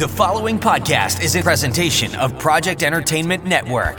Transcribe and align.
The 0.00 0.08
following 0.08 0.58
podcast 0.58 1.22
is 1.22 1.36
a 1.36 1.42
presentation 1.42 2.14
of 2.14 2.38
Project 2.38 2.82
Entertainment 2.82 3.44
Network. 3.44 3.98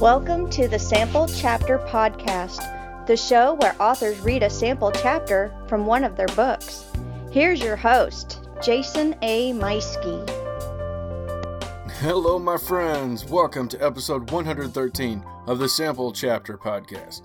Welcome 0.00 0.48
to 0.48 0.66
the 0.66 0.78
Sample 0.78 1.28
Chapter 1.28 1.76
Podcast, 1.80 3.06
the 3.06 3.18
show 3.18 3.52
where 3.60 3.76
authors 3.78 4.18
read 4.20 4.42
a 4.42 4.48
sample 4.48 4.92
chapter 4.92 5.54
from 5.68 5.84
one 5.84 6.04
of 6.04 6.16
their 6.16 6.28
books. 6.28 6.86
Here's 7.30 7.60
your 7.60 7.76
host, 7.76 8.48
Jason 8.62 9.14
A. 9.20 9.52
Meiske. 9.52 10.26
Hello, 12.00 12.38
my 12.38 12.56
friends. 12.56 13.26
Welcome 13.26 13.68
to 13.68 13.84
episode 13.84 14.30
113 14.30 15.22
of 15.46 15.58
the 15.58 15.68
Sample 15.68 16.12
Chapter 16.12 16.56
Podcast. 16.56 17.20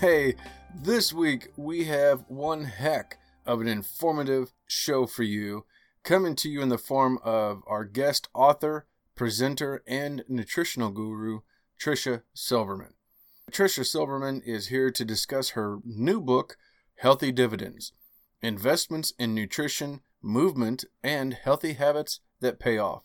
Hey, 0.00 0.34
this 0.82 1.12
week 1.12 1.48
we 1.56 1.84
have 1.84 2.24
one 2.28 2.64
heck 2.64 3.18
of 3.46 3.60
an 3.60 3.68
informative 3.68 4.52
show 4.66 5.06
for 5.06 5.22
you, 5.22 5.64
coming 6.02 6.34
to 6.36 6.48
you 6.48 6.62
in 6.62 6.68
the 6.68 6.78
form 6.78 7.18
of 7.22 7.62
our 7.66 7.84
guest 7.84 8.28
author, 8.34 8.86
presenter, 9.14 9.82
and 9.86 10.24
nutritional 10.28 10.90
guru, 10.90 11.40
Tricia 11.78 12.22
Silverman. 12.32 12.94
Tricia 13.50 13.84
Silverman 13.84 14.40
is 14.44 14.68
here 14.68 14.90
to 14.90 15.04
discuss 15.04 15.50
her 15.50 15.78
new 15.84 16.20
book, 16.20 16.56
Healthy 16.96 17.32
Dividends 17.32 17.92
Investments 18.42 19.12
in 19.18 19.34
Nutrition, 19.34 20.00
Movement, 20.22 20.84
and 21.02 21.34
Healthy 21.34 21.74
Habits 21.74 22.20
That 22.40 22.58
Pay 22.58 22.78
Off. 22.78 23.04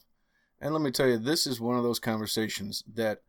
And 0.60 0.74
let 0.74 0.82
me 0.82 0.91
tell 0.91 1.08
you, 1.08 1.18
this 1.18 1.48
is 1.48 1.62
one 1.62 1.77
of 1.77 1.84
those 1.84 1.99
conversations 1.99 2.84
that 2.94 3.22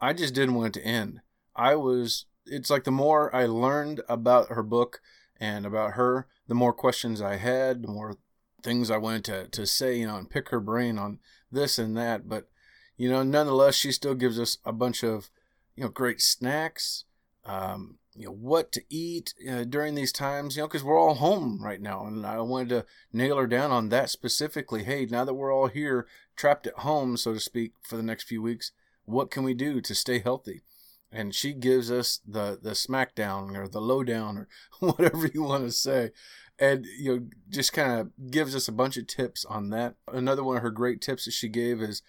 I 0.00 0.12
just 0.12 0.34
didn't 0.34 0.54
want 0.54 0.76
it 0.76 0.80
to 0.80 0.86
end. 0.86 1.20
I 1.54 1.74
was, 1.76 2.26
it's 2.46 2.70
like 2.70 2.84
the 2.84 2.90
more 2.90 3.34
I 3.34 3.46
learned 3.46 4.02
about 4.08 4.48
her 4.48 4.62
book 4.62 5.00
and 5.38 5.66
about 5.66 5.92
her, 5.92 6.26
the 6.48 6.54
more 6.54 6.72
questions 6.72 7.20
I 7.20 7.36
had, 7.36 7.82
the 7.82 7.88
more 7.88 8.16
things 8.62 8.90
I 8.90 8.96
wanted 8.96 9.24
to, 9.24 9.48
to 9.48 9.66
say, 9.66 9.98
you 9.98 10.06
know, 10.06 10.16
and 10.16 10.30
pick 10.30 10.48
her 10.48 10.60
brain 10.60 10.98
on 10.98 11.18
this 11.50 11.78
and 11.78 11.96
that. 11.96 12.28
But 12.28 12.48
you 12.96 13.10
know, 13.10 13.22
nonetheless, 13.22 13.74
she 13.74 13.92
still 13.92 14.14
gives 14.14 14.40
us 14.40 14.58
a 14.64 14.72
bunch 14.72 15.04
of, 15.04 15.30
you 15.74 15.84
know, 15.84 15.90
great 15.90 16.22
snacks, 16.22 17.04
um, 17.44 17.98
you 18.14 18.26
know, 18.26 18.32
what 18.32 18.72
to 18.72 18.82
eat 18.88 19.34
uh, 19.50 19.64
during 19.64 19.94
these 19.94 20.12
times, 20.12 20.56
you 20.56 20.62
know, 20.62 20.66
because 20.66 20.82
we're 20.82 20.98
all 20.98 21.14
home 21.14 21.62
right 21.62 21.80
now. 21.80 22.06
And 22.06 22.24
I 22.24 22.40
wanted 22.40 22.70
to 22.70 22.86
nail 23.12 23.36
her 23.36 23.46
down 23.46 23.70
on 23.70 23.90
that 23.90 24.08
specifically. 24.08 24.84
Hey, 24.84 25.04
now 25.04 25.24
that 25.24 25.34
we're 25.34 25.54
all 25.54 25.66
here, 25.66 26.06
trapped 26.36 26.66
at 26.66 26.78
home, 26.78 27.16
so 27.18 27.34
to 27.34 27.40
speak, 27.40 27.72
for 27.82 27.96
the 27.96 28.02
next 28.02 28.24
few 28.24 28.40
weeks, 28.40 28.72
what 29.04 29.30
can 29.30 29.42
we 29.42 29.52
do 29.52 29.82
to 29.82 29.94
stay 29.94 30.18
healthy? 30.18 30.62
And 31.12 31.34
she 31.34 31.52
gives 31.52 31.90
us 31.90 32.20
the, 32.26 32.58
the 32.60 32.70
smackdown 32.70 33.56
or 33.56 33.68
the 33.68 33.80
lowdown 33.80 34.38
or 34.38 34.48
whatever 34.90 35.28
you 35.32 35.42
want 35.42 35.64
to 35.64 35.72
say. 35.72 36.10
And, 36.58 36.86
you 36.98 37.14
know, 37.14 37.26
just 37.48 37.72
kind 37.72 38.00
of 38.00 38.30
gives 38.30 38.56
us 38.56 38.66
a 38.66 38.72
bunch 38.72 38.96
of 38.96 39.06
tips 39.06 39.44
on 39.44 39.70
that. 39.70 39.94
Another 40.12 40.42
one 40.42 40.56
of 40.56 40.62
her 40.62 40.70
great 40.70 41.00
tips 41.00 41.26
that 41.26 41.32
she 41.32 41.48
gave 41.48 41.80
is, 41.80 42.02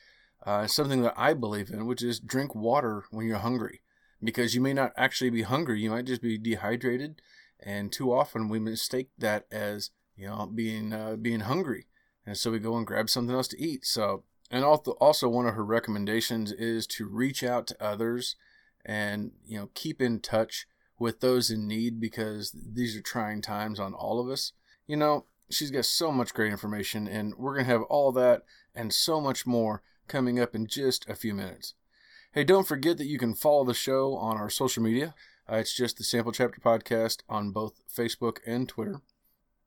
uh, 0.45 0.65
something 0.65 1.01
that 1.01 1.13
I 1.17 1.33
believe 1.33 1.69
in, 1.69 1.85
which 1.85 2.01
is 2.01 2.21
drink 2.21 2.55
water 2.55 3.03
when 3.11 3.27
you're 3.27 3.37
hungry, 3.37 3.81
because 4.23 4.55
you 4.55 4.61
may 4.61 4.73
not 4.73 4.93
actually 4.95 5.29
be 5.29 5.41
hungry, 5.41 5.81
you 5.81 5.89
might 5.89 6.05
just 6.05 6.21
be 6.21 6.37
dehydrated, 6.37 7.21
and 7.59 7.91
too 7.91 8.13
often 8.13 8.47
we 8.47 8.57
mistake 8.57 9.09
that 9.17 9.45
as 9.51 9.91
you 10.15 10.27
know 10.27 10.45
being 10.45 10.93
uh, 10.93 11.17
being 11.17 11.41
hungry, 11.41 11.87
and 12.25 12.37
so 12.37 12.51
we 12.51 12.59
go 12.59 12.77
and 12.77 12.87
grab 12.87 13.09
something 13.09 13.35
else 13.35 13.49
to 13.49 13.61
eat. 13.61 13.85
So, 13.85 14.23
and 14.49 14.63
also 14.63 14.91
also 15.01 15.27
one 15.27 15.47
of 15.47 15.55
her 15.55 15.65
recommendations 15.65 16.53
is 16.53 16.87
to 16.87 17.07
reach 17.07 17.43
out 17.43 17.67
to 17.67 17.83
others, 17.83 18.37
and 18.87 19.31
you 19.45 19.59
know 19.59 19.69
keep 19.75 20.01
in 20.01 20.19
touch 20.19 20.65
with 20.97 21.19
those 21.19 21.51
in 21.51 21.67
need 21.67 21.99
because 21.99 22.55
these 22.73 22.95
are 22.95 23.01
trying 23.01 23.41
times 23.41 23.79
on 23.79 23.93
all 23.93 24.19
of 24.19 24.29
us. 24.29 24.53
You 24.87 24.95
know, 24.95 25.25
she's 25.51 25.69
got 25.69 25.85
so 25.85 26.11
much 26.11 26.33
great 26.33 26.51
information, 26.51 27.07
and 27.07 27.35
we're 27.35 27.55
gonna 27.55 27.67
have 27.67 27.83
all 27.83 28.11
that 28.13 28.43
and 28.73 28.91
so 28.91 29.21
much 29.21 29.45
more 29.45 29.83
coming 30.07 30.39
up 30.39 30.55
in 30.55 30.65
just 30.65 31.07
a 31.09 31.15
few 31.15 31.33
minutes. 31.33 31.75
Hey, 32.31 32.43
don't 32.43 32.67
forget 32.67 32.97
that 32.97 33.07
you 33.07 33.19
can 33.19 33.35
follow 33.35 33.65
the 33.65 33.73
show 33.73 34.15
on 34.15 34.37
our 34.37 34.49
social 34.49 34.81
media. 34.81 35.13
Uh, 35.51 35.57
it's 35.57 35.75
just 35.75 35.97
the 35.97 36.03
Sample 36.03 36.31
Chapter 36.31 36.59
Podcast 36.59 37.21
on 37.29 37.51
both 37.51 37.81
Facebook 37.93 38.37
and 38.45 38.67
Twitter. 38.67 39.01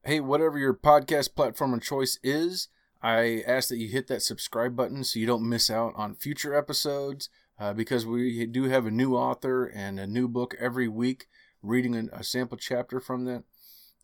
Hey, 0.05 0.21
whatever 0.21 0.59
your 0.59 0.75
podcast 0.75 1.35
platform 1.35 1.75
of 1.75 1.83
choice 1.83 2.19
is, 2.23 2.69
I 3.03 3.43
ask 3.47 3.69
that 3.69 3.79
you 3.79 3.89
hit 3.89 4.07
that 4.09 4.23
subscribe 4.23 4.77
button 4.77 5.05
so 5.05 5.19
you 5.19 5.27
don't 5.27 5.49
miss 5.49 5.71
out 5.71 5.93
on 5.97 6.15
future 6.15 6.55
episodes 6.55 7.29
uh, 7.61 7.75
because 7.75 8.07
we 8.07 8.47
do 8.47 8.65
have 8.65 8.87
a 8.87 8.91
new 8.91 9.15
author 9.15 9.67
and 9.67 10.01
a 10.01 10.07
new 10.07 10.27
book 10.27 10.57
every 10.59 10.89
week, 10.89 11.27
reading 11.63 11.95
a, 11.95 12.21
a 12.21 12.25
sample 12.25 12.57
chapter 12.57 13.01
from 13.01 13.27
that. 13.27 13.45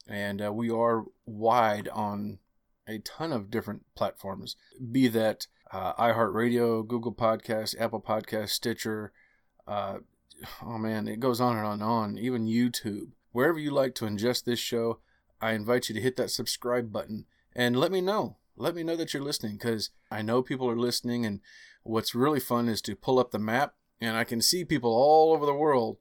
And 0.06 0.44
uh, 0.44 0.52
we 0.52 0.70
are 0.70 1.04
wide 1.24 1.88
on 1.88 2.38
a 2.86 2.98
ton 2.98 3.32
of 3.32 3.50
different 3.50 3.82
platforms, 3.96 4.56
be 4.92 5.08
that 5.08 5.46
uh, 5.72 5.94
iHeartRadio, 5.94 6.86
Google 6.86 7.14
Podcasts, 7.14 7.74
Apple 7.80 8.00
Podcasts, 8.00 8.50
Stitcher. 8.50 9.12
Uh, 9.66 9.98
oh 10.62 10.78
man, 10.78 11.08
it 11.08 11.18
goes 11.18 11.40
on 11.40 11.56
and 11.56 11.66
on 11.66 11.72
and 11.74 11.82
on. 11.82 12.18
Even 12.18 12.46
YouTube. 12.46 13.12
Wherever 13.32 13.58
you 13.58 13.70
like 13.70 13.94
to 13.96 14.04
ingest 14.04 14.44
this 14.44 14.60
show, 14.60 15.00
I 15.40 15.52
invite 15.52 15.88
you 15.88 15.94
to 15.94 16.00
hit 16.00 16.16
that 16.16 16.30
subscribe 16.30 16.92
button 16.92 17.24
and 17.54 17.76
let 17.76 17.90
me 17.90 18.00
know. 18.00 18.36
Let 18.56 18.74
me 18.74 18.82
know 18.82 18.96
that 18.96 19.12
you're 19.12 19.22
listening 19.22 19.54
because 19.54 19.90
I 20.10 20.22
know 20.22 20.42
people 20.42 20.70
are 20.70 20.78
listening. 20.78 21.26
And 21.26 21.40
what's 21.86 22.14
really 22.14 22.40
fun 22.40 22.68
is 22.68 22.82
to 22.82 22.96
pull 22.96 23.18
up 23.18 23.30
the 23.30 23.38
map 23.38 23.74
and 24.00 24.16
I 24.16 24.24
can 24.24 24.40
see 24.40 24.64
people 24.64 24.90
all 24.90 25.32
over 25.32 25.46
the 25.46 25.54
world 25.54 25.98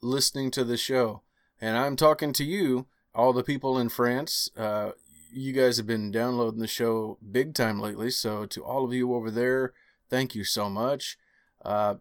listening 0.00 0.50
to 0.52 0.64
the 0.64 0.76
show. 0.76 1.22
And 1.60 1.76
I'm 1.76 1.96
talking 1.96 2.32
to 2.34 2.44
you, 2.44 2.86
all 3.14 3.32
the 3.32 3.42
people 3.42 3.78
in 3.78 3.88
France, 3.88 4.50
uh, 4.56 4.92
you 5.30 5.52
guys 5.52 5.76
have 5.76 5.86
been 5.86 6.10
downloading 6.10 6.60
the 6.60 6.66
show 6.66 7.18
big 7.30 7.54
time 7.54 7.80
lately. 7.80 8.10
So 8.10 8.46
to 8.46 8.64
all 8.64 8.84
of 8.84 8.92
you 8.92 9.14
over 9.14 9.30
there, 9.30 9.72
thank 10.08 10.34
you 10.34 10.44
so 10.44 10.70
much. 10.70 11.18
Uh, 11.64 11.96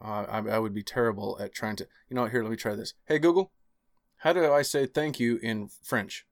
I, 0.00 0.38
I 0.38 0.58
would 0.58 0.74
be 0.74 0.82
terrible 0.82 1.36
at 1.40 1.52
trying 1.52 1.76
to. 1.76 1.86
You 2.08 2.16
know 2.16 2.22
what? 2.22 2.30
Here, 2.30 2.42
let 2.42 2.50
me 2.50 2.56
try 2.56 2.74
this. 2.74 2.94
Hey 3.04 3.18
Google, 3.18 3.52
how 4.18 4.32
do 4.32 4.50
I 4.52 4.62
say 4.62 4.86
thank 4.86 5.20
you 5.20 5.38
in 5.42 5.68
French? 5.82 6.26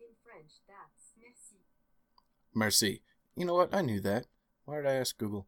In 0.00 0.06
French, 0.24 0.52
that's 0.66 1.12
merci. 1.20 1.56
Merci. 2.54 3.02
You 3.36 3.44
know 3.44 3.54
what? 3.54 3.72
I 3.72 3.82
knew 3.82 4.00
that. 4.00 4.26
Why 4.68 4.76
did 4.76 4.86
I 4.86 4.96
ask 4.96 5.16
Google? 5.16 5.46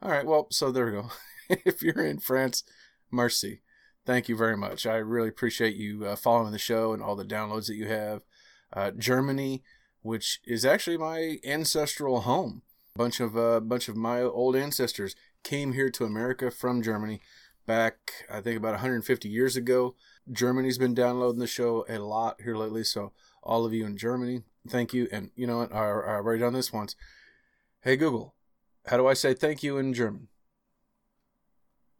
All 0.00 0.12
right. 0.12 0.24
Well, 0.24 0.46
so 0.52 0.70
there 0.70 0.86
we 0.86 0.92
go. 0.92 1.10
if 1.48 1.82
you're 1.82 2.06
in 2.06 2.20
France, 2.20 2.62
merci. 3.10 3.60
Thank 4.06 4.28
you 4.28 4.36
very 4.36 4.56
much. 4.56 4.86
I 4.86 4.98
really 4.98 5.30
appreciate 5.30 5.74
you 5.74 6.06
uh, 6.06 6.14
following 6.14 6.52
the 6.52 6.60
show 6.60 6.92
and 6.92 7.02
all 7.02 7.16
the 7.16 7.24
downloads 7.24 7.66
that 7.66 7.74
you 7.74 7.88
have 7.88 8.22
uh, 8.72 8.92
Germany, 8.92 9.64
which 10.02 10.38
is 10.46 10.64
actually 10.64 10.96
my 10.96 11.38
ancestral 11.44 12.20
home. 12.20 12.62
A 12.94 12.98
bunch 12.98 13.18
of 13.18 13.36
uh, 13.36 13.58
bunch 13.58 13.88
of 13.88 13.96
my 13.96 14.22
old 14.22 14.54
ancestors 14.54 15.16
came 15.42 15.72
here 15.72 15.90
to 15.90 16.04
America 16.04 16.48
from 16.52 16.84
Germany 16.84 17.20
back, 17.66 18.12
I 18.30 18.40
think, 18.40 18.58
about 18.58 18.74
150 18.74 19.28
years 19.28 19.56
ago. 19.56 19.96
Germany's 20.30 20.78
been 20.78 20.94
downloading 20.94 21.40
the 21.40 21.48
show 21.48 21.84
a 21.88 21.98
lot 21.98 22.40
here 22.40 22.54
lately, 22.54 22.84
so 22.84 23.10
all 23.42 23.64
of 23.64 23.74
you 23.74 23.84
in 23.86 23.96
Germany, 23.96 24.42
thank 24.68 24.94
you. 24.94 25.08
And 25.10 25.32
you 25.34 25.48
know 25.48 25.58
what? 25.58 25.74
I, 25.74 25.78
I 25.78 26.14
already 26.14 26.38
done 26.38 26.52
this 26.52 26.72
once. 26.72 26.94
Hey 27.80 27.96
Google, 27.96 28.36
how 28.86 28.96
do 28.96 29.06
I 29.06 29.14
say 29.14 29.34
thank 29.34 29.62
you 29.62 29.78
in 29.78 29.94
German? 29.94 30.28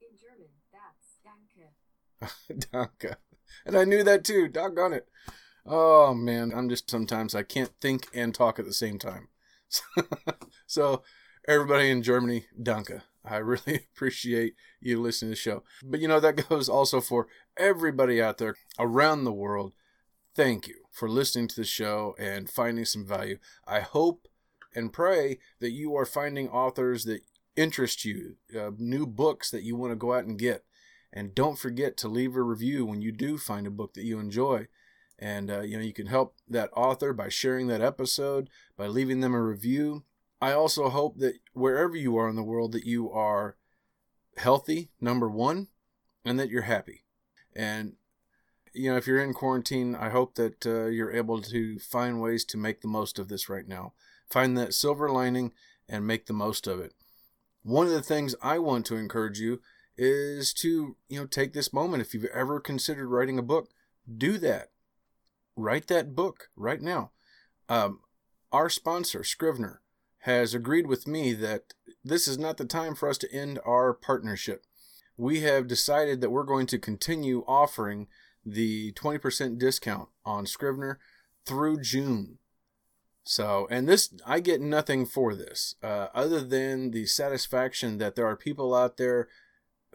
In 0.00 0.16
German, 0.18 0.48
that's 0.72 1.18
danke. 1.24 2.70
danke. 2.72 3.16
And 3.64 3.76
I 3.76 3.84
knew 3.84 4.02
that 4.02 4.24
too. 4.24 4.48
Doggone 4.48 4.92
it. 4.92 5.08
Oh 5.64 6.12
man, 6.14 6.52
I'm 6.54 6.68
just 6.68 6.90
sometimes 6.90 7.34
I 7.34 7.44
can't 7.44 7.72
think 7.80 8.08
and 8.12 8.34
talk 8.34 8.58
at 8.58 8.64
the 8.64 8.72
same 8.72 8.98
time. 8.98 9.28
so, 10.66 11.02
everybody 11.46 11.90
in 11.90 12.02
Germany, 12.02 12.46
danke. 12.60 13.00
I 13.24 13.36
really 13.36 13.86
appreciate 13.94 14.54
you 14.80 15.00
listening 15.00 15.30
to 15.30 15.36
the 15.36 15.40
show. 15.40 15.62
But 15.84 16.00
you 16.00 16.08
know, 16.08 16.20
that 16.20 16.48
goes 16.48 16.68
also 16.68 17.00
for 17.00 17.28
everybody 17.56 18.20
out 18.20 18.38
there 18.38 18.56
around 18.78 19.24
the 19.24 19.32
world. 19.32 19.74
Thank 20.34 20.66
you 20.66 20.76
for 20.90 21.08
listening 21.08 21.48
to 21.48 21.56
the 21.56 21.64
show 21.64 22.14
and 22.18 22.50
finding 22.50 22.84
some 22.84 23.06
value. 23.06 23.38
I 23.66 23.80
hope 23.80 24.26
and 24.74 24.92
pray 24.92 25.38
that 25.60 25.72
you 25.72 25.96
are 25.96 26.04
finding 26.04 26.48
authors 26.48 27.04
that 27.04 27.22
interest 27.56 28.04
you, 28.04 28.36
uh, 28.58 28.70
new 28.78 29.06
books 29.06 29.50
that 29.50 29.62
you 29.62 29.76
want 29.76 29.92
to 29.92 29.96
go 29.96 30.14
out 30.14 30.24
and 30.24 30.38
get. 30.38 30.64
And 31.12 31.34
don't 31.34 31.58
forget 31.58 31.96
to 31.98 32.08
leave 32.08 32.36
a 32.36 32.42
review 32.42 32.86
when 32.86 33.02
you 33.02 33.12
do 33.12 33.36
find 33.36 33.66
a 33.66 33.70
book 33.70 33.94
that 33.94 34.04
you 34.04 34.18
enjoy. 34.18 34.68
And 35.18 35.50
uh, 35.50 35.60
you 35.60 35.76
know 35.76 35.84
you 35.84 35.92
can 35.92 36.06
help 36.06 36.34
that 36.48 36.70
author 36.74 37.12
by 37.12 37.28
sharing 37.28 37.68
that 37.68 37.82
episode 37.82 38.48
by 38.76 38.86
leaving 38.86 39.20
them 39.20 39.34
a 39.34 39.42
review. 39.42 40.04
I 40.40 40.52
also 40.52 40.88
hope 40.88 41.18
that 41.18 41.34
wherever 41.52 41.94
you 41.94 42.16
are 42.16 42.28
in 42.28 42.34
the 42.34 42.42
world 42.42 42.72
that 42.72 42.86
you 42.86 43.10
are 43.12 43.56
healthy 44.36 44.90
number 45.00 45.28
one 45.28 45.68
and 46.24 46.40
that 46.40 46.48
you're 46.48 46.62
happy. 46.62 47.04
And 47.54 47.94
you 48.74 48.90
know 48.90 48.96
if 48.96 49.06
you're 49.06 49.22
in 49.22 49.34
quarantine 49.34 49.94
i 49.94 50.08
hope 50.08 50.34
that 50.34 50.66
uh, 50.66 50.86
you're 50.86 51.12
able 51.12 51.40
to 51.40 51.78
find 51.78 52.20
ways 52.20 52.44
to 52.44 52.56
make 52.56 52.80
the 52.80 52.88
most 52.88 53.18
of 53.18 53.28
this 53.28 53.48
right 53.48 53.68
now 53.68 53.92
find 54.32 54.56
that 54.56 54.74
silver 54.74 55.08
lining 55.08 55.52
and 55.88 56.06
make 56.06 56.26
the 56.26 56.32
most 56.32 56.66
of 56.66 56.80
it 56.80 56.92
one 57.62 57.86
of 57.86 57.92
the 57.92 58.02
things 58.02 58.34
i 58.42 58.58
want 58.58 58.86
to 58.86 58.96
encourage 58.96 59.38
you 59.38 59.60
is 59.96 60.52
to 60.52 60.96
you 61.08 61.20
know 61.20 61.26
take 61.26 61.52
this 61.52 61.72
moment 61.72 62.00
if 62.00 62.14
you've 62.14 62.24
ever 62.26 62.58
considered 62.58 63.08
writing 63.08 63.38
a 63.38 63.42
book 63.42 63.68
do 64.16 64.38
that. 64.38 64.70
Write 65.56 65.86
that 65.88 66.14
book 66.14 66.48
right 66.56 66.80
now. 66.80 67.10
Um, 67.68 68.00
our 68.50 68.68
sponsor, 68.68 69.24
Scrivener, 69.24 69.80
has 70.20 70.54
agreed 70.54 70.86
with 70.86 71.06
me 71.06 71.32
that 71.34 71.74
this 72.04 72.26
is 72.26 72.38
not 72.38 72.56
the 72.56 72.64
time 72.64 72.94
for 72.94 73.08
us 73.08 73.18
to 73.18 73.32
end 73.32 73.58
our 73.64 73.92
partnership. 73.92 74.64
We 75.16 75.40
have 75.40 75.68
decided 75.68 76.20
that 76.20 76.30
we're 76.30 76.44
going 76.44 76.66
to 76.68 76.78
continue 76.78 77.44
offering 77.46 78.08
the 78.44 78.92
20% 78.92 79.58
discount 79.58 80.08
on 80.24 80.46
Scrivener 80.46 80.98
through 81.46 81.80
June. 81.80 82.38
So, 83.24 83.68
and 83.70 83.88
this, 83.88 84.12
I 84.26 84.40
get 84.40 84.60
nothing 84.60 85.06
for 85.06 85.34
this, 85.34 85.76
uh, 85.82 86.08
other 86.12 86.40
than 86.40 86.90
the 86.90 87.06
satisfaction 87.06 87.98
that 87.98 88.16
there 88.16 88.26
are 88.26 88.36
people 88.36 88.74
out 88.74 88.96
there 88.96 89.28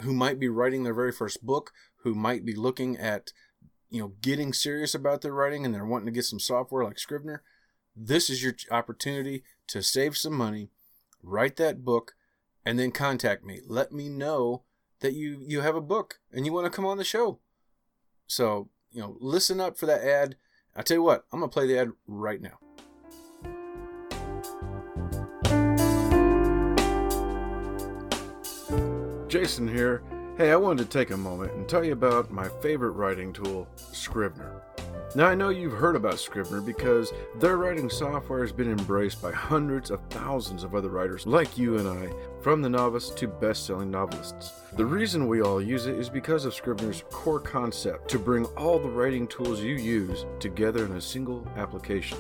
who 0.01 0.13
might 0.13 0.39
be 0.39 0.47
writing 0.47 0.83
their 0.83 0.93
very 0.93 1.11
first 1.11 1.45
book, 1.45 1.71
who 2.03 2.15
might 2.15 2.45
be 2.45 2.55
looking 2.55 2.97
at, 2.97 3.33
you 3.89 3.99
know, 4.01 4.13
getting 4.21 4.53
serious 4.53 4.95
about 4.95 5.21
their 5.21 5.33
writing 5.33 5.65
and 5.65 5.73
they're 5.73 5.85
wanting 5.85 6.05
to 6.05 6.11
get 6.11 6.25
some 6.25 6.39
software 6.39 6.85
like 6.85 6.99
Scrivener. 6.99 7.43
This 7.95 8.29
is 8.29 8.43
your 8.43 8.53
opportunity 8.71 9.43
to 9.67 9.81
save 9.81 10.15
some 10.15 10.33
money, 10.33 10.69
write 11.21 11.57
that 11.57 11.83
book, 11.83 12.13
and 12.65 12.79
then 12.79 12.91
contact 12.91 13.43
me. 13.43 13.59
Let 13.67 13.91
me 13.91 14.07
know 14.07 14.63
that 14.99 15.13
you 15.13 15.43
you 15.45 15.61
have 15.61 15.75
a 15.75 15.81
book 15.81 16.19
and 16.31 16.45
you 16.45 16.53
want 16.53 16.65
to 16.65 16.71
come 16.71 16.85
on 16.85 16.97
the 16.97 17.03
show. 17.03 17.39
So, 18.27 18.69
you 18.91 19.01
know, 19.01 19.17
listen 19.19 19.59
up 19.59 19.77
for 19.77 19.85
that 19.85 20.01
ad. 20.01 20.35
I 20.75 20.81
tell 20.81 20.97
you 20.97 21.03
what, 21.03 21.25
I'm 21.31 21.39
going 21.39 21.49
to 21.49 21.53
play 21.53 21.67
the 21.67 21.79
ad 21.79 21.91
right 22.07 22.41
now. 22.41 22.59
Jason 29.27 29.67
here. 29.67 30.03
Hey, 30.37 30.51
I 30.51 30.55
wanted 30.55 30.83
to 30.83 30.97
take 30.97 31.11
a 31.11 31.17
moment 31.17 31.51
and 31.53 31.67
tell 31.67 31.83
you 31.83 31.91
about 31.91 32.31
my 32.31 32.47
favorite 32.61 32.91
writing 32.91 33.33
tool, 33.33 33.67
Scrivener. 33.75 34.61
Now, 35.15 35.25
I 35.25 35.35
know 35.35 35.49
you've 35.49 35.73
heard 35.73 35.97
about 35.97 36.19
Scrivener 36.19 36.61
because 36.61 37.11
their 37.35 37.57
writing 37.57 37.89
software 37.89 38.41
has 38.41 38.53
been 38.53 38.71
embraced 38.71 39.21
by 39.21 39.33
hundreds 39.33 39.91
of 39.91 39.99
thousands 40.09 40.63
of 40.63 40.75
other 40.75 40.89
writers 40.89 41.25
like 41.25 41.57
you 41.57 41.77
and 41.77 41.89
I, 41.89 42.13
from 42.41 42.61
the 42.61 42.69
novice 42.69 43.09
to 43.09 43.27
best 43.27 43.65
selling 43.65 43.91
novelists. 43.91 44.51
The 44.73 44.85
reason 44.85 45.27
we 45.27 45.41
all 45.41 45.61
use 45.61 45.87
it 45.87 45.97
is 45.97 46.09
because 46.09 46.45
of 46.45 46.53
Scrivener's 46.53 47.03
core 47.09 47.39
concept 47.39 48.09
to 48.11 48.19
bring 48.19 48.45
all 48.57 48.79
the 48.79 48.89
writing 48.89 49.27
tools 49.27 49.59
you 49.59 49.75
use 49.75 50.25
together 50.39 50.85
in 50.85 50.93
a 50.93 51.01
single 51.01 51.45
application. 51.57 52.17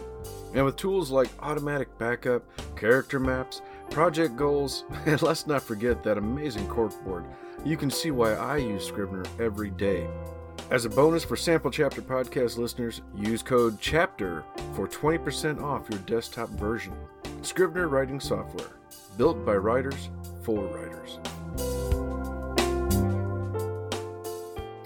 And 0.53 0.65
with 0.65 0.75
tools 0.75 1.11
like 1.11 1.29
automatic 1.39 1.95
backup, 1.97 2.43
character 2.75 3.19
maps, 3.19 3.61
project 3.89 4.35
goals, 4.35 4.83
and 5.05 5.21
let's 5.21 5.47
not 5.47 5.61
forget 5.61 6.03
that 6.03 6.17
amazing 6.17 6.67
corkboard, 6.67 7.25
you 7.65 7.77
can 7.77 7.89
see 7.89 8.11
why 8.11 8.33
I 8.33 8.57
use 8.57 8.85
Scrivener 8.85 9.25
every 9.39 9.71
day. 9.71 10.07
As 10.69 10.85
a 10.85 10.89
bonus 10.89 11.23
for 11.23 11.35
Sample 11.35 11.71
Chapter 11.71 12.01
podcast 12.01 12.57
listeners, 12.57 13.01
use 13.15 13.41
code 13.41 13.79
CHAPTER 13.79 14.43
for 14.73 14.87
20% 14.87 15.61
off 15.61 15.89
your 15.89 15.99
desktop 16.01 16.49
version. 16.49 16.93
Scrivener 17.41 17.87
writing 17.87 18.19
software, 18.19 18.71
built 19.17 19.45
by 19.45 19.55
writers 19.55 20.09
for 20.43 20.65
writers. 20.65 21.19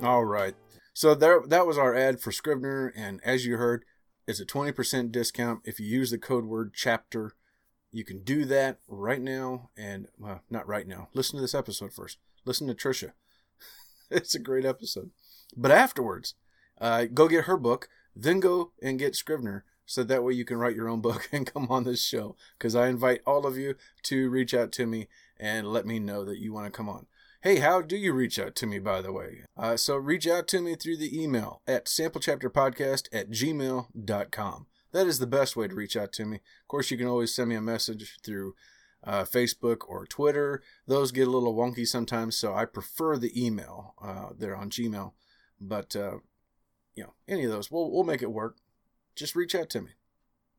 All 0.04 0.26
right. 0.26 0.56
So 0.94 1.16
there 1.16 1.42
that 1.48 1.66
was 1.66 1.78
our 1.78 1.96
ad 1.96 2.20
for 2.20 2.32
Scrivener 2.32 2.94
and 2.96 3.20
as 3.24 3.46
you 3.46 3.58
heard, 3.58 3.86
it's 4.28 4.40
a 4.40 4.46
20% 4.46 5.12
discount 5.12 5.62
if 5.66 5.80
you 5.80 5.86
use 5.88 6.12
the 6.12 6.18
code 6.18 6.46
word 6.46 6.74
chapter. 6.76 7.34
You 7.92 8.04
can 8.04 8.24
do 8.24 8.46
that 8.46 8.80
right 8.88 9.22
now 9.22 9.70
and 9.78 10.08
well, 10.18 10.42
not 10.50 10.68
right 10.68 10.88
now. 10.88 11.10
Listen 11.14 11.38
to 11.38 11.42
this 11.42 11.56
episode 11.56 11.94
first. 11.94 12.18
Listen 12.46 12.68
to 12.68 12.74
Tricia. 12.74 13.12
it's 14.12 14.34
a 14.34 14.40
great 14.40 14.66
episode. 14.66 15.12
But 15.56 15.72
afterwards, 15.72 16.36
uh, 16.80 17.06
go 17.14 17.28
get 17.28 17.46
her 17.46 17.58
book, 17.58 17.90
then 18.16 18.40
go 18.40 18.72
and 18.82 18.98
get 18.98 19.16
Scrivener, 19.16 19.66
so 19.86 20.04
that 20.04 20.24
way 20.24 20.34
you 20.34 20.46
can 20.46 20.58
write 20.58 20.76
your 20.76 20.88
own 20.88 21.02
book 21.02 21.28
and 21.32 21.52
come 21.52 21.68
on 21.70 21.84
this 21.84 22.04
show. 22.04 22.36
Because 22.58 22.76
I 22.76 22.88
invite 22.88 23.22
all 23.26 23.46
of 23.46 23.58
you 23.58 23.76
to 24.04 24.30
reach 24.30 24.54
out 24.54 24.72
to 24.74 24.86
me 24.86 25.08
and 25.38 25.68
let 25.68 25.86
me 25.86 26.00
know 26.00 26.24
that 26.24 26.40
you 26.40 26.54
want 26.54 26.68
to 26.68 26.72
come 26.72 26.88
on. 26.88 27.08
Hey, 27.42 27.58
how 27.58 27.82
do 27.82 27.98
you 27.98 28.14
reach 28.14 28.38
out 28.38 28.56
to 28.58 28.68
me, 28.68 28.78
by 28.78 29.02
the 29.02 29.12
way? 29.12 29.46
Uh, 29.58 29.76
so 29.76 29.96
reach 29.96 30.28
out 30.28 30.48
to 30.50 30.62
me 30.62 30.76
through 30.76 30.98
the 30.98 31.20
email 31.20 31.62
at 31.68 31.86
samplechapterpodcast 31.86 33.10
at 33.12 33.32
gmail.com. 33.32 34.68
That 34.92 35.08
is 35.08 35.20
the 35.20 35.28
best 35.28 35.56
way 35.56 35.68
to 35.68 35.76
reach 35.76 35.96
out 35.96 36.12
to 36.14 36.26
me. 36.26 36.38
Of 36.38 36.68
course, 36.68 36.92
you 36.92 36.98
can 36.98 37.08
always 37.08 37.34
send 37.34 37.50
me 37.50 37.56
a 37.56 37.62
message 37.62 38.18
through 38.24 38.56
uh, 39.04 39.24
Facebook 39.24 39.80
or 39.88 40.06
Twitter. 40.06 40.62
Those 40.86 41.12
get 41.12 41.28
a 41.28 41.32
little 41.32 41.56
wonky 41.56 41.88
sometimes, 41.88 42.38
so 42.38 42.54
I 42.54 42.66
prefer 42.66 43.18
the 43.18 43.46
email 43.46 43.96
uh, 44.02 44.30
there 44.38 44.56
on 44.56 44.70
Gmail. 44.70 45.14
But 45.60 45.96
uh, 45.96 46.18
you 46.96 47.04
know, 47.04 47.14
any 47.28 47.46
of 47.46 47.52
those, 47.52 47.72
we'll 47.72 47.92
we'll 47.92 48.04
make 48.04 48.22
it 48.22 48.32
work. 48.32 48.58
Just 49.16 49.36
reach 49.36 49.56
out 49.56 49.70
to 49.72 49.82
me. 49.82 49.92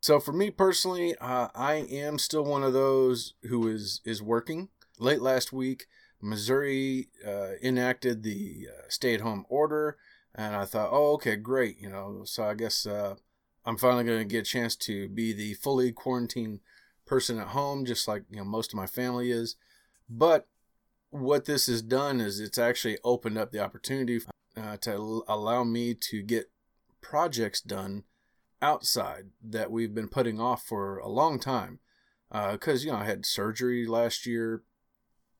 So 0.00 0.18
for 0.18 0.32
me 0.32 0.50
personally, 0.50 1.14
uh, 1.20 1.48
I 1.54 1.74
am 1.74 2.18
still 2.18 2.44
one 2.44 2.64
of 2.64 2.72
those 2.72 3.34
who 3.44 3.68
is 3.68 4.00
is 4.04 4.22
working. 4.22 4.68
Late 4.98 5.22
last 5.22 5.52
week, 5.52 5.86
Missouri 6.20 7.08
uh, 7.26 7.52
enacted 7.62 8.22
the 8.22 8.68
uh, 8.70 8.82
stay-at-home 8.88 9.44
order, 9.48 9.96
and 10.34 10.54
I 10.54 10.64
thought, 10.64 10.90
oh, 10.92 11.12
okay, 11.14 11.36
great. 11.36 11.80
You 11.80 11.90
know, 11.90 12.22
so 12.24 12.44
I 12.44 12.54
guess 12.54 12.86
uh, 12.86 13.16
I'm 13.64 13.76
finally 13.76 14.04
going 14.04 14.18
to 14.18 14.24
get 14.24 14.46
a 14.46 14.50
chance 14.50 14.76
to 14.76 15.08
be 15.08 15.32
the 15.32 15.54
fully 15.54 15.92
quarantined 15.92 16.60
person 17.06 17.38
at 17.38 17.48
home, 17.48 17.84
just 17.84 18.08
like 18.08 18.24
you 18.30 18.38
know 18.38 18.44
most 18.44 18.72
of 18.72 18.76
my 18.76 18.86
family 18.86 19.30
is. 19.30 19.56
But 20.08 20.46
what 21.10 21.44
this 21.44 21.66
has 21.66 21.82
done 21.82 22.20
is 22.20 22.40
it's 22.40 22.58
actually 22.58 22.98
opened 23.04 23.38
up 23.38 23.52
the 23.52 23.60
opportunity 23.60 24.20
uh, 24.56 24.76
to 24.78 25.22
allow 25.28 25.62
me 25.62 25.94
to 25.94 26.22
get 26.22 26.50
projects 27.00 27.60
done 27.60 28.04
outside 28.62 29.26
that 29.42 29.70
we've 29.70 29.94
been 29.94 30.08
putting 30.08 30.40
off 30.40 30.64
for 30.64 30.98
a 30.98 31.08
long 31.08 31.38
time. 31.38 31.80
Because, 32.30 32.82
uh, 32.82 32.86
you 32.86 32.92
know, 32.92 32.98
I 32.98 33.04
had 33.04 33.26
surgery 33.26 33.86
last 33.86 34.24
year, 34.24 34.62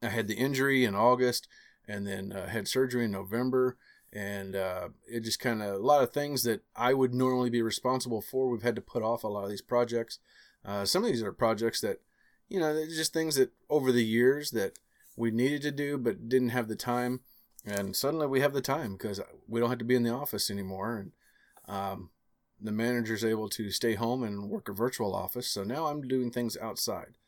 I 0.02 0.08
had 0.08 0.28
the 0.28 0.34
injury 0.34 0.84
in 0.84 0.94
August, 0.94 1.48
and 1.88 2.06
then 2.06 2.32
uh, 2.32 2.48
had 2.48 2.68
surgery 2.68 3.06
in 3.06 3.12
November. 3.12 3.78
And 4.12 4.54
uh, 4.54 4.88
it 5.10 5.20
just 5.20 5.40
kind 5.40 5.62
of 5.62 5.74
a 5.74 5.78
lot 5.78 6.02
of 6.02 6.12
things 6.12 6.42
that 6.42 6.62
I 6.76 6.92
would 6.92 7.14
normally 7.14 7.48
be 7.48 7.62
responsible 7.62 8.20
for. 8.20 8.48
We've 8.48 8.62
had 8.62 8.76
to 8.76 8.82
put 8.82 9.02
off 9.02 9.24
a 9.24 9.28
lot 9.28 9.44
of 9.44 9.50
these 9.50 9.62
projects. 9.62 10.18
Uh, 10.64 10.84
some 10.84 11.02
of 11.02 11.10
these 11.10 11.22
are 11.22 11.32
projects 11.32 11.80
that, 11.80 12.00
you 12.48 12.60
know, 12.60 12.74
they're 12.74 12.86
just 12.86 13.14
things 13.14 13.36
that 13.36 13.52
over 13.70 13.90
the 13.90 14.04
years 14.04 14.50
that 14.50 14.78
we 15.16 15.30
needed 15.30 15.62
to 15.62 15.70
do 15.70 15.98
but 15.98 16.28
didn't 16.28 16.50
have 16.50 16.68
the 16.68 16.76
time 16.76 17.20
and 17.64 17.94
suddenly 17.94 18.26
we 18.26 18.40
have 18.40 18.52
the 18.52 18.60
time 18.60 18.92
because 18.92 19.20
we 19.48 19.60
don't 19.60 19.70
have 19.70 19.78
to 19.78 19.84
be 19.84 19.94
in 19.94 20.02
the 20.02 20.10
office 20.10 20.50
anymore 20.50 20.96
and 20.96 21.12
um, 21.68 22.10
the 22.60 22.72
manager's 22.72 23.24
able 23.24 23.48
to 23.48 23.70
stay 23.70 23.94
home 23.94 24.22
and 24.22 24.48
work 24.48 24.68
a 24.68 24.72
virtual 24.72 25.14
office 25.14 25.48
so 25.48 25.62
now 25.62 25.86
i'm 25.86 26.02
doing 26.02 26.30
things 26.30 26.56
outside 26.60 27.18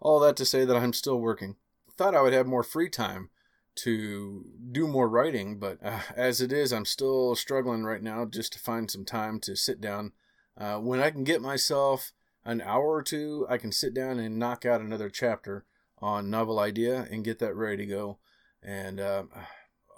all 0.00 0.20
that 0.20 0.36
to 0.36 0.44
say 0.44 0.64
that 0.64 0.76
i'm 0.76 0.92
still 0.92 1.20
working 1.20 1.56
thought 1.96 2.14
i 2.14 2.22
would 2.22 2.32
have 2.32 2.46
more 2.46 2.62
free 2.62 2.88
time 2.88 3.30
to 3.78 4.44
do 4.72 4.86
more 4.86 5.08
writing 5.08 5.58
but 5.58 5.78
uh, 5.82 6.00
as 6.16 6.40
it 6.40 6.52
is 6.52 6.72
i'm 6.72 6.84
still 6.84 7.34
struggling 7.34 7.84
right 7.84 8.02
now 8.02 8.24
just 8.24 8.52
to 8.52 8.58
find 8.58 8.90
some 8.90 9.04
time 9.04 9.38
to 9.40 9.56
sit 9.56 9.80
down 9.80 10.12
uh, 10.56 10.76
when 10.76 11.00
i 11.00 11.10
can 11.10 11.24
get 11.24 11.40
myself 11.40 12.12
an 12.44 12.60
hour 12.60 12.88
or 12.88 13.02
two 13.02 13.46
i 13.48 13.56
can 13.56 13.72
sit 13.72 13.94
down 13.94 14.18
and 14.18 14.38
knock 14.38 14.64
out 14.64 14.80
another 14.80 15.08
chapter 15.08 15.64
on 16.00 16.30
novel 16.30 16.58
idea 16.58 17.06
and 17.10 17.24
get 17.24 17.38
that 17.38 17.54
ready 17.54 17.84
to 17.84 17.86
go 17.86 18.18
and 18.62 19.00
uh, 19.00 19.22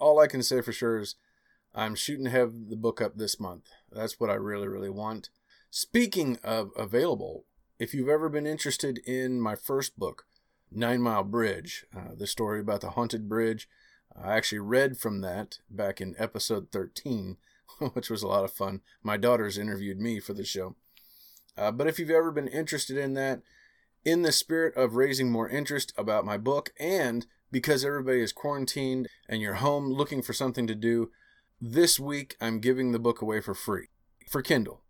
all 0.01 0.19
I 0.19 0.27
can 0.27 0.43
say 0.43 0.61
for 0.61 0.73
sure 0.73 0.99
is 0.99 1.15
I'm 1.75 1.95
shooting 1.95 2.25
to 2.25 2.31
have 2.31 2.53
the 2.69 2.77
book 2.77 3.01
up 3.01 3.17
this 3.17 3.39
month. 3.39 3.67
That's 3.93 4.19
what 4.19 4.31
I 4.31 4.35
really, 4.35 4.67
really 4.67 4.91
want. 4.91 5.29
Speaking 5.71 6.39
of 6.43 6.71
available, 6.77 7.45
if 7.79 7.95
you've 7.95 8.09
ever 8.09 8.29
been 8.29 8.47
interested 8.47 8.99
in 9.07 9.41
my 9.41 9.55
first 9.55 9.97
book, 9.97 10.25
Nine 10.71 11.03
Mile 11.03 11.25
Bridge, 11.25 11.85
uh, 11.97 12.15
the 12.17 12.27
story 12.27 12.61
about 12.61 12.81
the 12.81 12.91
haunted 12.91 13.29
bridge, 13.29 13.69
I 14.17 14.37
actually 14.37 14.61
read 14.61 14.99
from 14.99 15.21
that 15.21 15.59
back 15.69 16.01
in 16.01 16.15
episode 16.19 16.69
13, 16.73 17.37
which 17.93 18.11
was 18.11 18.23
a 18.23 18.29
lot 18.29 18.45
of 18.45 18.53
fun. 18.53 18.81
My 19.03 19.17
daughters 19.17 19.59
interviewed 19.59 19.99
me 19.99 20.21
for 20.21 20.35
the 20.35 20.45
show. 20.45 20.77
Uh, 21.57 21.71
but 21.71 21.87
if 21.87 21.99
you've 21.99 22.11
ever 22.11 22.31
been 22.31 22.49
interested 22.49 22.97
in 22.97 23.15
that, 23.15 23.43
in 24.05 24.23
the 24.23 24.33
spirit 24.33 24.75
of 24.77 24.95
raising 24.95 25.31
more 25.31 25.49
interest 25.49 25.93
about 25.97 26.25
my 26.25 26.39
book 26.39 26.73
and 26.79 27.27
because 27.53 27.85
everybody 27.85 28.21
is 28.21 28.33
quarantined 28.33 29.09
and 29.29 29.43
you're 29.43 29.55
home 29.55 29.93
looking 29.93 30.23
for 30.23 30.33
something 30.33 30.67
to 30.67 30.75
do, 30.75 31.11
this 31.61 32.01
week 32.01 32.37
I'm 32.41 32.61
giving 32.61 32.93
the 32.93 32.99
book 32.99 33.21
away 33.21 33.41
for 33.41 33.55
free 33.55 33.89
for 34.29 34.41
Kindle. 34.41 34.83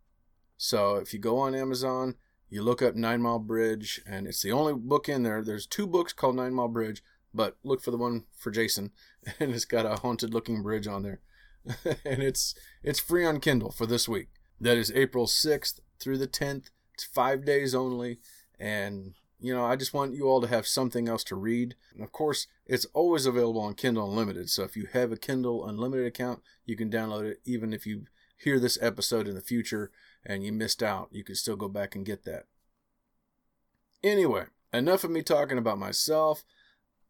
So 0.56 0.96
if 0.96 1.12
you 1.12 1.18
go 1.18 1.38
on 1.38 1.54
Amazon, 1.54 2.16
you 2.50 2.62
look 2.62 2.82
up 2.82 2.96
Nine 2.96 3.22
Mile 3.22 3.38
Bridge, 3.38 4.02
and 4.06 4.26
it's 4.26 4.42
the 4.42 4.52
only 4.52 4.74
book 4.74 5.08
in 5.08 5.22
there. 5.22 5.42
There's 5.42 5.66
two 5.66 5.86
books 5.86 6.12
called 6.12 6.36
Nine 6.36 6.52
Mile 6.52 6.68
Bridge, 6.68 7.02
but 7.32 7.56
look 7.62 7.80
for 7.80 7.92
the 7.92 7.96
one 7.96 8.24
for 8.36 8.50
Jason, 8.50 8.90
and 9.40 9.54
it's 9.54 9.64
got 9.64 9.86
a 9.86 10.00
haunted 10.00 10.34
looking 10.34 10.62
bridge 10.62 10.86
on 10.86 11.02
there. 11.02 11.20
and 12.04 12.22
it's 12.22 12.54
it's 12.82 13.00
free 13.00 13.24
on 13.24 13.38
Kindle 13.38 13.70
for 13.70 13.86
this 13.86 14.08
week. 14.08 14.28
That 14.60 14.76
is 14.76 14.92
April 14.92 15.26
6th 15.26 15.80
through 15.98 16.18
the 16.18 16.26
10th. 16.26 16.70
It's 16.94 17.04
five 17.04 17.44
days 17.44 17.74
only, 17.74 18.18
and 18.58 19.14
you 19.38 19.54
know, 19.54 19.64
I 19.64 19.76
just 19.76 19.94
want 19.94 20.14
you 20.14 20.28
all 20.28 20.40
to 20.40 20.48
have 20.48 20.66
something 20.66 21.08
else 21.08 21.24
to 21.24 21.36
read. 21.36 21.74
And 21.94 22.02
of 22.02 22.12
course, 22.12 22.46
it's 22.66 22.84
always 22.92 23.26
available 23.26 23.62
on 23.62 23.74
Kindle 23.74 24.10
Unlimited. 24.10 24.50
So 24.50 24.64
if 24.64 24.76
you 24.76 24.86
have 24.92 25.12
a 25.12 25.16
Kindle 25.16 25.66
Unlimited 25.66 26.06
account, 26.06 26.42
you 26.66 26.76
can 26.76 26.90
download 26.90 27.24
it. 27.24 27.40
Even 27.44 27.72
if 27.72 27.86
you 27.86 28.04
hear 28.36 28.58
this 28.58 28.78
episode 28.82 29.26
in 29.26 29.34
the 29.34 29.40
future 29.40 29.90
and 30.24 30.44
you 30.44 30.52
missed 30.52 30.82
out, 30.82 31.08
you 31.10 31.24
can 31.24 31.34
still 31.34 31.56
go 31.56 31.68
back 31.68 31.94
and 31.94 32.06
get 32.06 32.24
that. 32.24 32.44
Anyway, 34.02 34.44
enough 34.72 35.04
of 35.04 35.10
me 35.10 35.22
talking 35.22 35.58
about 35.58 35.78
myself. 35.78 36.44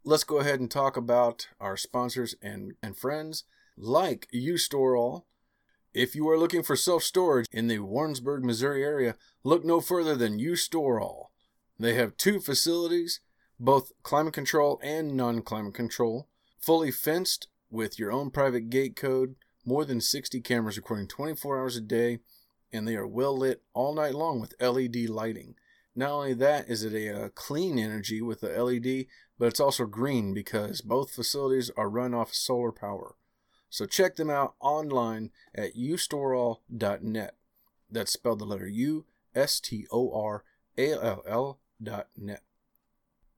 Let's 0.04 0.24
go 0.24 0.38
ahead 0.38 0.60
and 0.60 0.70
talk 0.70 0.96
about 0.96 1.48
our 1.60 1.76
sponsors 1.76 2.34
and, 2.42 2.72
and 2.82 2.96
friends 2.96 3.44
like 3.76 4.28
U-Stor-All. 4.32 5.26
If 5.92 6.14
you 6.14 6.28
are 6.28 6.38
looking 6.38 6.62
for 6.62 6.76
self 6.76 7.02
storage 7.02 7.46
in 7.52 7.66
the 7.66 7.80
Warrensburg, 7.80 8.44
Missouri 8.44 8.84
area, 8.84 9.16
look 9.42 9.64
no 9.64 9.80
further 9.80 10.14
than 10.14 10.38
U-Stor-All. 10.38 11.32
They 11.78 11.94
have 11.94 12.16
two 12.16 12.40
facilities, 12.40 13.20
both 13.58 13.92
climate 14.02 14.34
control 14.34 14.80
and 14.82 15.16
non 15.16 15.42
climate 15.42 15.74
control, 15.74 16.28
fully 16.58 16.90
fenced 16.90 17.48
with 17.70 17.98
your 17.98 18.12
own 18.12 18.30
private 18.30 18.70
gate 18.70 18.96
code, 18.96 19.34
more 19.64 19.84
than 19.84 20.00
60 20.00 20.40
cameras 20.40 20.76
recording 20.76 21.08
24 21.08 21.58
hours 21.58 21.76
a 21.76 21.80
day, 21.80 22.18
and 22.72 22.86
they 22.86 22.96
are 22.96 23.06
well 23.06 23.36
lit 23.36 23.62
all 23.74 23.94
night 23.94 24.14
long 24.14 24.40
with 24.40 24.54
LED 24.60 25.08
lighting. 25.08 25.54
Not 25.94 26.10
only 26.10 26.34
that 26.34 26.68
is 26.68 26.84
it 26.84 26.94
a, 26.94 27.24
a 27.24 27.30
clean 27.30 27.78
energy 27.78 28.22
with 28.22 28.40
the 28.40 28.48
LED, 28.48 29.06
but 29.38 29.46
it's 29.46 29.60
also 29.60 29.86
green 29.86 30.34
because 30.34 30.80
both 30.80 31.10
facilities 31.10 31.70
are 31.76 31.90
run 31.90 32.14
off 32.14 32.34
solar 32.34 32.72
power. 32.72 33.16
So 33.68 33.86
check 33.86 34.16
them 34.16 34.30
out 34.30 34.54
online 34.60 35.30
at 35.54 35.76
ustorall.net. 35.76 37.34
That's 37.90 38.12
spelled 38.12 38.38
the 38.38 38.44
letter 38.44 38.68
U 38.68 39.06
S 39.34 39.60
T 39.60 39.86
O 39.90 40.12
R 40.12 40.44
A 40.76 40.92
L 40.92 41.22
L 41.26 41.58
dot 41.82 42.08
net. 42.16 42.42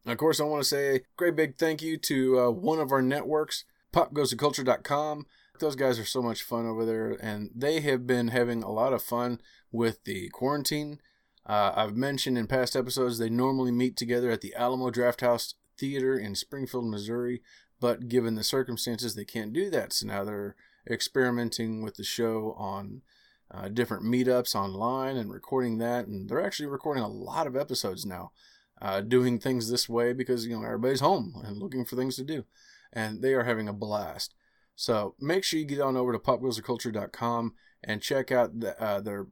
Of 0.07 0.19
course, 0.19 0.41
I 0.41 0.45
want 0.45 0.63
to 0.63 0.69
say 0.69 0.97
a 0.97 1.01
great 1.17 1.37
big 1.37 1.57
thank 1.57 1.81
you 1.81 1.97
to 1.99 2.41
uh, 2.41 2.51
one 2.51 2.81
of 2.81 2.91
our 2.91 3.03
networks, 3.03 3.65
popgoesculture.com. 3.93 5.27
Those 5.59 5.77
guys 5.77 5.99
are 5.99 6.05
so 6.05 6.23
much 6.23 6.43
fun 6.43 6.67
over 6.67 6.85
there, 6.85 7.17
and 7.21 7.51
they 7.55 7.81
have 7.81 8.07
been 8.07 8.29
having 8.29 8.63
a 8.63 8.71
lot 8.71 8.93
of 8.93 9.03
fun 9.03 9.41
with 9.71 10.05
the 10.05 10.29
quarantine. 10.31 10.99
Uh, 11.47 11.73
I've 11.75 11.97
mentioned 11.97 12.39
in 12.39 12.47
past 12.47 12.77
episodes 12.77 13.19
they 13.19 13.29
normally 13.29 13.73
meet 13.73 13.97
together 13.97 14.31
at 14.31 14.41
the 14.41 14.55
Alamo 14.55 14.91
Drafthouse 14.91 15.55
Theater 15.79 16.17
in 16.19 16.35
Springfield, 16.35 16.87
Missouri, 16.87 17.43
but 17.81 18.09
given 18.09 18.35
the 18.35 18.45
circumstances, 18.45 19.15
they 19.15 19.25
can't 19.25 19.53
do 19.53 19.71
that. 19.71 19.93
So 19.93 20.07
now 20.07 20.25
they're 20.25 20.57
experimenting 20.89 21.83
with 21.83 21.97
the 21.97 22.05
show 22.05 22.55
on 22.57 23.03
uh, 23.51 23.69
different 23.69 24.05
meetups 24.05 24.55
online 24.55 25.17
and 25.17 25.33
recording 25.33 25.79
that. 25.79 26.07
And 26.07 26.29
they're 26.29 26.45
actually 26.45 26.67
recording 26.67 27.03
a 27.03 27.09
lot 27.09 27.47
of 27.47 27.57
episodes 27.57 28.07
now, 28.07 28.33
uh, 28.81 29.01
doing 29.01 29.39
things 29.39 29.71
this 29.71 29.89
way 29.89 30.13
because 30.13 30.47
you 30.47 30.57
know 30.57 30.65
everybody's 30.65 31.01
home 31.01 31.35
and 31.45 31.59
looking 31.59 31.85
for 31.85 31.97
things 31.97 32.17
to 32.17 32.25
do, 32.25 32.45
and 32.93 33.23
they 33.23 33.35
are 33.35 33.45
having 33.45 33.69
a 33.69 33.73
blast. 33.73 34.35
So 34.83 35.15
make 35.21 35.45
sure 35.45 35.61
you 35.61 35.65
get 35.65 35.81
on 35.81 35.97
over 35.97 36.13
to 36.13 36.19
popgoesculture.com 36.19 37.55
and 37.85 38.03
check 38.03 38.33
out 38.33 38.59
the, 38.59 38.83
uh, 38.83 39.01
their 39.01 39.29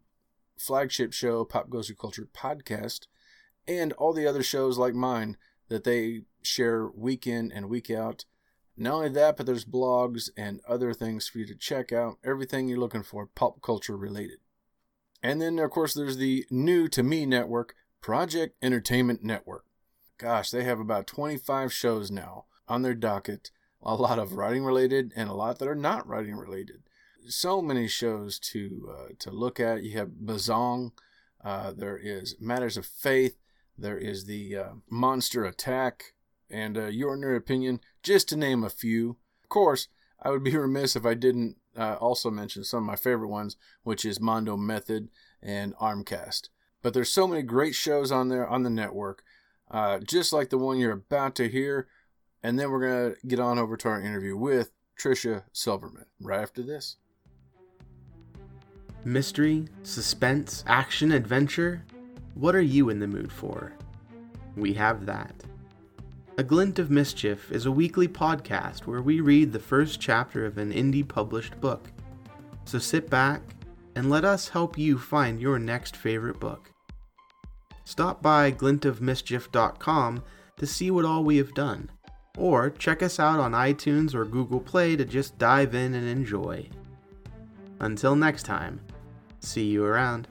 flagship 0.57 1.13
show, 1.13 1.45
Pop 1.45 1.69
Goes 1.69 1.91
Culture 2.01 2.29
Podcast, 2.33 3.09
and 3.67 3.93
all 3.95 4.13
the 4.13 4.29
other 4.29 4.45
shows 4.45 4.79
like 4.79 4.95
mine 4.95 5.37
that 5.67 5.83
they 5.83 6.21
share 6.41 6.87
week 6.87 7.27
in 7.27 7.51
and 7.51 7.69
week 7.69 7.91
out. 7.91 8.27
Not 8.77 8.95
only 8.95 9.09
that, 9.09 9.37
but 9.37 9.45
there's 9.45 9.65
blogs 9.65 10.31
and 10.37 10.61
other 10.69 10.95
things 10.95 11.27
for 11.27 11.39
you 11.39 11.47
to 11.47 11.57
check 11.57 11.93
out. 11.93 12.19
Everything 12.23 12.69
you're 12.69 12.79
looking 12.79 13.03
for, 13.03 13.27
pop 13.27 13.61
culture 13.61 13.97
related. 13.97 14.39
And 15.21 15.43
then, 15.43 15.59
of 15.59 15.73
course, 15.73 15.95
there's 15.95 16.19
the 16.19 16.47
new 16.49 16.87
to 16.87 17.03
me 17.03 17.27
network, 17.27 17.75
Project 18.01 18.55
Entertainment 18.63 19.25
Network. 19.25 19.65
Gosh, 20.17 20.53
they 20.53 20.63
have 20.63 20.79
about 20.79 21.09
25 21.09 21.73
shows 21.73 22.09
now 22.09 22.45
on 22.69 22.83
their 22.83 22.95
docket. 22.95 23.51
A 23.83 23.95
lot 23.95 24.19
of 24.19 24.35
writing 24.35 24.65
related 24.65 25.13
and 25.17 25.29
a 25.29 25.35
lot 25.35 25.59
that 25.59 25.69
are 25.69 25.75
not 25.75 26.07
writing 26.07 26.37
related. 26.37 26.83
So 27.29 27.63
many 27.63 27.89
shows 27.89 28.39
to 28.41 28.95
uh, 28.95 29.09
to 29.19 29.31
look 29.31 29.61
at. 29.61 29.83
You 29.83 29.97
have 29.99 30.09
Bazong. 30.09 30.93
Uh, 31.43 31.73
there 31.75 31.97
is 31.97 32.37
Matters 32.41 32.77
of 32.77 32.87
Faith. 32.87 33.37
There 33.79 33.99
is 33.99 34.27
the 34.27 34.57
uh, 34.57 34.69
Monster 34.91 35.45
Attack 35.45 36.15
and 36.51 36.77
uh, 36.77 36.87
Your 36.87 37.17
Nerd 37.17 37.37
Opinion, 37.37 37.81
just 38.03 38.29
to 38.29 38.37
name 38.37 38.63
a 38.63 38.71
few. 38.71 39.17
Of 39.43 39.49
course, 39.49 39.89
I 40.21 40.31
would 40.31 40.45
be 40.45 40.57
remiss 40.57 40.97
if 40.97 41.07
I 41.07 41.15
didn't 41.15 41.57
uh, 41.77 41.95
also 41.95 42.31
mention 42.31 42.65
some 42.65 42.81
of 42.81 42.87
my 42.87 42.97
favorite 42.97 43.29
ones, 43.29 43.57
which 43.83 44.05
is 44.05 44.21
Mondo 44.21 44.57
Method 44.57 45.09
and 45.43 45.75
Armcast. 45.77 46.49
But 46.83 46.95
there's 46.95 47.13
so 47.13 47.27
many 47.27 47.43
great 47.43 47.75
shows 47.75 48.11
on 48.11 48.29
there 48.29 48.47
on 48.47 48.63
the 48.63 48.71
network, 48.71 49.23
uh, 49.71 50.01
just 50.01 50.33
like 50.33 50.51
the 50.51 50.59
one 50.59 50.79
you're 50.79 50.93
about 50.93 51.35
to 51.37 51.49
hear. 51.49 51.87
And 52.43 52.59
then 52.59 52.71
we're 52.71 52.81
going 52.81 53.15
to 53.15 53.27
get 53.27 53.41
on 53.41 53.59
over 53.59 53.77
to 53.77 53.89
our 53.89 54.01
interview 54.01 54.37
with 54.37 54.71
Tricia 54.99 55.45
Silverman 55.53 56.07
right 56.21 56.41
after 56.41 56.63
this. 56.63 56.97
Mystery, 59.05 59.67
suspense, 59.83 60.63
action, 60.67 61.13
adventure? 61.13 61.85
What 62.35 62.55
are 62.55 62.61
you 62.61 62.91
in 62.91 62.99
the 62.99 63.07
mood 63.07 63.33
for? 63.33 63.73
We 64.57 64.75
have 64.75 65.07
that. 65.07 65.35
A 66.39 66.43
Glint 66.43 66.79
of 66.79 66.91
Mischief 66.91 67.51
is 67.51 67.67
a 67.67 67.73
weekly 67.73 68.09
podcast 68.09 68.87
where 68.87 69.03
we 69.03 69.21
read 69.21 69.53
the 69.53 69.59
first 69.59 70.01
chapter 70.01 70.47
of 70.47 70.59
an 70.59 70.73
indie 70.73 71.07
published 71.07 71.61
book. 71.61 71.91
So 72.65 72.79
sit 72.79 73.11
back 73.11 73.43
and 73.95 74.09
let 74.09 74.25
us 74.25 74.49
help 74.49 74.79
you 74.79 74.99
find 74.99 75.41
your 75.41 75.59
next 75.59 75.97
favorite 75.97 76.41
book. 76.41 76.73
Stop 77.85 78.23
by 78.23 78.53
glintofmischief.com 78.53 80.23
to 80.59 80.67
see 80.67 80.91
what 80.91 81.05
all 81.05 81.25
we 81.25 81.37
have 81.39 81.55
done, 81.55 81.91
or 82.37 82.71
check 82.71 83.03
us 83.03 83.19
out 83.19 83.41
on 83.41 83.53
iTunes 83.53 84.15
or 84.15 84.25
Google 84.25 84.61
Play 84.61 84.97
to 84.97 85.05
just 85.05 85.39
dive 85.39 85.75
in 85.75 85.95
and 85.95 86.09
enjoy. 86.09 86.69
Until 87.81 88.15
next 88.15 88.45
time, 88.45 88.81
see 89.41 89.65
you 89.65 89.85
around. 89.85 90.29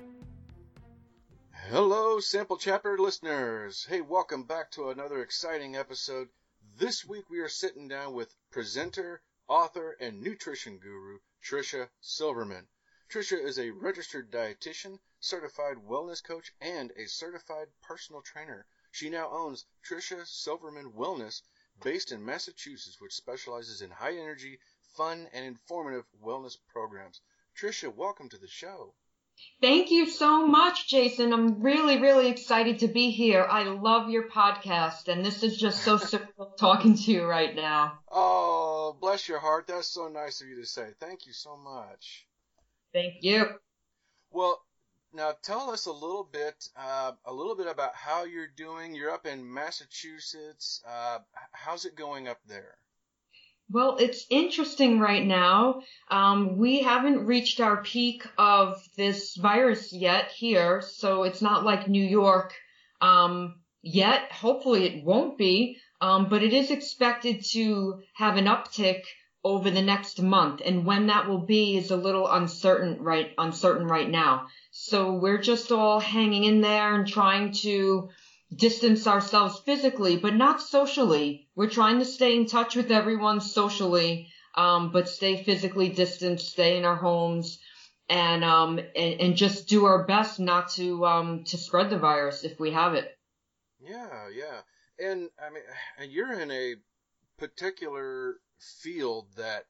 Hello, 1.69 2.19
Sample 2.19 2.57
Chapter 2.57 2.97
listeners. 2.97 3.85
Hey, 3.87 4.01
welcome 4.01 4.43
back 4.43 4.71
to 4.71 4.89
another 4.89 5.21
exciting 5.21 5.75
episode. 5.75 6.29
This 6.77 7.05
week 7.05 7.29
we 7.29 7.39
are 7.39 7.49
sitting 7.49 7.87
down 7.87 8.13
with 8.13 8.33
presenter, 8.51 9.21
author, 9.47 9.97
and 9.99 10.21
nutrition 10.21 10.77
guru 10.77 11.19
Tricia 11.43 11.89
Silverman. 12.01 12.67
Tricia 13.09 13.43
is 13.43 13.57
a 13.59 13.71
registered 13.71 14.31
dietitian, 14.31 14.99
certified 15.19 15.77
wellness 15.77 16.23
coach, 16.23 16.53
and 16.61 16.91
a 16.91 17.07
certified 17.07 17.67
personal 17.81 18.21
trainer. 18.21 18.65
She 18.91 19.09
now 19.09 19.29
owns 19.31 19.65
Tricia 19.83 20.25
Silverman 20.25 20.91
Wellness, 20.93 21.41
based 21.81 22.11
in 22.11 22.25
Massachusetts, 22.25 22.99
which 22.99 23.13
specializes 23.13 23.81
in 23.81 23.89
high 23.89 24.17
energy, 24.17 24.59
fun, 24.95 25.27
and 25.33 25.45
informative 25.45 26.05
wellness 26.23 26.57
programs. 26.71 27.21
Tricia, 27.55 27.93
welcome 27.93 28.29
to 28.29 28.37
the 28.37 28.47
show. 28.47 28.93
Thank 29.61 29.91
you 29.91 30.05
so 30.07 30.45
much, 30.45 30.87
Jason. 30.87 31.33
I'm 31.33 31.61
really, 31.61 31.99
really 32.01 32.27
excited 32.27 32.79
to 32.79 32.87
be 32.87 33.11
here. 33.11 33.43
I 33.43 33.63
love 33.63 34.09
your 34.09 34.29
podcast, 34.29 35.07
and 35.07 35.25
this 35.25 35.43
is 35.43 35.57
just 35.57 35.83
so 35.83 35.97
surreal 35.97 36.57
talking 36.57 36.95
to 36.95 37.11
you 37.11 37.25
right 37.25 37.55
now. 37.55 37.99
Oh, 38.11 38.97
bless 38.99 39.27
your 39.27 39.39
heart. 39.39 39.67
That's 39.67 39.87
so 39.87 40.07
nice 40.07 40.41
of 40.41 40.47
you 40.47 40.55
to 40.57 40.65
say. 40.65 40.89
Thank 40.99 41.25
you 41.25 41.33
so 41.33 41.57
much. 41.57 42.25
Thank 42.93 43.15
you. 43.21 43.47
Well, 44.31 44.59
now 45.13 45.33
tell 45.41 45.71
us 45.71 45.85
a 45.85 45.91
little 45.91 46.27
bit, 46.31 46.67
uh, 46.75 47.11
a 47.25 47.33
little 47.33 47.55
bit 47.55 47.67
about 47.67 47.95
how 47.95 48.25
you're 48.25 48.47
doing. 48.55 48.95
You're 48.95 49.11
up 49.11 49.25
in 49.25 49.53
Massachusetts. 49.53 50.81
Uh, 50.87 51.19
how's 51.51 51.85
it 51.85 51.95
going 51.95 52.27
up 52.27 52.39
there? 52.47 52.75
Well, 53.71 53.97
it's 53.97 54.25
interesting 54.29 54.99
right 54.99 55.23
now. 55.23 55.81
Um, 56.09 56.57
we 56.57 56.81
haven't 56.81 57.27
reached 57.27 57.59
our 57.59 57.83
peak 57.83 58.25
of 58.37 58.81
this 58.97 59.35
virus 59.35 59.93
yet 59.93 60.31
here, 60.31 60.81
so 60.81 61.23
it's 61.23 61.41
not 61.41 61.63
like 61.63 61.87
New 61.87 62.03
York 62.03 62.55
um, 62.99 63.59
yet. 63.83 64.31
Hopefully, 64.31 64.85
it 64.85 65.05
won't 65.05 65.37
be, 65.37 65.77
um, 66.01 66.29
but 66.29 66.41
it 66.41 66.51
is 66.51 66.71
expected 66.71 67.45
to 67.51 68.01
have 68.15 68.37
an 68.37 68.45
uptick 68.45 69.03
over 69.43 69.71
the 69.71 69.81
next 69.81 70.21
month, 70.21 70.61
and 70.65 70.85
when 70.85 71.07
that 71.07 71.27
will 71.27 71.45
be 71.45 71.77
is 71.77 71.91
a 71.91 71.97
little 71.97 72.27
uncertain 72.27 73.01
right 73.01 73.33
uncertain 73.37 73.87
right 73.87 74.09
now. 74.09 74.47
So 74.71 75.13
we're 75.13 75.41
just 75.41 75.71
all 75.71 75.99
hanging 75.99 76.43
in 76.43 76.61
there 76.61 76.93
and 76.93 77.07
trying 77.07 77.53
to 77.63 78.09
distance 78.53 79.07
ourselves 79.07 79.61
physically, 79.65 80.17
but 80.17 80.35
not 80.35 80.61
socially. 80.61 81.47
We're 81.55 81.69
trying 81.69 81.99
to 81.99 82.05
stay 82.05 82.35
in 82.35 82.47
touch 82.47 82.75
with 82.75 82.91
everyone 82.91 83.41
socially, 83.41 84.27
um, 84.55 84.91
but 84.91 85.07
stay 85.07 85.41
physically 85.43 85.89
distant, 85.89 86.41
stay 86.41 86.77
in 86.77 86.83
our 86.83 86.95
homes, 86.95 87.59
and 88.09 88.43
um, 88.43 88.79
and, 88.79 89.21
and 89.21 89.35
just 89.37 89.69
do 89.69 89.85
our 89.85 90.05
best 90.05 90.39
not 90.39 90.69
to 90.71 91.05
um, 91.05 91.43
to 91.45 91.57
spread 91.57 91.89
the 91.89 91.99
virus 91.99 92.43
if 92.43 92.59
we 92.59 92.71
have 92.71 92.93
it. 92.95 93.17
Yeah, 93.79 94.27
yeah, 94.35 95.07
and 95.07 95.29
I 95.41 95.49
mean, 95.49 96.11
you're 96.11 96.33
in 96.33 96.51
a 96.51 96.75
particular 97.37 98.35
field 98.59 99.27
that, 99.37 99.65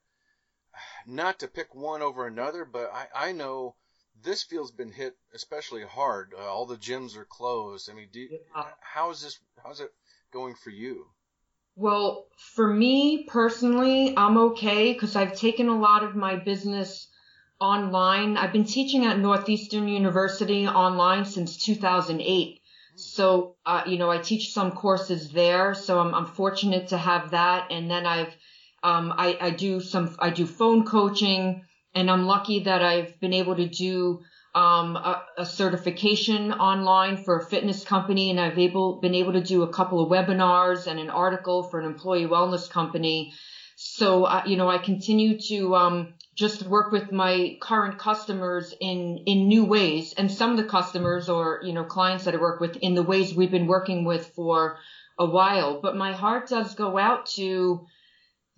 not 1.06 1.38
to 1.40 1.48
pick 1.48 1.74
one 1.74 2.02
over 2.02 2.26
another, 2.26 2.64
but 2.64 2.92
I 2.92 3.28
I 3.28 3.32
know 3.32 3.74
this 4.22 4.42
field's 4.42 4.70
been 4.70 4.92
hit 4.92 5.16
especially 5.34 5.82
hard. 5.84 6.34
Uh, 6.36 6.42
all 6.42 6.66
the 6.66 6.76
gyms 6.76 7.16
are 7.16 7.24
closed. 7.24 7.90
I 7.90 7.94
mean, 7.94 8.08
do, 8.12 8.20
Yeah. 8.20 8.66
how 8.80 9.10
is 9.10 9.22
this? 9.22 9.38
How's 9.62 9.80
it 9.80 9.92
going 10.32 10.54
for 10.54 10.70
you? 10.70 11.06
Well, 11.76 12.26
for 12.36 12.72
me 12.72 13.24
personally, 13.24 14.14
I'm 14.16 14.36
okay 14.38 14.92
because 14.92 15.16
I've 15.16 15.36
taken 15.36 15.68
a 15.68 15.78
lot 15.78 16.02
of 16.02 16.14
my 16.14 16.36
business 16.36 17.08
online. 17.60 18.36
I've 18.36 18.52
been 18.52 18.64
teaching 18.64 19.06
at 19.06 19.18
Northeastern 19.18 19.88
University 19.88 20.66
online 20.66 21.24
since 21.24 21.56
2008. 21.56 22.60
So, 22.96 23.56
uh, 23.64 23.82
you 23.86 23.96
know, 23.96 24.10
I 24.10 24.18
teach 24.18 24.52
some 24.52 24.72
courses 24.72 25.30
there. 25.30 25.74
So 25.74 26.00
I'm, 26.00 26.14
I'm 26.14 26.26
fortunate 26.26 26.88
to 26.88 26.98
have 26.98 27.30
that. 27.30 27.70
And 27.70 27.90
then 27.90 28.04
I've, 28.04 28.34
um, 28.82 29.12
I, 29.16 29.36
I 29.40 29.50
do 29.50 29.80
some, 29.80 30.16
I 30.18 30.30
do 30.30 30.46
phone 30.46 30.84
coaching 30.84 31.64
and 31.94 32.10
I'm 32.10 32.26
lucky 32.26 32.60
that 32.60 32.82
I've 32.82 33.18
been 33.20 33.32
able 33.32 33.56
to 33.56 33.68
do 33.68 34.20
um, 34.54 34.96
a, 34.96 35.22
a 35.38 35.46
certification 35.46 36.52
online 36.52 37.22
for 37.22 37.38
a 37.38 37.44
fitness 37.44 37.84
company, 37.84 38.30
and 38.30 38.40
I've 38.40 38.58
able 38.58 39.00
been 39.00 39.14
able 39.14 39.34
to 39.34 39.42
do 39.42 39.62
a 39.62 39.72
couple 39.72 40.02
of 40.02 40.10
webinars 40.10 40.86
and 40.86 40.98
an 40.98 41.10
article 41.10 41.62
for 41.62 41.78
an 41.78 41.86
employee 41.86 42.26
wellness 42.26 42.68
company. 42.68 43.32
So, 43.76 44.24
uh, 44.24 44.42
you 44.46 44.56
know, 44.56 44.68
I 44.68 44.78
continue 44.78 45.38
to 45.48 45.74
um, 45.76 46.14
just 46.34 46.64
work 46.64 46.90
with 46.90 47.12
my 47.12 47.58
current 47.60 47.98
customers 47.98 48.74
in 48.80 49.18
in 49.26 49.46
new 49.46 49.64
ways, 49.64 50.14
and 50.16 50.30
some 50.30 50.50
of 50.50 50.56
the 50.56 50.64
customers 50.64 51.28
or 51.28 51.60
you 51.62 51.72
know 51.72 51.84
clients 51.84 52.24
that 52.24 52.34
I 52.34 52.38
work 52.38 52.60
with 52.60 52.76
in 52.76 52.94
the 52.94 53.04
ways 53.04 53.34
we've 53.34 53.50
been 53.50 53.68
working 53.68 54.04
with 54.04 54.26
for 54.34 54.78
a 55.18 55.26
while. 55.26 55.80
But 55.80 55.96
my 55.96 56.12
heart 56.12 56.48
does 56.48 56.74
go 56.74 56.98
out 56.98 57.26
to 57.36 57.86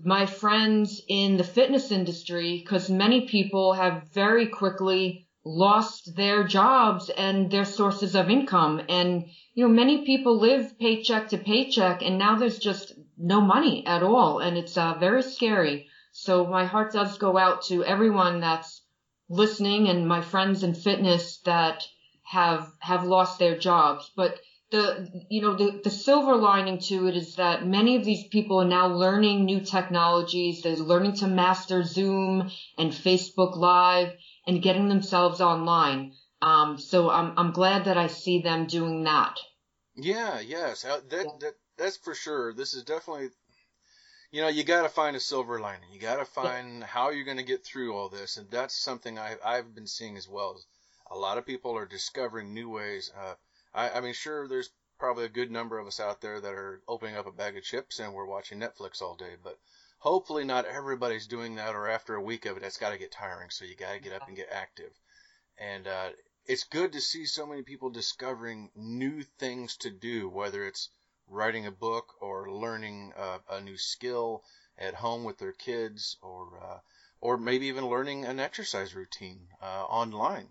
my 0.04 0.26
friends 0.26 1.00
in 1.08 1.36
the 1.36 1.44
fitness 1.44 1.90
industry 1.92 2.58
because 2.58 2.90
many 2.90 3.28
people 3.28 3.72
have 3.72 4.08
very 4.12 4.48
quickly 4.48 5.26
lost 5.44 6.14
their 6.16 6.44
jobs 6.44 7.10
and 7.10 7.50
their 7.50 7.64
sources 7.64 8.14
of 8.14 8.30
income. 8.30 8.80
And, 8.88 9.26
you 9.54 9.66
know, 9.66 9.72
many 9.72 10.04
people 10.04 10.38
live 10.38 10.78
paycheck 10.78 11.28
to 11.28 11.38
paycheck 11.38 12.02
and 12.02 12.18
now 12.18 12.36
there's 12.36 12.58
just 12.58 12.92
no 13.16 13.40
money 13.40 13.86
at 13.86 14.02
all. 14.02 14.38
And 14.38 14.56
it's 14.56 14.76
uh, 14.76 14.94
very 14.94 15.22
scary. 15.22 15.88
So 16.12 16.46
my 16.46 16.64
heart 16.64 16.92
does 16.92 17.18
go 17.18 17.38
out 17.38 17.62
to 17.64 17.84
everyone 17.84 18.40
that's 18.40 18.82
listening 19.28 19.88
and 19.88 20.06
my 20.06 20.20
friends 20.20 20.62
in 20.62 20.74
fitness 20.74 21.38
that 21.44 21.86
have, 22.22 22.70
have 22.80 23.04
lost 23.04 23.38
their 23.38 23.58
jobs. 23.58 24.10
But 24.16 24.38
the, 24.72 25.24
you 25.28 25.42
know, 25.42 25.54
the, 25.54 25.80
the 25.84 25.90
silver 25.90 26.34
lining 26.34 26.78
to 26.78 27.06
it 27.06 27.16
is 27.16 27.36
that 27.36 27.64
many 27.66 27.96
of 27.96 28.04
these 28.04 28.26
people 28.26 28.60
are 28.60 28.68
now 28.68 28.88
learning 28.88 29.44
new 29.44 29.60
technologies. 29.60 30.62
They're 30.62 30.76
learning 30.76 31.16
to 31.16 31.28
master 31.28 31.84
Zoom 31.84 32.50
and 32.76 32.90
Facebook 32.90 33.56
Live 33.56 34.14
and 34.46 34.62
getting 34.62 34.88
themselves 34.88 35.40
online. 35.40 36.14
Um, 36.40 36.78
so 36.78 37.08
I'm 37.08 37.38
I'm 37.38 37.52
glad 37.52 37.84
that 37.84 37.96
I 37.96 38.08
see 38.08 38.42
them 38.42 38.66
doing 38.66 39.04
that. 39.04 39.38
Yeah, 39.94 40.40
yes, 40.40 40.84
uh, 40.84 41.00
that 41.10 41.26
that 41.40 41.54
that's 41.76 41.98
for 41.98 42.14
sure. 42.14 42.52
This 42.52 42.74
is 42.74 42.82
definitely, 42.82 43.28
you 44.32 44.40
know, 44.40 44.48
you 44.48 44.64
got 44.64 44.82
to 44.82 44.88
find 44.88 45.14
a 45.14 45.20
silver 45.20 45.60
lining. 45.60 45.92
You 45.92 46.00
got 46.00 46.16
to 46.16 46.24
find 46.24 46.82
how 46.82 47.10
you're 47.10 47.24
going 47.24 47.36
to 47.36 47.44
get 47.44 47.64
through 47.64 47.94
all 47.94 48.08
this, 48.08 48.38
and 48.38 48.50
that's 48.50 48.74
something 48.74 49.18
I 49.18 49.36
I've 49.44 49.72
been 49.74 49.86
seeing 49.86 50.16
as 50.16 50.28
well. 50.28 50.60
A 51.10 51.16
lot 51.16 51.38
of 51.38 51.46
people 51.46 51.76
are 51.76 51.86
discovering 51.86 52.54
new 52.54 52.70
ways. 52.70 53.12
Uh, 53.16 53.34
I 53.74 53.90
I 53.90 54.00
mean, 54.00 54.14
sure, 54.14 54.48
there's 54.48 54.70
probably 54.98 55.24
a 55.24 55.28
good 55.28 55.50
number 55.50 55.78
of 55.78 55.86
us 55.86 55.98
out 55.98 56.20
there 56.20 56.40
that 56.40 56.52
are 56.52 56.80
opening 56.86 57.16
up 57.16 57.26
a 57.26 57.32
bag 57.32 57.56
of 57.56 57.64
chips 57.64 57.98
and 57.98 58.14
we're 58.14 58.26
watching 58.26 58.60
Netflix 58.60 59.02
all 59.02 59.16
day, 59.16 59.36
but 59.42 59.58
hopefully 59.98 60.44
not 60.44 60.64
everybody's 60.64 61.26
doing 61.26 61.56
that. 61.56 61.74
Or 61.74 61.88
after 61.88 62.14
a 62.14 62.22
week 62.22 62.46
of 62.46 62.56
it, 62.56 62.60
that's 62.60 62.76
got 62.76 62.90
to 62.90 62.98
get 62.98 63.12
tiring. 63.12 63.50
So 63.50 63.64
you 63.64 63.74
got 63.74 63.94
to 63.94 64.00
get 64.00 64.12
up 64.12 64.28
and 64.28 64.36
get 64.36 64.48
active, 64.50 64.92
and 65.58 65.86
uh, 65.86 66.10
it's 66.46 66.64
good 66.64 66.92
to 66.92 67.00
see 67.00 67.24
so 67.26 67.46
many 67.46 67.62
people 67.62 67.90
discovering 67.90 68.70
new 68.74 69.22
things 69.38 69.76
to 69.78 69.90
do, 69.90 70.28
whether 70.28 70.64
it's 70.64 70.90
writing 71.28 71.66
a 71.66 71.70
book 71.70 72.14
or 72.20 72.50
learning 72.50 73.12
a, 73.16 73.38
a 73.54 73.60
new 73.60 73.78
skill 73.78 74.42
at 74.76 74.94
home 74.94 75.24
with 75.24 75.38
their 75.38 75.52
kids, 75.52 76.16
or 76.22 76.60
uh, 76.62 76.78
or 77.20 77.36
maybe 77.36 77.66
even 77.66 77.86
learning 77.88 78.24
an 78.24 78.40
exercise 78.40 78.94
routine 78.94 79.48
uh, 79.60 79.84
online. 79.84 80.48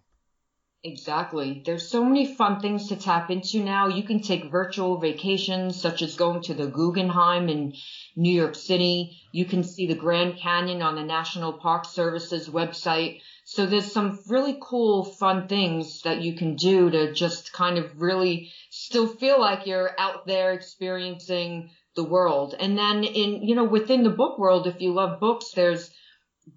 Exactly. 0.83 1.61
There's 1.63 1.87
so 1.87 2.03
many 2.03 2.33
fun 2.33 2.59
things 2.59 2.87
to 2.87 2.95
tap 2.95 3.29
into 3.29 3.63
now. 3.63 3.87
You 3.87 4.01
can 4.01 4.19
take 4.19 4.49
virtual 4.49 4.97
vacations, 4.97 5.79
such 5.79 6.01
as 6.01 6.15
going 6.15 6.41
to 6.43 6.55
the 6.55 6.65
Guggenheim 6.65 7.49
in 7.49 7.73
New 8.15 8.33
York 8.33 8.55
City. 8.55 9.15
You 9.31 9.45
can 9.45 9.63
see 9.63 9.85
the 9.85 9.93
Grand 9.93 10.37
Canyon 10.37 10.81
on 10.81 10.95
the 10.95 11.03
National 11.03 11.53
Park 11.53 11.85
Service's 11.85 12.49
website. 12.49 13.21
So 13.45 13.67
there's 13.67 13.91
some 13.91 14.21
really 14.27 14.57
cool, 14.59 15.05
fun 15.05 15.47
things 15.47 16.01
that 16.01 16.23
you 16.23 16.35
can 16.35 16.55
do 16.55 16.89
to 16.89 17.13
just 17.13 17.53
kind 17.53 17.77
of 17.77 18.01
really 18.01 18.51
still 18.71 19.05
feel 19.05 19.39
like 19.39 19.67
you're 19.67 19.91
out 19.99 20.25
there 20.25 20.53
experiencing 20.53 21.69
the 21.95 22.03
world. 22.03 22.55
And 22.59 22.75
then 22.75 23.03
in, 23.03 23.43
you 23.47 23.53
know, 23.53 23.65
within 23.65 24.01
the 24.01 24.09
book 24.09 24.39
world, 24.39 24.65
if 24.65 24.81
you 24.81 24.93
love 24.93 25.19
books, 25.19 25.51
there's 25.51 25.91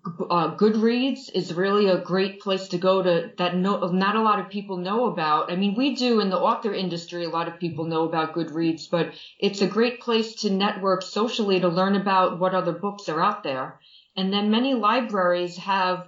uh, 0.06 0.56
Goodreads 0.56 1.30
is 1.32 1.54
really 1.54 1.86
a 1.88 1.98
great 1.98 2.40
place 2.40 2.68
to 2.68 2.78
go 2.78 3.02
to 3.02 3.32
that 3.38 3.56
no, 3.56 3.78
not 3.88 4.16
a 4.16 4.22
lot 4.22 4.38
of 4.38 4.50
people 4.50 4.76
know 4.76 5.06
about. 5.06 5.50
I 5.50 5.56
mean, 5.56 5.74
we 5.74 5.94
do 5.94 6.20
in 6.20 6.30
the 6.30 6.38
author 6.38 6.74
industry, 6.74 7.24
a 7.24 7.30
lot 7.30 7.48
of 7.48 7.58
people 7.58 7.86
know 7.86 8.04
about 8.04 8.34
Goodreads, 8.34 8.90
but 8.90 9.14
it's 9.38 9.62
a 9.62 9.66
great 9.66 10.00
place 10.00 10.34
to 10.42 10.50
network 10.50 11.02
socially 11.02 11.60
to 11.60 11.68
learn 11.68 11.96
about 11.96 12.38
what 12.38 12.54
other 12.54 12.72
books 12.72 13.08
are 13.08 13.22
out 13.22 13.42
there. 13.42 13.80
And 14.16 14.32
then 14.32 14.50
many 14.50 14.74
libraries 14.74 15.56
have 15.56 16.06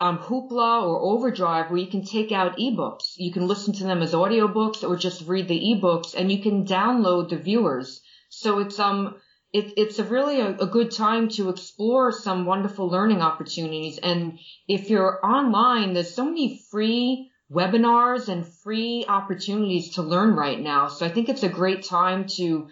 um, 0.00 0.18
Hoopla 0.18 0.82
or 0.82 1.00
Overdrive 1.00 1.70
where 1.70 1.78
you 1.78 1.86
can 1.86 2.04
take 2.04 2.32
out 2.32 2.58
ebooks. 2.58 3.14
You 3.16 3.32
can 3.32 3.46
listen 3.46 3.74
to 3.74 3.84
them 3.84 4.02
as 4.02 4.12
audiobooks 4.12 4.88
or 4.88 4.96
just 4.96 5.26
read 5.26 5.48
the 5.48 5.60
ebooks 5.60 6.14
and 6.16 6.32
you 6.32 6.42
can 6.42 6.66
download 6.66 7.28
the 7.28 7.36
viewers. 7.36 8.00
So 8.28 8.58
it's, 8.58 8.78
um, 8.78 9.16
it, 9.54 9.74
it's 9.76 10.00
a 10.00 10.04
really 10.04 10.40
a, 10.40 10.56
a, 10.56 10.66
good 10.66 10.90
time 10.90 11.28
to 11.28 11.48
explore 11.48 12.10
some 12.10 12.44
wonderful 12.44 12.88
learning 12.88 13.22
opportunities. 13.22 13.98
And 13.98 14.40
if 14.66 14.90
you're 14.90 15.24
online, 15.24 15.94
there's 15.94 16.12
so 16.12 16.24
many 16.24 16.60
free 16.72 17.30
webinars 17.52 18.26
and 18.26 18.44
free 18.44 19.04
opportunities 19.06 19.94
to 19.94 20.02
learn 20.02 20.34
right 20.34 20.58
now. 20.58 20.88
So 20.88 21.06
I 21.06 21.08
think 21.08 21.28
it's 21.28 21.44
a 21.44 21.48
great 21.48 21.84
time 21.84 22.26
to 22.36 22.68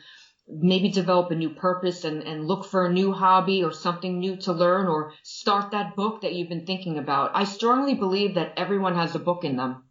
maybe 0.49 0.89
develop 0.89 1.31
a 1.31 1.37
new 1.37 1.51
purpose 1.51 2.03
and, 2.03 2.25
and 2.25 2.49
look 2.49 2.65
for 2.65 2.85
a 2.85 2.93
new 2.93 3.13
hobby 3.13 3.63
or 3.63 3.71
something 3.71 4.19
new 4.19 4.35
to 4.39 4.53
learn 4.53 4.89
or 4.89 5.13
start 5.23 5.71
that 5.71 5.95
book 5.95 6.23
that 6.23 6.33
you've 6.33 6.49
been 6.49 6.67
thinking 6.67 6.99
about. 6.99 7.31
I 7.35 7.45
strongly 7.45 7.95
believe 7.95 8.35
that 8.35 8.55
everyone 8.57 8.97
has 8.97 9.15
a 9.15 9.21
book 9.21 9.45
in 9.45 9.55
them. 9.55 9.85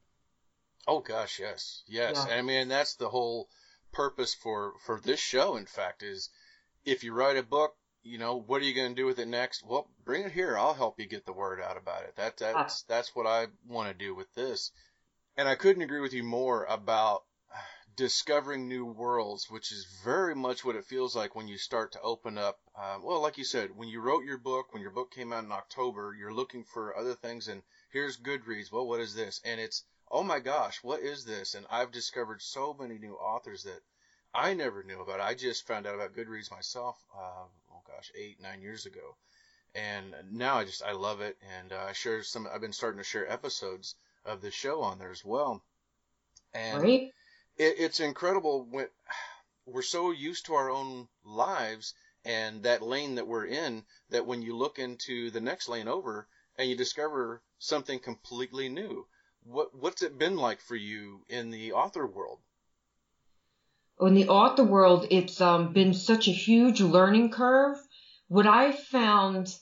Oh 0.86 1.00
gosh, 1.00 1.40
yes. 1.40 1.84
Yes. 1.88 2.26
Yeah. 2.28 2.36
I 2.36 2.42
mean, 2.42 2.68
that's 2.68 2.96
the 2.96 3.08
whole 3.08 3.48
purpose 3.94 4.34
for, 4.34 4.74
for 4.86 5.00
this 5.00 5.22
show, 5.22 5.56
in 5.56 5.66
fact, 5.66 6.04
is 6.04 6.30
if 6.86 7.04
you 7.04 7.14
write 7.14 7.38
a 7.38 7.44
book, 7.44 7.76
you 8.04 8.18
know, 8.18 8.36
what 8.36 8.62
are 8.62 8.66
you 8.66 8.74
going 8.74 8.96
to 8.96 9.02
do 9.02 9.06
with 9.06 9.20
it 9.20 9.28
next? 9.28 9.64
Well, 9.66 9.88
bring 10.06 10.24
it 10.24 10.32
here. 10.32 10.58
I'll 10.58 10.74
help 10.74 11.00
you 11.00 11.08
get 11.08 11.26
the 11.26 11.34
word 11.34 11.62
out 11.62 11.78
about 11.78 12.04
it. 12.04 12.16
That, 12.16 12.38
that's, 12.38 12.84
that's 12.84 13.16
what 13.16 13.28
I 13.28 13.48
want 13.68 13.90
to 13.90 14.06
do 14.06 14.16
with 14.16 14.34
this. 14.34 14.72
And 15.38 15.48
I 15.48 15.56
couldn't 15.56 15.84
agree 15.84 16.02
with 16.02 16.14
you 16.14 16.24
more 16.24 16.66
about 16.66 17.24
discovering 17.96 18.68
new 18.68 18.86
worlds, 18.86 19.50
which 19.50 19.72
is 19.72 19.86
very 20.04 20.34
much 20.34 20.66
what 20.66 20.76
it 20.76 20.86
feels 20.86 21.16
like 21.16 21.36
when 21.36 21.48
you 21.48 21.58
start 21.58 21.92
to 21.92 22.02
open 22.02 22.38
up. 22.38 22.60
Uh, 22.76 22.98
well, 23.04 23.22
like 23.22 23.38
you 23.38 23.44
said, 23.44 23.76
when 23.76 23.90
you 23.90 24.02
wrote 24.02 24.24
your 24.24 24.38
book, 24.38 24.74
when 24.74 24.82
your 24.82 24.92
book 24.92 25.12
came 25.12 25.32
out 25.32 25.44
in 25.44 25.52
October, 25.52 26.16
you're 26.18 26.34
looking 26.34 26.64
for 26.64 26.98
other 26.98 27.14
things, 27.14 27.48
and 27.48 27.62
here's 27.92 28.18
Goodreads. 28.18 28.72
Well, 28.72 28.88
what 28.88 29.02
is 29.02 29.14
this? 29.14 29.42
And 29.46 29.60
it's, 29.60 29.84
oh 30.10 30.24
my 30.24 30.40
gosh, 30.40 30.80
what 30.82 31.02
is 31.02 31.26
this? 31.26 31.54
And 31.54 31.66
I've 31.70 31.92
discovered 31.92 32.42
so 32.42 32.76
many 32.80 32.98
new 32.98 33.14
authors 33.14 33.64
that 33.64 33.82
I 34.34 34.54
never 34.54 34.84
knew 34.84 35.00
about. 35.02 35.20
it. 35.20 35.24
I 35.24 35.34
just 35.36 35.66
found 35.66 35.88
out 35.88 35.96
about 35.96 36.14
Goodreads 36.14 36.52
myself. 36.52 37.02
Uh, 37.16 37.46
oh 37.72 37.82
gosh, 37.88 38.12
eight 38.16 38.42
nine 38.42 38.62
years 38.62 38.86
ago, 38.86 39.16
and 39.76 40.14
now 40.32 40.58
I 40.58 40.66
just 40.66 40.84
I 40.84 40.92
love 40.94 41.22
it, 41.22 41.38
and 41.58 41.72
uh, 41.72 41.86
I 41.90 41.94
share 41.94 42.24
some. 42.24 42.48
I've 42.48 42.62
been 42.62 42.74
starting 42.74 42.98
to 43.00 43.04
share 43.06 43.30
episodes 43.32 43.96
of 44.26 44.42
the 44.42 44.52
show 44.52 44.82
on 44.82 45.00
there 45.00 45.12
as 45.12 45.24
well, 45.26 45.64
and 46.54 46.84
Right? 46.84 47.14
it, 47.58 47.76
it's 47.80 48.00
incredible 48.00 48.64
when 48.66 48.88
we're 49.66 49.82
so 49.82 50.12
used 50.12 50.46
to 50.48 50.56
our 50.56 50.70
own 50.70 51.08
lives 51.24 51.94
and 52.26 52.64
that 52.64 52.82
lane 52.82 53.16
that 53.16 53.28
we're 53.28 53.46
in 53.46 53.86
that 54.10 54.26
when 54.26 54.42
you 54.42 54.56
look 54.56 54.80
into 54.80 55.32
the 55.32 55.42
next 55.42 55.70
lane 55.70 55.88
over 55.88 56.28
and 56.58 56.70
you 56.70 56.76
discover 56.76 57.42
something 57.60 58.00
completely 58.00 58.70
new. 58.70 59.08
What 59.44 59.74
what's 59.76 60.02
it 60.04 60.18
been 60.18 60.38
like 60.38 60.62
for 60.62 60.76
you 60.76 61.26
in 61.30 61.50
the 61.52 61.74
author 61.74 62.06
world? 62.08 62.40
In 64.08 64.16
the 64.16 64.28
author 64.30 64.64
world, 64.64 65.08
it's 65.12 65.40
um, 65.42 65.74
been 65.74 65.94
such 65.94 66.28
a 66.28 66.32
huge 66.32 66.82
learning 66.82 67.30
curve. 67.30 67.78
What 68.28 68.48
I 68.48 68.72
found 68.72 69.54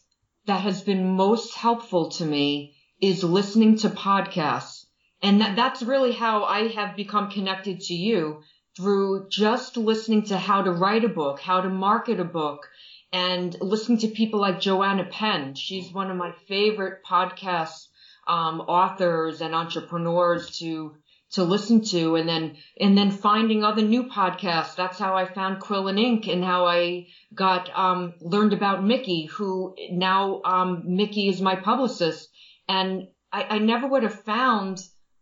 that 0.45 0.61
has 0.61 0.81
been 0.81 1.15
most 1.15 1.55
helpful 1.55 2.09
to 2.11 2.25
me 2.25 2.75
is 3.01 3.23
listening 3.23 3.77
to 3.77 3.89
podcasts. 3.89 4.85
And 5.21 5.41
that, 5.41 5.55
that's 5.55 5.81
really 5.81 6.13
how 6.13 6.43
I 6.43 6.69
have 6.69 6.95
become 6.95 7.29
connected 7.29 7.81
to 7.81 7.93
you 7.93 8.41
through 8.77 9.27
just 9.29 9.75
listening 9.75 10.23
to 10.23 10.37
how 10.37 10.61
to 10.61 10.71
write 10.71 11.03
a 11.03 11.09
book, 11.09 11.39
how 11.39 11.61
to 11.61 11.69
market 11.69 12.19
a 12.19 12.25
book, 12.25 12.67
and 13.11 13.55
listening 13.59 13.97
to 13.99 14.07
people 14.07 14.39
like 14.39 14.61
Joanna 14.61 15.05
Penn. 15.05 15.55
She's 15.55 15.91
one 15.91 16.09
of 16.09 16.17
my 16.17 16.31
favorite 16.47 17.03
podcast 17.03 17.87
um, 18.27 18.61
authors 18.61 19.41
and 19.41 19.55
entrepreneurs 19.55 20.59
to 20.59 20.95
to 21.31 21.43
listen 21.43 21.81
to 21.81 22.15
and 22.15 22.27
then 22.27 22.55
and 22.79 22.97
then 22.97 23.11
finding 23.11 23.63
other 23.63 23.83
new 23.83 24.03
podcasts. 24.03 24.75
That's 24.75 24.97
how 24.97 25.15
i 25.15 25.25
found 25.25 25.59
quill 25.59 25.87
and 25.87 25.99
ink 25.99 26.27
and 26.27 26.43
how 26.43 26.65
i 26.65 27.05
got 27.33 27.69
um 27.77 28.13
learned 28.19 28.53
about 28.53 28.83
mickey 28.83 29.25
who 29.25 29.75
now 29.91 30.41
um 30.43 30.83
mickey 30.85 31.27
is 31.27 31.41
my 31.41 31.55
publicist. 31.55 32.29
And 32.67 33.07
i 33.31 33.43
i 33.49 33.59
never 33.59 33.87
would 33.87 34.03
have 34.03 34.23
found 34.23 34.79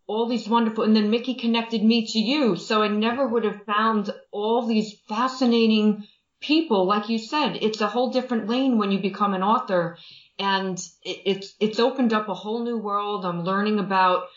all 0.07 0.27
these 0.27 0.47
wonderful 0.47 0.85
and 0.85 0.95
then 0.95 1.09
mickey 1.09 1.33
connected 1.35 1.83
me 1.83 2.05
to 2.05 2.19
you. 2.19 2.55
So 2.55 2.81
i 2.81 2.87
never 2.87 3.27
would 3.27 3.43
have 3.43 3.63
found 3.65 4.09
all 4.31 4.65
these 4.65 4.95
fascinating 5.09 6.05
people. 6.39 6.85
Like 6.87 7.09
you 7.09 7.17
said 7.17 7.57
it's 7.61 7.81
a 7.81 7.87
whole 7.87 8.11
different 8.11 8.47
lane 8.47 8.77
when 8.77 8.91
you 8.91 8.99
become 8.99 9.33
an 9.33 9.43
author. 9.43 9.97
And 10.39 10.77
it, 11.03 11.17
it's 11.25 11.55
it's 11.59 11.79
opened 11.79 12.13
up 12.13 12.29
a 12.29 12.33
whole 12.33 12.63
new 12.63 12.77
world. 12.77 13.25
I'm 13.25 13.43
learning 13.43 13.79
about 13.79 14.27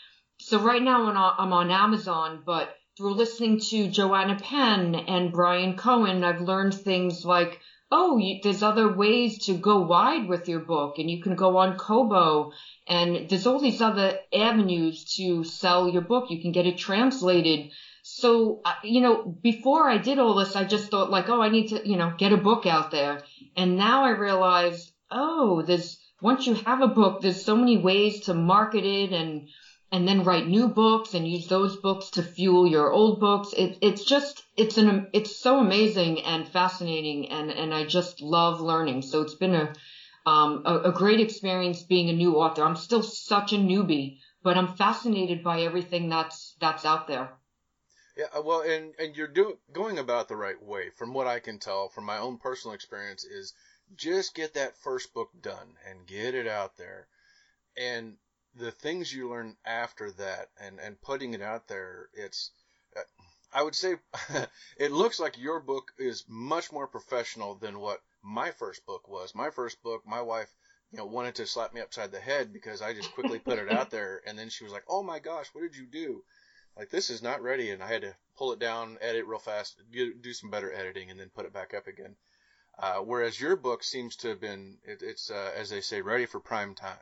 so 0.41 0.59
right 0.59 0.83
now 0.83 1.35
I'm 1.39 1.53
on, 1.53 1.71
Amazon, 1.71 2.43
but 2.45 2.71
through 2.97 3.15
listening 3.15 3.61
to 3.71 3.89
Joanna 3.89 4.37
Penn 4.37 4.95
and 4.95 5.33
Bryan 5.33 5.77
Cohen, 5.77 6.25
I've 6.25 6.41
learned 6.41 6.75
things 6.75 7.25
like, 7.25 7.61
oh, 7.93 8.21
there's 8.43 8.63
other 8.63 8.89
ways 8.89 9.47
to 9.47 9.55
go 9.55 9.83
wide 9.83 10.29
with 10.29 10.49
your 10.49 10.61
book 10.61 10.99
and 10.99 11.11
you 11.11 11.21
can 11.21 11.35
go 11.35 11.57
on 11.59 11.77
Kobo 11.77 12.53
and 12.87 13.29
there's 13.29 13.47
all 13.47 13.59
these 13.59 13.81
other 13.81 14.19
avenues 14.33 15.05
to 15.17 15.45
sell 15.45 15.89
your 15.89 16.03
book. 16.03 16.31
You 16.31 16.41
can 16.41 16.53
get 16.53 16.67
it 16.67 16.79
translated. 16.79 17.71
So, 18.03 18.63
you 18.83 19.01
know, 19.01 19.37
before 19.43 19.89
I 19.89 19.99
did 19.99 20.19
all 20.19 20.35
this, 20.35 20.57
I 20.57 20.65
just 20.65 20.91
thought 20.91 21.11
like, 21.11 21.29
oh, 21.29 21.41
I 21.41 21.49
need 21.49 21.69
to, 21.69 21.89
you 21.89 21.97
know, 21.97 22.13
get 22.17 22.33
a 22.33 22.37
book 22.37 22.65
out 22.65 22.91
there. 22.91 23.23
And 23.57 23.77
now 23.77 24.05
I 24.05 24.11
realize, 24.11 24.91
oh, 25.11 25.63
there's, 25.63 25.99
once 26.23 26.47
you 26.47 26.55
have 26.55 26.81
a 26.81 26.89
book, 26.89 27.21
there's 27.21 27.45
so 27.45 27.57
many 27.57 27.77
ways 27.77 28.21
to 28.23 28.35
market 28.35 28.85
it 28.85 29.13
and, 29.13 29.49
and 29.93 30.07
then 30.07 30.25
write 30.25 30.47
new 30.47 30.69
books 30.69 31.15
and 31.15 31.27
use 31.27 31.49
those 31.49 31.77
books 31.77 32.11
to 32.11 32.23
fuel 32.23 32.67
your 32.67 32.93
old 32.93 33.19
books. 33.19 33.53
It, 33.53 33.79
it's 33.81 34.05
just, 34.05 34.43
it's 34.57 34.79
an, 34.79 35.09
it's 35.13 35.37
so 35.37 35.59
amazing 35.59 36.23
and 36.23 36.47
fascinating 36.47 37.29
and, 37.31 37.51
and 37.51 37.75
I 37.75 37.85
just 37.85 38.21
love 38.21 38.61
learning. 38.61 39.03
So 39.03 39.23
it's 39.23 39.35
been 39.35 39.55
a, 39.55 39.73
um, 40.27 40.63
a, 40.65 40.91
a 40.91 40.93
great 40.93 41.21
experience 41.21 41.83
being 41.83 42.09
a 42.09 42.13
new 42.13 42.37
author. 42.37 42.63
I'm 42.63 42.77
still 42.77 43.03
such 43.03 43.53
a 43.53 43.57
newbie, 43.57 44.19
but 44.43 44.57
I'm 44.57 44.77
fascinated 44.77 45.43
by 45.43 45.63
everything 45.63 46.09
that's, 46.09 46.55
that's 46.61 46.85
out 46.85 47.09
there. 47.09 47.31
Yeah, 48.17 48.27
uh, 48.37 48.43
well, 48.43 48.61
and, 48.61 48.95
and 48.99 49.17
you're 49.17 49.27
doing, 49.27 49.57
going 49.73 49.99
about 49.99 50.29
the 50.29 50.37
right 50.37 50.63
way 50.63 50.91
from 50.91 51.15
what 51.15 51.27
I 51.27 51.41
can 51.41 51.59
tell 51.59 51.89
from 51.89 52.05
my 52.05 52.19
own 52.19 52.39
personal 52.39 52.75
experience 52.75 53.25
is 53.25 53.55
just 53.97 54.37
get 54.37 54.55
that 54.55 54.77
first 54.77 55.13
book 55.15 55.31
done 55.41 55.75
and 55.89 56.07
get 56.07 56.35
it 56.35 56.47
out 56.47 56.77
there. 56.77 57.09
And 57.77 58.17
the 58.55 58.71
things 58.71 59.13
you 59.13 59.31
learn 59.31 59.57
after 59.65 60.11
that 60.13 60.49
and, 60.61 60.79
and 60.81 61.01
putting 61.01 61.35
it 61.35 61.43
out 61.43 61.69
there, 61.69 62.09
it's, 62.15 62.51
uh, 62.97 63.01
I 63.53 63.63
would 63.63 63.75
say 63.75 63.97
it 64.77 64.93
looks 64.93 65.21
like 65.21 65.39
your 65.39 65.61
book 65.61 65.93
is 65.99 66.25
much 66.29 66.73
more 66.73 66.87
professional 66.87 67.55
than 67.55 67.81
what 67.81 68.01
my 68.23 68.51
first 68.51 68.85
book 68.87 69.09
was. 69.09 69.35
My 69.35 69.51
first 69.51 69.83
book, 69.83 70.03
my 70.07 70.21
wife, 70.21 70.53
you 70.91 70.99
know, 70.99 71.07
wanted 71.07 71.37
to 71.37 71.47
slap 71.47 71.73
me 71.73 71.81
upside 71.81 72.11
the 72.11 72.21
head 72.21 72.53
because 72.53 72.83
I 72.83 72.95
just 72.95 73.13
quickly 73.15 73.39
put 73.39 73.59
it 73.59 73.71
out 73.71 73.91
there. 73.91 74.21
And 74.27 74.39
then 74.39 74.49
she 74.51 74.65
was 74.65 74.73
like, 74.73 74.85
Oh 74.89 75.03
my 75.03 75.21
gosh, 75.21 75.49
what 75.53 75.63
did 75.63 75.77
you 75.77 75.87
do? 75.87 76.25
Like, 76.77 76.91
this 76.91 77.11
is 77.11 77.23
not 77.23 77.43
ready. 77.43 77.71
And 77.71 77.83
I 77.83 77.89
had 77.89 78.03
to 78.03 78.15
pull 78.37 78.53
it 78.53 78.59
down, 78.59 78.99
edit 79.01 79.27
real 79.27 79.39
fast, 79.39 79.81
do 79.93 80.33
some 80.33 80.51
better 80.51 80.73
editing, 80.73 81.11
and 81.11 81.19
then 81.19 81.31
put 81.31 81.47
it 81.47 81.53
back 81.53 81.75
up 81.75 81.87
again. 81.87 82.17
Uh, 82.79 82.99
whereas 83.01 83.39
your 83.39 83.57
book 83.57 83.85
seems 83.85 84.17
to 84.17 84.29
have 84.29 84.41
been, 84.41 84.79
it, 84.85 85.03
it's, 85.03 85.31
uh, 85.31 85.53
as 85.55 85.69
they 85.69 85.81
say, 85.81 86.01
ready 86.01 86.27
for 86.27 86.41
prime 86.41 86.75
time. 86.75 86.97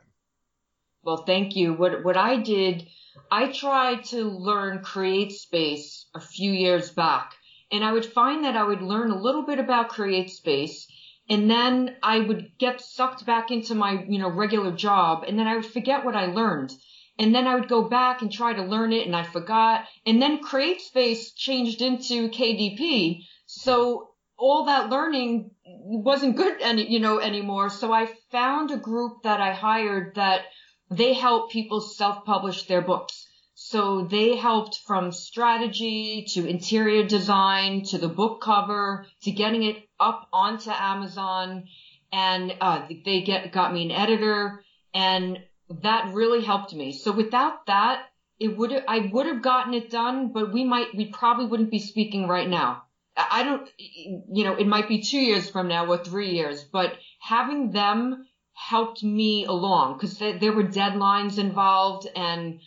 Well, 1.01 1.23
thank 1.25 1.55
you. 1.55 1.73
What 1.73 2.03
what 2.03 2.17
I 2.17 2.35
did, 2.35 2.87
I 3.31 3.51
tried 3.51 4.03
to 4.05 4.23
learn 4.23 4.79
CreateSpace 4.79 6.05
a 6.13 6.19
few 6.19 6.51
years 6.51 6.91
back, 6.91 7.35
and 7.71 7.85
I 7.85 7.93
would 7.93 8.05
find 8.05 8.43
that 8.43 8.57
I 8.57 8.63
would 8.63 8.81
learn 8.81 9.09
a 9.09 9.21
little 9.21 9.43
bit 9.43 9.59
about 9.59 9.89
CreateSpace, 9.89 10.87
and 11.29 11.49
then 11.49 11.95
I 12.03 12.19
would 12.19 12.51
get 12.57 12.81
sucked 12.81 13.25
back 13.25 13.49
into 13.49 13.75
my 13.75 14.03
you 14.09 14.19
know 14.19 14.29
regular 14.29 14.73
job, 14.73 15.23
and 15.25 15.39
then 15.39 15.47
I 15.47 15.55
would 15.55 15.65
forget 15.65 16.03
what 16.03 16.15
I 16.15 16.25
learned. 16.25 16.73
And 17.17 17.35
then 17.35 17.47
I 17.47 17.55
would 17.55 17.67
go 17.67 17.81
back 17.81 18.21
and 18.21 18.31
try 18.31 18.53
to 18.53 18.63
learn 18.63 18.93
it 18.93 19.05
and 19.05 19.13
I 19.13 19.23
forgot. 19.23 19.83
And 20.05 20.21
then 20.21 20.41
CreateSpace 20.41 21.35
changed 21.35 21.81
into 21.81 22.29
KDP. 22.29 23.25
So 23.45 24.11
all 24.37 24.65
that 24.65 24.89
learning 24.89 25.51
wasn't 25.65 26.37
good 26.37 26.61
any, 26.61 26.89
you 26.89 26.99
know, 26.99 27.19
anymore. 27.19 27.69
So 27.69 27.91
I 27.91 28.05
found 28.31 28.71
a 28.71 28.77
group 28.77 29.23
that 29.23 29.41
I 29.41 29.53
hired 29.53 30.15
that 30.15 30.43
they 30.89 31.13
help 31.13 31.51
people 31.51 31.81
self-publish 31.81 32.63
their 32.63 32.81
books. 32.81 33.27
So 33.53 34.07
they 34.09 34.35
helped 34.35 34.79
from 34.87 35.11
strategy 35.11 36.25
to 36.33 36.47
interior 36.47 37.05
design 37.05 37.83
to 37.85 37.97
the 37.97 38.07
book 38.07 38.41
cover 38.41 39.05
to 39.23 39.31
getting 39.31 39.63
it 39.63 39.77
up 39.99 40.27
onto 40.31 40.71
Amazon. 40.71 41.65
And 42.11 42.55
uh, 42.61 42.87
they 43.05 43.21
get 43.21 43.51
got 43.51 43.73
me 43.73 43.83
an 43.83 43.91
editor, 43.91 44.63
and 44.95 45.39
that 45.83 46.13
really 46.13 46.43
helped 46.43 46.73
me. 46.73 46.91
So 46.91 47.11
without 47.11 47.67
that, 47.67 48.05
it 48.39 48.57
would 48.57 48.71
I 48.87 49.09
would 49.11 49.27
have 49.27 49.43
gotten 49.43 49.73
it 49.73 49.91
done, 49.91 50.31
but 50.33 50.51
we 50.51 50.63
might 50.63 50.95
we 50.95 51.05
probably 51.05 51.45
wouldn't 51.45 51.69
be 51.69 51.79
speaking 51.79 52.27
right 52.27 52.49
now. 52.49 52.83
I 53.15 53.43
don't, 53.43 53.69
you 53.77 54.45
know, 54.45 54.55
it 54.55 54.65
might 54.65 54.87
be 54.87 55.01
two 55.01 55.19
years 55.19 55.49
from 55.49 55.67
now 55.67 55.85
or 55.87 55.97
three 55.97 56.31
years, 56.31 56.63
but 56.63 56.93
having 57.19 57.71
them 57.71 58.25
helped 58.59 59.03
me 59.03 59.45
along 59.45 59.93
because 59.97 60.17
there 60.17 60.51
were 60.51 60.63
deadlines 60.63 61.37
involved 61.37 62.07
and 62.13 62.59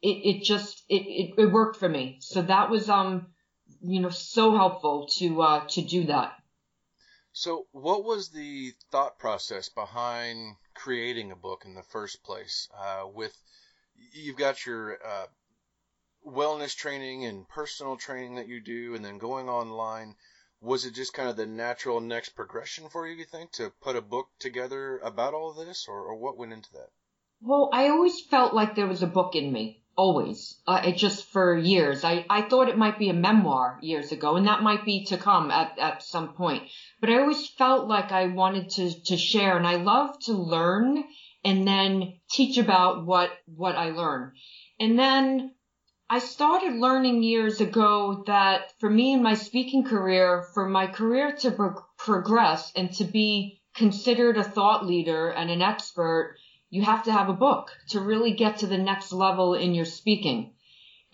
it, 0.00 0.08
it 0.08 0.44
just 0.44 0.84
it, 0.88 1.02
it, 1.02 1.34
it 1.36 1.46
worked 1.46 1.76
for 1.76 1.88
me. 1.88 2.18
So 2.20 2.42
that 2.42 2.70
was 2.70 2.88
um 2.88 3.26
you 3.82 4.00
know 4.00 4.08
so 4.08 4.56
helpful 4.56 5.08
to 5.18 5.42
uh 5.42 5.66
to 5.68 5.82
do 5.82 6.04
that. 6.04 6.34
So 7.32 7.66
what 7.72 8.04
was 8.04 8.30
the 8.30 8.72
thought 8.92 9.18
process 9.18 9.68
behind 9.68 10.56
creating 10.74 11.32
a 11.32 11.36
book 11.36 11.62
in 11.64 11.74
the 11.74 11.82
first 11.82 12.22
place? 12.22 12.68
Uh 12.72 13.06
with 13.12 13.36
you've 14.12 14.38
got 14.38 14.64
your 14.64 14.98
uh 15.04 15.26
wellness 16.24 16.76
training 16.76 17.24
and 17.24 17.48
personal 17.48 17.96
training 17.96 18.36
that 18.36 18.46
you 18.46 18.62
do 18.62 18.94
and 18.94 19.04
then 19.04 19.18
going 19.18 19.48
online 19.48 20.14
was 20.62 20.86
it 20.86 20.94
just 20.94 21.12
kind 21.12 21.28
of 21.28 21.36
the 21.36 21.46
natural 21.46 22.00
next 22.00 22.30
progression 22.30 22.88
for 22.88 23.06
you, 23.06 23.16
you 23.16 23.24
think, 23.24 23.50
to 23.52 23.72
put 23.82 23.96
a 23.96 24.00
book 24.00 24.28
together 24.38 24.98
about 24.98 25.34
all 25.34 25.52
this, 25.52 25.86
or, 25.88 25.98
or 25.98 26.16
what 26.16 26.38
went 26.38 26.52
into 26.52 26.72
that? 26.72 26.88
Well, 27.40 27.70
I 27.72 27.88
always 27.88 28.20
felt 28.20 28.54
like 28.54 28.76
there 28.76 28.86
was 28.86 29.02
a 29.02 29.08
book 29.08 29.34
in 29.34 29.52
me. 29.52 29.82
Always. 29.94 30.58
Uh, 30.66 30.80
it 30.86 30.96
just 30.96 31.26
for 31.26 31.58
years. 31.58 32.02
I, 32.04 32.24
I 32.30 32.42
thought 32.42 32.68
it 32.68 32.78
might 32.78 32.98
be 32.98 33.10
a 33.10 33.14
memoir 33.14 33.78
years 33.82 34.12
ago, 34.12 34.36
and 34.36 34.46
that 34.46 34.62
might 34.62 34.86
be 34.86 35.04
to 35.06 35.18
come 35.18 35.50
at, 35.50 35.78
at 35.78 36.02
some 36.02 36.32
point. 36.34 36.62
But 37.00 37.10
I 37.10 37.18
always 37.18 37.46
felt 37.46 37.88
like 37.88 38.10
I 38.10 38.28
wanted 38.28 38.70
to, 38.70 39.04
to 39.04 39.16
share, 39.16 39.58
and 39.58 39.66
I 39.66 39.76
love 39.76 40.18
to 40.26 40.32
learn 40.32 41.04
and 41.44 41.66
then 41.66 42.20
teach 42.30 42.56
about 42.56 43.04
what, 43.04 43.30
what 43.46 43.74
I 43.74 43.90
learn. 43.90 44.32
And 44.78 44.98
then 44.98 45.54
I 46.12 46.18
started 46.18 46.74
learning 46.74 47.22
years 47.22 47.62
ago 47.62 48.22
that 48.26 48.78
for 48.80 48.90
me 48.90 49.14
in 49.14 49.22
my 49.22 49.32
speaking 49.32 49.82
career, 49.82 50.42
for 50.52 50.68
my 50.68 50.86
career 50.86 51.34
to 51.36 51.50
pro- 51.50 51.86
progress 51.96 52.70
and 52.76 52.92
to 52.96 53.04
be 53.04 53.62
considered 53.74 54.36
a 54.36 54.44
thought 54.44 54.84
leader 54.84 55.30
and 55.30 55.50
an 55.50 55.62
expert, 55.62 56.36
you 56.68 56.82
have 56.82 57.04
to 57.04 57.12
have 57.12 57.30
a 57.30 57.32
book 57.46 57.70
to 57.88 58.00
really 58.00 58.32
get 58.32 58.58
to 58.58 58.66
the 58.66 58.76
next 58.76 59.10
level 59.10 59.54
in 59.54 59.72
your 59.72 59.86
speaking. 59.86 60.52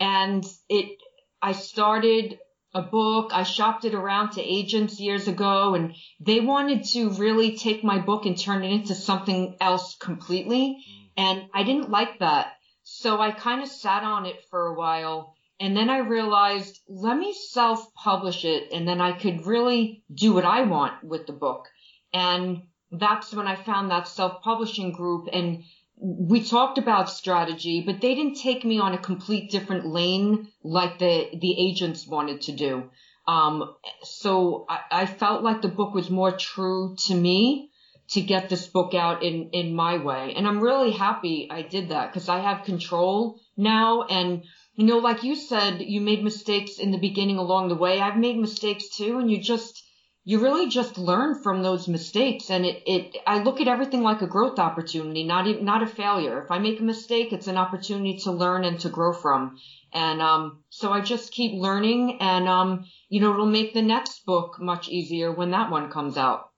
And 0.00 0.44
it, 0.68 0.98
I 1.40 1.52
started 1.52 2.40
a 2.74 2.82
book. 2.82 3.30
I 3.32 3.44
shopped 3.44 3.84
it 3.84 3.94
around 3.94 4.32
to 4.32 4.42
agents 4.42 4.98
years 4.98 5.28
ago 5.28 5.76
and 5.76 5.94
they 6.18 6.40
wanted 6.40 6.82
to 6.94 7.10
really 7.10 7.56
take 7.56 7.84
my 7.84 8.00
book 8.00 8.26
and 8.26 8.36
turn 8.36 8.64
it 8.64 8.72
into 8.72 8.96
something 8.96 9.58
else 9.60 9.94
completely. 9.94 10.84
Mm. 10.90 11.08
And 11.18 11.42
I 11.54 11.62
didn't 11.62 11.88
like 11.88 12.18
that. 12.18 12.57
So 12.90 13.20
I 13.20 13.32
kind 13.32 13.62
of 13.62 13.68
sat 13.68 14.02
on 14.02 14.24
it 14.24 14.46
for 14.48 14.66
a 14.66 14.74
while 14.74 15.34
and 15.60 15.76
then 15.76 15.90
I 15.90 15.98
realized, 15.98 16.80
let 16.88 17.18
me 17.18 17.34
self 17.34 17.92
publish 17.92 18.46
it 18.46 18.72
and 18.72 18.88
then 18.88 18.98
I 18.98 19.12
could 19.12 19.44
really 19.44 20.02
do 20.12 20.32
what 20.32 20.46
I 20.46 20.62
want 20.62 21.04
with 21.04 21.26
the 21.26 21.34
book. 21.34 21.68
And 22.14 22.62
that's 22.90 23.34
when 23.34 23.46
I 23.46 23.56
found 23.56 23.90
that 23.90 24.08
self 24.08 24.40
publishing 24.40 24.92
group 24.92 25.28
and 25.30 25.64
we 26.00 26.42
talked 26.42 26.78
about 26.78 27.10
strategy, 27.10 27.82
but 27.82 28.00
they 28.00 28.14
didn't 28.14 28.40
take 28.40 28.64
me 28.64 28.80
on 28.80 28.94
a 28.94 28.98
complete 28.98 29.50
different 29.50 29.84
lane 29.84 30.48
like 30.62 30.98
the, 30.98 31.28
the 31.38 31.68
agents 31.68 32.06
wanted 32.06 32.40
to 32.42 32.52
do. 32.52 32.90
Um, 33.26 33.74
so 34.02 34.64
I, 34.66 35.02
I 35.02 35.06
felt 35.06 35.42
like 35.42 35.60
the 35.60 35.68
book 35.68 35.92
was 35.92 36.08
more 36.08 36.32
true 36.32 36.96
to 37.06 37.14
me 37.14 37.70
to 38.10 38.20
get 38.20 38.48
this 38.48 38.66
book 38.66 38.94
out 38.94 39.22
in, 39.22 39.50
in 39.52 39.74
my 39.74 39.98
way. 39.98 40.32
And 40.34 40.46
I'm 40.46 40.60
really 40.60 40.90
happy 40.90 41.48
I 41.50 41.62
did 41.62 41.90
that 41.90 42.10
because 42.12 42.28
I 42.28 42.38
have 42.40 42.64
control 42.64 43.38
now. 43.56 44.02
And, 44.02 44.44
you 44.76 44.86
know, 44.86 44.98
like 44.98 45.24
you 45.24 45.34
said, 45.34 45.82
you 45.82 46.00
made 46.00 46.24
mistakes 46.24 46.78
in 46.78 46.90
the 46.90 46.98
beginning 46.98 47.36
along 47.36 47.68
the 47.68 47.74
way. 47.74 48.00
I've 48.00 48.16
made 48.16 48.38
mistakes 48.38 48.96
too. 48.96 49.18
And 49.18 49.30
you 49.30 49.42
just, 49.42 49.82
you 50.28 50.40
really 50.40 50.68
just 50.68 50.98
learn 50.98 51.42
from 51.42 51.62
those 51.62 51.88
mistakes 51.88 52.50
and 52.50 52.66
it, 52.66 52.82
it 52.86 53.16
I 53.26 53.38
look 53.38 53.62
at 53.62 53.66
everything 53.68 54.02
like 54.02 54.20
a 54.20 54.26
growth 54.26 54.58
opportunity, 54.58 55.24
not 55.24 55.46
even, 55.46 55.64
not 55.64 55.82
a 55.82 55.86
failure. 55.86 56.42
If 56.42 56.50
I 56.50 56.58
make 56.58 56.80
a 56.80 56.82
mistake, 56.82 57.32
it's 57.32 57.46
an 57.46 57.56
opportunity 57.56 58.18
to 58.24 58.32
learn 58.32 58.66
and 58.66 58.78
to 58.80 58.90
grow 58.90 59.14
from. 59.14 59.56
And 59.90 60.20
um 60.20 60.62
so 60.68 60.92
I 60.92 61.00
just 61.00 61.32
keep 61.32 61.52
learning 61.54 62.18
and 62.20 62.46
um 62.46 62.84
you 63.08 63.22
know 63.22 63.32
it'll 63.32 63.46
make 63.46 63.72
the 63.72 63.80
next 63.80 64.26
book 64.26 64.60
much 64.60 64.90
easier 64.90 65.32
when 65.32 65.52
that 65.52 65.70
one 65.70 65.90
comes 65.90 66.18
out. 66.18 66.50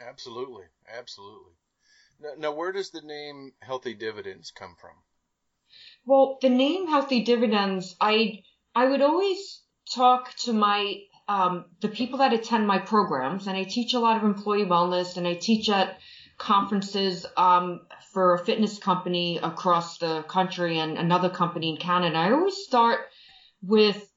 Absolutely, 0.00 0.64
absolutely. 0.98 1.52
Now, 2.20 2.30
now 2.38 2.52
where 2.52 2.72
does 2.72 2.90
the 2.90 3.02
name 3.02 3.52
Healthy 3.60 3.94
Dividends 3.94 4.50
come 4.50 4.76
from? 4.80 4.94
Well, 6.04 6.38
the 6.40 6.48
name 6.48 6.86
Healthy 6.86 7.24
Dividends, 7.24 7.96
I 8.00 8.42
I 8.74 8.86
would 8.86 9.02
always 9.02 9.60
talk 9.94 10.34
to 10.44 10.52
my 10.52 11.00
um, 11.28 11.64
the 11.80 11.88
people 11.88 12.18
that 12.18 12.32
attend 12.32 12.66
my 12.66 12.78
programs, 12.78 13.46
and 13.46 13.56
I 13.56 13.64
teach 13.64 13.94
a 13.94 13.98
lot 13.98 14.16
of 14.16 14.24
employee 14.24 14.64
wellness, 14.64 15.16
and 15.16 15.26
I 15.26 15.34
teach 15.34 15.68
at 15.68 15.98
conferences 16.38 17.26
um, 17.36 17.80
for 18.12 18.34
a 18.34 18.44
fitness 18.44 18.78
company 18.78 19.38
across 19.38 19.98
the 19.98 20.22
country 20.22 20.78
and 20.78 20.98
another 20.98 21.30
company 21.30 21.70
in 21.70 21.76
Canada. 21.78 22.16
I 22.16 22.32
always 22.32 22.56
start 22.56 23.00
with, 23.62 24.08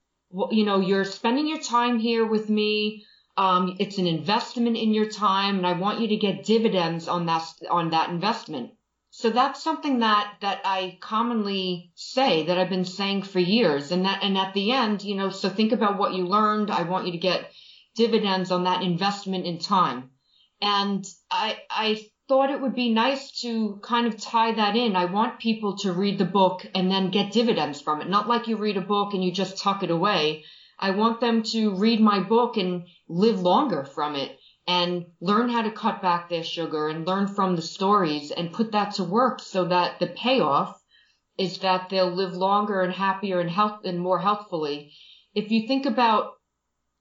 you 0.52 0.66
know, 0.66 0.80
you're 0.80 1.06
spending 1.06 1.48
your 1.48 1.62
time 1.62 1.98
here 1.98 2.26
with 2.26 2.50
me. 2.50 3.06
Um, 3.40 3.78
it's 3.80 3.98
an 3.98 4.06
investment 4.06 4.76
in 4.76 4.94
your 4.94 5.10
time, 5.10 5.60
and 5.60 5.66
I 5.66 5.72
want 5.72 6.02
you 6.02 6.10
to 6.10 6.18
get 6.18 6.44
dividends 6.44 7.08
on 7.08 7.26
that 7.28 7.44
on 7.72 7.92
that 7.92 8.10
investment. 8.10 8.72
So 9.12 9.30
that's 9.30 9.64
something 9.64 10.00
that, 10.00 10.34
that 10.42 10.60
I 10.66 10.98
commonly 11.00 11.92
say 11.96 12.46
that 12.48 12.58
I've 12.58 12.70
been 12.70 12.84
saying 12.84 13.24
for 13.24 13.40
years. 13.40 13.94
And 13.94 14.04
that, 14.06 14.24
and 14.24 14.38
at 14.38 14.54
the 14.54 14.74
end, 14.74 15.04
you 15.04 15.16
know, 15.16 15.30
so 15.30 15.48
think 15.48 15.72
about 15.72 15.98
what 15.98 16.14
you 16.14 16.26
learned. 16.28 16.70
I 16.70 16.84
want 16.84 17.06
you 17.06 17.14
to 17.14 17.18
get 17.18 17.50
dividends 17.96 18.52
on 18.52 18.66
that 18.66 18.84
investment 18.84 19.46
in 19.46 19.58
time. 19.58 20.12
And 20.62 21.06
I, 21.32 21.60
I 21.70 22.06
thought 22.28 22.52
it 22.52 22.62
would 22.62 22.76
be 22.76 22.94
nice 22.94 23.42
to 23.44 23.80
kind 23.82 24.06
of 24.06 24.22
tie 24.22 24.54
that 24.54 24.76
in. 24.76 24.98
I 24.98 25.06
want 25.06 25.40
people 25.40 25.78
to 25.78 25.94
read 25.94 26.18
the 26.18 26.26
book 26.26 26.68
and 26.76 26.92
then 26.92 27.10
get 27.10 27.32
dividends 27.32 27.80
from 27.80 28.02
it. 28.02 28.10
Not 28.10 28.28
like 28.28 28.48
you 28.48 28.58
read 28.58 28.76
a 28.76 28.82
book 28.82 29.14
and 29.14 29.24
you 29.24 29.32
just 29.32 29.58
tuck 29.58 29.82
it 29.82 29.92
away. 29.92 30.44
I 30.80 30.92
want 30.92 31.20
them 31.20 31.44
to 31.44 31.76
read 31.76 32.00
my 32.00 32.22
book 32.22 32.58
and 32.58 32.88
live 33.08 33.42
longer 33.42 33.84
from 33.84 34.16
it 34.16 34.40
and 34.66 35.08
learn 35.20 35.50
how 35.50 35.64
to 35.64 35.72
cut 35.72 36.02
back 36.02 36.30
their 36.30 36.44
sugar 36.44 36.88
and 36.88 37.06
learn 37.06 37.28
from 37.28 37.56
the 37.56 37.62
stories 37.62 38.32
and 38.32 38.54
put 38.54 38.72
that 38.72 38.94
to 38.94 39.04
work 39.04 39.42
so 39.42 39.66
that 39.66 40.00
the 40.00 40.08
payoff 40.08 40.80
is 41.38 41.58
that 41.60 41.90
they'll 41.90 42.12
live 42.12 42.34
longer 42.34 42.82
and 42.82 42.94
happier 42.94 43.40
and 43.40 43.50
health 43.50 43.82
and 43.84 44.00
more 44.00 44.20
healthfully. 44.20 44.94
If 45.34 45.52
you 45.52 45.68
think 45.68 45.86
about 45.86 46.34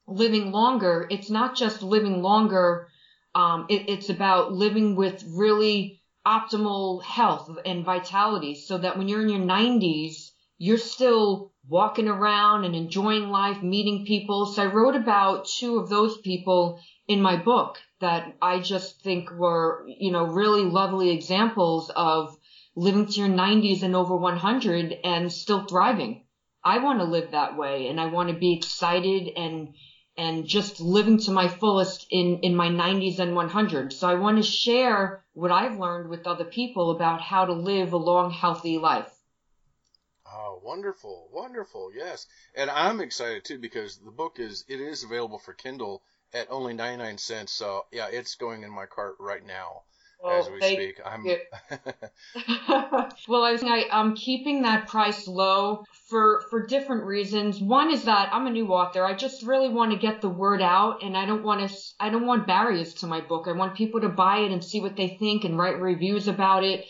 living 0.06 0.50
longer, 0.50 1.06
it's 1.10 1.30
not 1.30 1.56
just 1.56 1.82
living 1.82 2.22
longer. 2.22 2.88
Um, 3.34 3.66
it, 3.68 3.88
it's 3.88 4.08
about 4.08 4.52
living 4.52 4.96
with 4.96 5.22
really 5.28 6.00
optimal 6.26 7.02
health 7.02 7.50
and 7.64 7.84
vitality 7.84 8.54
so 8.54 8.78
that 8.78 8.98
when 8.98 9.08
you're 9.08 9.22
in 9.22 9.28
your 9.28 9.40
90s, 9.40 10.30
you're 10.58 10.78
still 10.78 11.52
walking 11.68 12.08
around 12.08 12.64
and 12.64 12.74
enjoying 12.74 13.28
life, 13.28 13.62
meeting 13.62 14.04
people. 14.06 14.46
So 14.46 14.62
I 14.62 14.66
wrote 14.66 14.96
about 14.96 15.44
two 15.44 15.78
of 15.78 15.88
those 15.88 16.18
people 16.18 16.80
in 17.06 17.20
my 17.20 17.36
book 17.36 17.78
that 18.00 18.34
I 18.40 18.60
just 18.60 19.02
think 19.02 19.30
were, 19.30 19.84
you 19.86 20.10
know, 20.10 20.24
really 20.24 20.64
lovely 20.64 21.10
examples 21.10 21.90
of 21.94 22.34
living 22.74 23.06
to 23.06 23.20
your 23.20 23.28
90s 23.28 23.82
and 23.82 23.94
over 23.94 24.16
100 24.16 24.96
and 25.04 25.30
still 25.30 25.60
thriving. 25.60 26.22
I 26.64 26.78
want 26.78 27.00
to 27.00 27.04
live 27.04 27.32
that 27.32 27.56
way 27.56 27.88
and 27.88 28.00
I 28.00 28.06
want 28.06 28.30
to 28.30 28.36
be 28.36 28.54
excited 28.54 29.30
and 29.36 29.68
and 30.16 30.46
just 30.46 30.80
living 30.80 31.18
to 31.18 31.30
my 31.30 31.48
fullest 31.48 32.06
in 32.10 32.38
in 32.42 32.56
my 32.56 32.68
90s 32.68 33.18
and 33.18 33.34
100. 33.34 33.92
So 33.92 34.08
I 34.08 34.14
want 34.14 34.38
to 34.38 34.42
share 34.42 35.20
what 35.34 35.50
I've 35.50 35.78
learned 35.78 36.08
with 36.08 36.26
other 36.26 36.44
people 36.44 36.90
about 36.90 37.20
how 37.20 37.44
to 37.44 37.52
live 37.52 37.92
a 37.92 37.96
long 37.98 38.30
healthy 38.30 38.78
life. 38.78 39.17
Wonderful, 40.68 41.30
wonderful, 41.32 41.90
yes. 41.94 42.26
And 42.54 42.68
I'm 42.68 43.00
excited 43.00 43.42
too 43.42 43.58
because 43.58 43.96
the 43.96 44.10
book 44.10 44.38
is 44.38 44.66
it 44.68 44.82
is 44.82 45.02
available 45.02 45.38
for 45.38 45.54
Kindle 45.54 46.02
at 46.34 46.50
only 46.50 46.74
99 46.74 47.16
cents. 47.16 47.52
So 47.52 47.86
yeah, 47.90 48.08
it's 48.08 48.34
going 48.34 48.64
in 48.64 48.70
my 48.70 48.84
cart 48.84 49.16
right 49.18 49.46
now 49.46 49.84
well, 50.22 50.38
as 50.38 50.50
we 50.50 50.60
speak. 50.60 51.00
I'm. 51.02 51.24
well, 53.28 53.44
I 53.44 53.52
was 53.52 53.64
I, 53.64 53.86
I'm 53.90 54.14
keeping 54.14 54.60
that 54.62 54.88
price 54.88 55.26
low 55.26 55.86
for 56.10 56.42
for 56.50 56.66
different 56.66 57.04
reasons. 57.04 57.62
One 57.62 57.90
is 57.90 58.04
that 58.04 58.28
I'm 58.30 58.46
a 58.46 58.50
new 58.50 58.68
author. 58.68 59.06
I 59.06 59.14
just 59.14 59.44
really 59.44 59.70
want 59.70 59.92
to 59.92 59.98
get 59.98 60.20
the 60.20 60.28
word 60.28 60.60
out, 60.60 61.02
and 61.02 61.16
I 61.16 61.24
don't 61.24 61.44
want 61.44 61.66
to. 61.66 61.74
I 61.98 62.10
don't 62.10 62.26
want 62.26 62.46
barriers 62.46 62.92
to 62.94 63.06
my 63.06 63.22
book. 63.22 63.46
I 63.48 63.52
want 63.52 63.74
people 63.74 64.02
to 64.02 64.10
buy 64.10 64.40
it 64.40 64.52
and 64.52 64.62
see 64.62 64.82
what 64.82 64.96
they 64.96 65.16
think 65.18 65.44
and 65.44 65.56
write 65.56 65.80
reviews 65.80 66.28
about 66.28 66.62
it. 66.62 66.84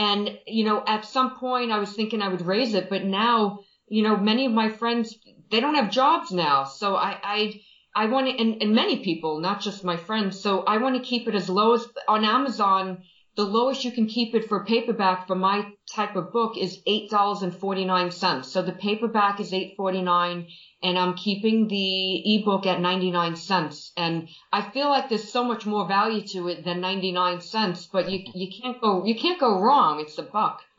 And 0.00 0.38
you 0.46 0.64
know, 0.64 0.82
at 0.86 1.04
some 1.04 1.36
point, 1.38 1.70
I 1.70 1.78
was 1.78 1.92
thinking 1.92 2.22
I 2.22 2.28
would 2.28 2.46
raise 2.54 2.72
it, 2.72 2.88
but 2.88 3.04
now, 3.04 3.58
you 3.86 4.02
know, 4.02 4.16
many 4.16 4.46
of 4.46 4.52
my 4.52 4.70
friends 4.70 5.14
they 5.50 5.60
don't 5.60 5.74
have 5.74 5.90
jobs 5.90 6.30
now, 6.30 6.64
so 6.64 6.96
I 6.96 7.18
I 7.22 7.60
I 7.94 8.06
want 8.06 8.28
to, 8.28 8.42
and, 8.42 8.62
and 8.62 8.74
many 8.74 9.02
people, 9.04 9.40
not 9.40 9.60
just 9.60 9.84
my 9.84 9.98
friends. 9.98 10.40
So 10.40 10.62
I 10.62 10.78
want 10.78 10.94
to 10.96 11.08
keep 11.10 11.28
it 11.28 11.34
as 11.34 11.50
low 11.50 11.74
as 11.74 11.86
on 12.08 12.24
Amazon. 12.24 13.02
The 13.36 13.44
lowest 13.44 13.84
you 13.84 13.92
can 13.92 14.06
keep 14.06 14.34
it 14.34 14.48
for 14.48 14.64
paperback 14.64 15.26
for 15.26 15.36
my 15.36 15.66
type 15.94 16.16
of 16.16 16.32
book 16.32 16.56
is 16.56 16.80
eight 16.86 17.10
dollars 17.10 17.42
and 17.42 17.54
forty 17.54 17.84
nine 17.84 18.10
cents. 18.10 18.50
So 18.52 18.62
the 18.62 18.72
paperback 18.72 19.38
is 19.38 19.52
eight 19.52 19.74
forty 19.76 20.02
nine, 20.02 20.46
and 20.82 20.98
I'm 20.98 21.14
keeping 21.14 21.68
the 21.68 22.36
ebook 22.36 22.66
at 22.66 22.80
ninety 22.80 23.10
nine 23.10 23.36
cents. 23.36 23.92
And 23.96 24.28
I 24.52 24.62
feel 24.70 24.88
like 24.88 25.08
there's 25.08 25.30
so 25.30 25.44
much 25.44 25.66
more 25.66 25.86
value 25.86 26.26
to 26.28 26.48
it 26.48 26.64
than 26.64 26.80
ninety 26.80 27.12
nine 27.12 27.40
cents. 27.40 27.86
But 27.86 28.10
you 28.10 28.24
you 28.34 28.48
can't 28.50 28.80
go 28.80 29.04
you 29.04 29.14
can't 29.14 29.40
go 29.40 29.60
wrong. 29.60 30.00
It's 30.00 30.18
a 30.18 30.22
buck. 30.22 30.62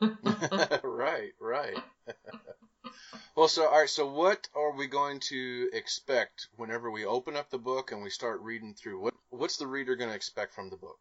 right, 0.82 1.32
right. 1.40 1.78
Well, 3.34 3.48
so 3.48 3.66
all 3.66 3.80
right. 3.80 3.88
So, 3.88 4.06
what 4.06 4.46
are 4.54 4.76
we 4.76 4.86
going 4.88 5.20
to 5.30 5.70
expect 5.72 6.48
whenever 6.56 6.90
we 6.90 7.06
open 7.06 7.34
up 7.34 7.48
the 7.48 7.58
book 7.58 7.90
and 7.90 8.02
we 8.02 8.10
start 8.10 8.42
reading 8.42 8.74
through? 8.74 9.00
What 9.00 9.14
What's 9.30 9.56
the 9.56 9.66
reader 9.66 9.96
going 9.96 10.10
to 10.10 10.16
expect 10.16 10.54
from 10.54 10.68
the 10.68 10.76
book? 10.76 10.98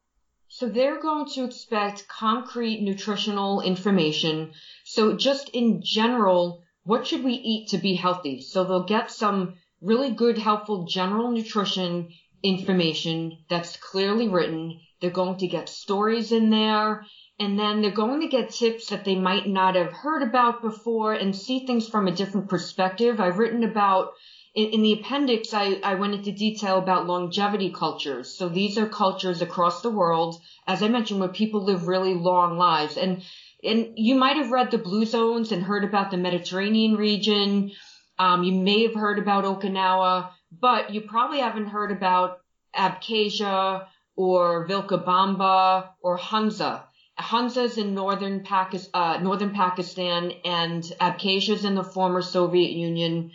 So 0.47 0.69
they're 0.69 1.01
going 1.01 1.25
to 1.33 1.43
expect 1.43 2.07
concrete 2.07 2.81
nutritional 2.81 3.61
information. 3.61 4.53
So 4.85 5.15
just 5.15 5.49
in 5.49 5.81
general, 5.81 6.63
what 6.83 7.05
should 7.05 7.23
we 7.23 7.33
eat 7.33 7.69
to 7.69 7.77
be 7.77 7.95
healthy? 7.95 8.41
So 8.41 8.63
they'll 8.63 8.83
get 8.83 9.11
some 9.11 9.55
really 9.81 10.11
good, 10.11 10.37
helpful 10.37 10.85
general 10.85 11.31
nutrition 11.31 12.09
information 12.43 13.37
that's 13.49 13.77
clearly 13.77 14.27
written. 14.27 14.79
They're 14.99 15.09
going 15.09 15.37
to 15.37 15.47
get 15.47 15.69
stories 15.69 16.31
in 16.31 16.49
there 16.49 17.05
and 17.39 17.57
then 17.57 17.81
they're 17.81 17.91
going 17.91 18.21
to 18.21 18.27
get 18.27 18.51
tips 18.51 18.87
that 18.87 19.03
they 19.03 19.15
might 19.15 19.47
not 19.47 19.75
have 19.75 19.91
heard 19.91 20.21
about 20.21 20.61
before 20.61 21.13
and 21.13 21.35
see 21.35 21.65
things 21.65 21.87
from 21.87 22.07
a 22.07 22.11
different 22.11 22.49
perspective. 22.49 23.19
I've 23.19 23.39
written 23.39 23.63
about 23.63 24.11
in, 24.53 24.69
in 24.69 24.81
the 24.83 24.93
appendix, 24.93 25.53
I, 25.53 25.79
I 25.83 25.95
went 25.95 26.13
into 26.13 26.31
detail 26.31 26.77
about 26.77 27.07
longevity 27.07 27.71
cultures. 27.71 28.37
So 28.37 28.49
these 28.49 28.77
are 28.77 28.87
cultures 28.87 29.41
across 29.41 29.81
the 29.81 29.89
world, 29.89 30.39
as 30.67 30.83
I 30.83 30.87
mentioned, 30.87 31.19
where 31.19 31.29
people 31.29 31.63
live 31.63 31.87
really 31.87 32.13
long 32.13 32.57
lives. 32.57 32.97
And 32.97 33.23
and 33.63 33.93
you 33.95 34.15
might 34.15 34.37
have 34.37 34.51
read 34.51 34.71
the 34.71 34.77
Blue 34.77 35.05
Zones 35.05 35.51
and 35.51 35.63
heard 35.63 35.83
about 35.83 36.11
the 36.11 36.17
Mediterranean 36.17 36.95
region. 36.95 37.71
Um, 38.17 38.43
you 38.43 38.53
may 38.53 38.83
have 38.83 38.95
heard 38.95 39.19
about 39.19 39.45
Okinawa, 39.45 40.29
but 40.51 40.93
you 40.93 41.01
probably 41.01 41.39
haven't 41.39 41.67
heard 41.67 41.91
about 41.91 42.39
Abkhazia 42.75 43.87
or 44.15 44.67
Vilcabamba 44.67 45.89
or 46.01 46.17
Hunza. 46.17 46.83
Hunza's 47.17 47.77
in 47.77 47.93
northern, 47.93 48.43
Pakistan, 48.43 48.91
uh, 48.93 49.17
northern 49.21 49.53
Pakistan 49.53 50.31
and 50.43 50.83
Abkhazia's 50.99 51.65
in 51.65 51.75
the 51.75 51.83
former 51.83 52.21
Soviet 52.21 52.71
Union 52.71 53.31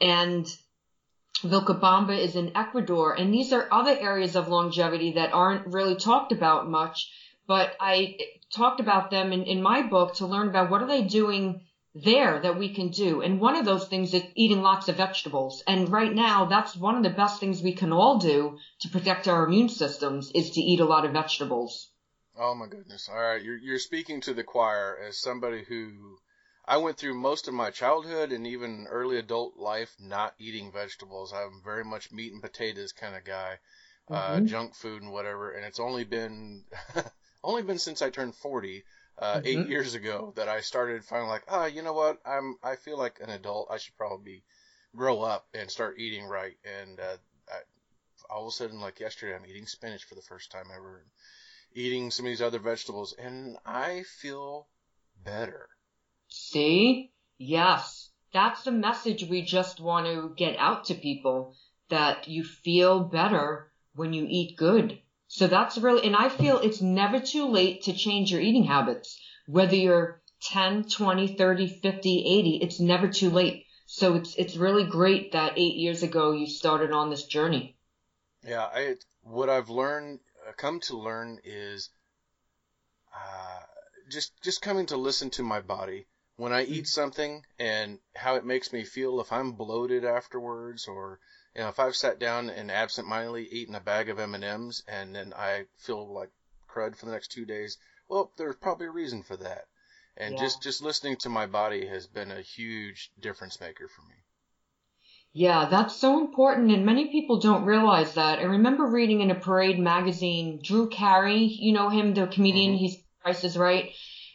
and 0.00 0.46
Vilcabamba 1.42 2.18
is 2.18 2.34
in 2.34 2.56
Ecuador. 2.56 3.12
And 3.14 3.32
these 3.32 3.52
are 3.52 3.68
other 3.70 3.96
areas 3.96 4.34
of 4.34 4.48
longevity 4.48 5.12
that 5.12 5.32
aren't 5.32 5.66
really 5.68 5.94
talked 5.94 6.32
about 6.32 6.68
much, 6.68 7.10
but 7.48 7.74
I 7.80 8.18
talked 8.54 8.78
about 8.78 9.10
them 9.10 9.32
in, 9.32 9.42
in 9.42 9.62
my 9.62 9.82
book 9.82 10.14
to 10.16 10.26
learn 10.26 10.48
about 10.48 10.70
what 10.70 10.82
are 10.82 10.86
they 10.86 11.02
doing 11.02 11.62
there 11.94 12.40
that 12.40 12.58
we 12.58 12.74
can 12.74 12.90
do. 12.90 13.22
And 13.22 13.40
one 13.40 13.56
of 13.56 13.64
those 13.64 13.88
things 13.88 14.14
is 14.14 14.22
eating 14.36 14.62
lots 14.62 14.88
of 14.88 14.96
vegetables. 14.96 15.64
And 15.66 15.90
right 15.90 16.14
now, 16.14 16.44
that's 16.44 16.76
one 16.76 16.96
of 16.96 17.02
the 17.02 17.10
best 17.10 17.40
things 17.40 17.62
we 17.62 17.72
can 17.72 17.92
all 17.92 18.18
do 18.18 18.58
to 18.82 18.88
protect 18.88 19.26
our 19.26 19.46
immune 19.46 19.68
systems 19.68 20.30
is 20.32 20.50
to 20.52 20.60
eat 20.60 20.80
a 20.80 20.84
lot 20.84 21.04
of 21.04 21.12
vegetables. 21.12 21.90
Oh 22.40 22.54
my 22.54 22.68
goodness! 22.68 23.08
All 23.08 23.20
right, 23.20 23.42
you're 23.42 23.56
you're 23.56 23.80
speaking 23.80 24.20
to 24.20 24.34
the 24.34 24.44
choir 24.44 24.96
as 25.08 25.18
somebody 25.18 25.64
who 25.64 26.18
I 26.64 26.76
went 26.76 26.96
through 26.96 27.14
most 27.14 27.48
of 27.48 27.54
my 27.54 27.70
childhood 27.70 28.30
and 28.30 28.46
even 28.46 28.86
early 28.88 29.18
adult 29.18 29.56
life 29.56 29.96
not 29.98 30.34
eating 30.38 30.70
vegetables. 30.70 31.32
I'm 31.32 31.62
very 31.64 31.84
much 31.84 32.12
meat 32.12 32.32
and 32.32 32.40
potatoes 32.40 32.92
kind 32.92 33.16
of 33.16 33.24
guy, 33.24 33.58
uh, 34.08 34.14
mm-hmm. 34.14 34.44
uh, 34.44 34.46
junk 34.46 34.76
food 34.76 35.02
and 35.02 35.10
whatever. 35.10 35.50
And 35.50 35.64
it's 35.64 35.80
only 35.80 36.04
been 36.04 36.64
only 37.44 37.62
been 37.62 37.78
since 37.78 38.02
I 38.02 38.10
turned 38.10 38.34
40, 38.34 38.84
uh, 39.18 39.34
mm-hmm. 39.34 39.46
eight 39.46 39.68
years 39.68 39.94
ago, 39.94 40.32
that 40.36 40.48
I 40.48 40.60
started 40.60 41.04
feeling 41.04 41.28
like, 41.28 41.44
oh, 41.48 41.66
you 41.66 41.82
know 41.82 41.92
what? 41.92 42.18
I'm 42.24 42.56
I 42.62 42.76
feel 42.76 42.98
like 42.98 43.20
an 43.20 43.30
adult. 43.30 43.68
I 43.70 43.78
should 43.78 43.96
probably 43.96 44.44
grow 44.96 45.22
up 45.22 45.46
and 45.54 45.70
start 45.70 45.98
eating 45.98 46.24
right. 46.24 46.56
And 46.64 46.98
uh, 46.98 47.16
all 48.30 48.42
of 48.42 48.48
a 48.48 48.52
sudden, 48.52 48.80
like 48.80 49.00
yesterday, 49.00 49.34
I'm 49.34 49.46
eating 49.46 49.66
spinach 49.66 50.04
for 50.04 50.14
the 50.14 50.22
first 50.22 50.50
time 50.50 50.66
ever, 50.74 51.04
eating 51.72 52.10
some 52.10 52.26
of 52.26 52.30
these 52.30 52.42
other 52.42 52.58
vegetables, 52.58 53.14
and 53.18 53.56
I 53.64 54.04
feel 54.20 54.68
better. 55.24 55.68
See? 56.28 57.12
Yes. 57.38 58.10
That's 58.32 58.64
the 58.64 58.72
message 58.72 59.24
we 59.24 59.42
just 59.42 59.80
want 59.80 60.06
to 60.06 60.34
get 60.36 60.56
out 60.58 60.84
to 60.86 60.94
people 60.94 61.56
that 61.88 62.28
you 62.28 62.44
feel 62.44 63.00
better 63.00 63.72
when 63.94 64.12
you 64.12 64.26
eat 64.28 64.58
good. 64.58 65.00
So 65.28 65.46
that's 65.46 65.76
really, 65.78 66.06
and 66.06 66.16
I 66.16 66.30
feel 66.30 66.58
it's 66.58 66.80
never 66.80 67.20
too 67.20 67.46
late 67.46 67.82
to 67.82 67.92
change 67.92 68.32
your 68.32 68.40
eating 68.40 68.64
habits. 68.64 69.20
Whether 69.46 69.76
you're 69.76 70.22
10, 70.42 70.84
20, 70.84 71.36
30, 71.36 71.80
50, 71.80 72.24
80, 72.26 72.56
it's 72.62 72.80
never 72.80 73.08
too 73.08 73.30
late. 73.30 73.66
So 73.86 74.14
it's, 74.14 74.34
it's 74.36 74.56
really 74.56 74.84
great 74.84 75.32
that 75.32 75.52
eight 75.56 75.76
years 75.76 76.02
ago 76.02 76.32
you 76.32 76.46
started 76.46 76.92
on 76.92 77.10
this 77.10 77.24
journey. 77.24 77.76
Yeah, 78.42 78.64
I 78.64 78.96
what 79.22 79.50
I've 79.50 79.68
learned, 79.68 80.20
uh, 80.46 80.52
come 80.56 80.80
to 80.80 80.96
learn 80.96 81.40
is, 81.44 81.90
uh, 83.14 83.60
just 84.10 84.32
just 84.42 84.62
coming 84.62 84.86
to 84.86 84.96
listen 84.96 85.30
to 85.30 85.42
my 85.42 85.60
body 85.60 86.06
when 86.36 86.52
I 86.52 86.64
eat 86.64 86.86
something 86.86 87.44
and 87.58 87.98
how 88.14 88.36
it 88.36 88.46
makes 88.46 88.72
me 88.72 88.84
feel. 88.84 89.20
If 89.20 89.32
I'm 89.32 89.52
bloated 89.52 90.04
afterwards, 90.04 90.86
or 90.86 91.18
you 91.58 91.64
know, 91.64 91.70
if 91.70 91.80
I've 91.80 91.96
sat 91.96 92.20
down 92.20 92.50
and 92.50 92.70
absentmindedly 92.70 93.48
eaten 93.50 93.74
a 93.74 93.80
bag 93.80 94.10
of 94.10 94.20
M 94.20 94.36
and 94.36 94.44
M's 94.44 94.80
and 94.86 95.12
then 95.12 95.32
I 95.34 95.64
feel 95.76 96.06
like 96.14 96.30
crud 96.68 96.96
for 96.96 97.06
the 97.06 97.10
next 97.10 97.32
two 97.32 97.44
days, 97.44 97.76
well, 98.08 98.30
there's 98.36 98.54
probably 98.54 98.86
a 98.86 98.92
reason 98.92 99.24
for 99.24 99.36
that. 99.38 99.64
And 100.16 100.36
Yeah. 100.36 100.44
just 100.44 100.62
just 100.62 100.82
listening 100.82 101.16
to 101.16 101.28
my 101.28 101.46
body 101.46 101.84
has 101.88 102.06
been 102.06 102.30
a 102.30 102.42
huge 102.42 103.10
difference 103.18 103.60
maker 103.60 103.88
for 103.88 104.02
me. 104.02 104.14
Yeah, 105.32 105.64
that's 105.68 105.96
so 105.96 106.20
important, 106.20 106.70
and 106.70 106.86
many 106.86 107.10
people 107.10 107.40
don't 107.40 107.64
realize 107.64 108.14
that. 108.14 108.38
I 108.38 108.44
remember 108.44 108.86
reading 108.86 109.20
in 109.20 109.32
a 109.32 109.34
Parade 109.34 109.80
magazine, 109.80 110.60
Drew 110.62 110.88
Carey, 110.88 111.42
you 111.42 111.72
know 111.72 111.88
him, 111.88 112.14
the 112.14 112.28
comedian, 112.28 112.74
Mhm. 112.74 112.78
he's 112.78 113.02
Price 113.20 113.42
is 113.42 113.58
Right. 113.58 113.90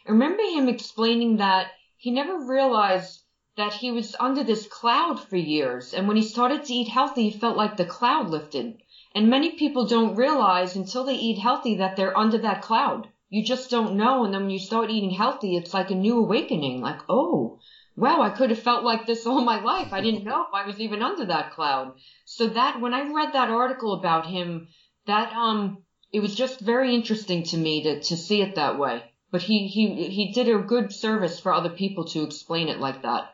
I 0.06 0.10
remember 0.10 0.42
him 0.42 0.68
explaining 0.68 1.38
that 1.38 1.72
he 1.96 2.10
never 2.10 2.46
realized 2.46 3.23
that 3.56 3.74
he 3.74 3.90
was 3.92 4.16
under 4.18 4.42
this 4.42 4.66
cloud 4.66 5.20
for 5.20 5.36
years, 5.36 5.94
and 5.94 6.08
when 6.08 6.16
he 6.16 6.22
started 6.22 6.64
to 6.64 6.72
eat 6.74 6.88
healthy, 6.88 7.30
he 7.30 7.38
felt 7.38 7.56
like 7.56 7.76
the 7.76 7.84
cloud 7.84 8.28
lifted. 8.28 8.76
And 9.14 9.30
many 9.30 9.50
people 9.50 9.86
don't 9.86 10.16
realize 10.16 10.74
until 10.74 11.04
they 11.04 11.14
eat 11.14 11.38
healthy 11.38 11.76
that 11.76 11.96
they're 11.96 12.18
under 12.18 12.38
that 12.38 12.62
cloud. 12.62 13.08
You 13.28 13.44
just 13.44 13.70
don't 13.70 13.96
know, 13.96 14.24
and 14.24 14.34
then 14.34 14.42
when 14.42 14.50
you 14.50 14.58
start 14.58 14.90
eating 14.90 15.10
healthy, 15.10 15.56
it's 15.56 15.72
like 15.74 15.90
a 15.90 15.94
new 15.94 16.18
awakening, 16.18 16.80
like, 16.80 17.00
oh, 17.08 17.56
wow, 17.96 18.20
I 18.22 18.30
could 18.30 18.50
have 18.50 18.58
felt 18.58 18.82
like 18.84 19.06
this 19.06 19.26
all 19.26 19.40
my 19.40 19.60
life. 19.60 19.92
I 19.92 20.00
didn't 20.00 20.24
know 20.24 20.46
I 20.52 20.64
was 20.64 20.80
even 20.80 21.02
under 21.02 21.24
that 21.26 21.50
cloud. 21.50 21.92
So 22.24 22.48
that 22.48 22.80
when 22.80 22.92
I 22.92 23.02
read 23.02 23.32
that 23.32 23.50
article 23.50 23.92
about 23.92 24.26
him, 24.26 24.66
that 25.06 25.32
um 25.32 25.78
it 26.12 26.20
was 26.20 26.34
just 26.34 26.60
very 26.60 26.94
interesting 26.94 27.42
to 27.44 27.56
me 27.56 27.82
to 27.82 28.00
to 28.00 28.16
see 28.16 28.40
it 28.40 28.54
that 28.56 28.76
way. 28.78 29.04
But 29.30 29.42
he 29.42 29.66
he 29.68 30.08
he 30.10 30.32
did 30.32 30.48
a 30.48 30.58
good 30.58 30.92
service 30.92 31.38
for 31.40 31.52
other 31.52 31.70
people 31.70 32.04
to 32.06 32.22
explain 32.22 32.68
it 32.68 32.78
like 32.78 33.02
that. 33.02 33.24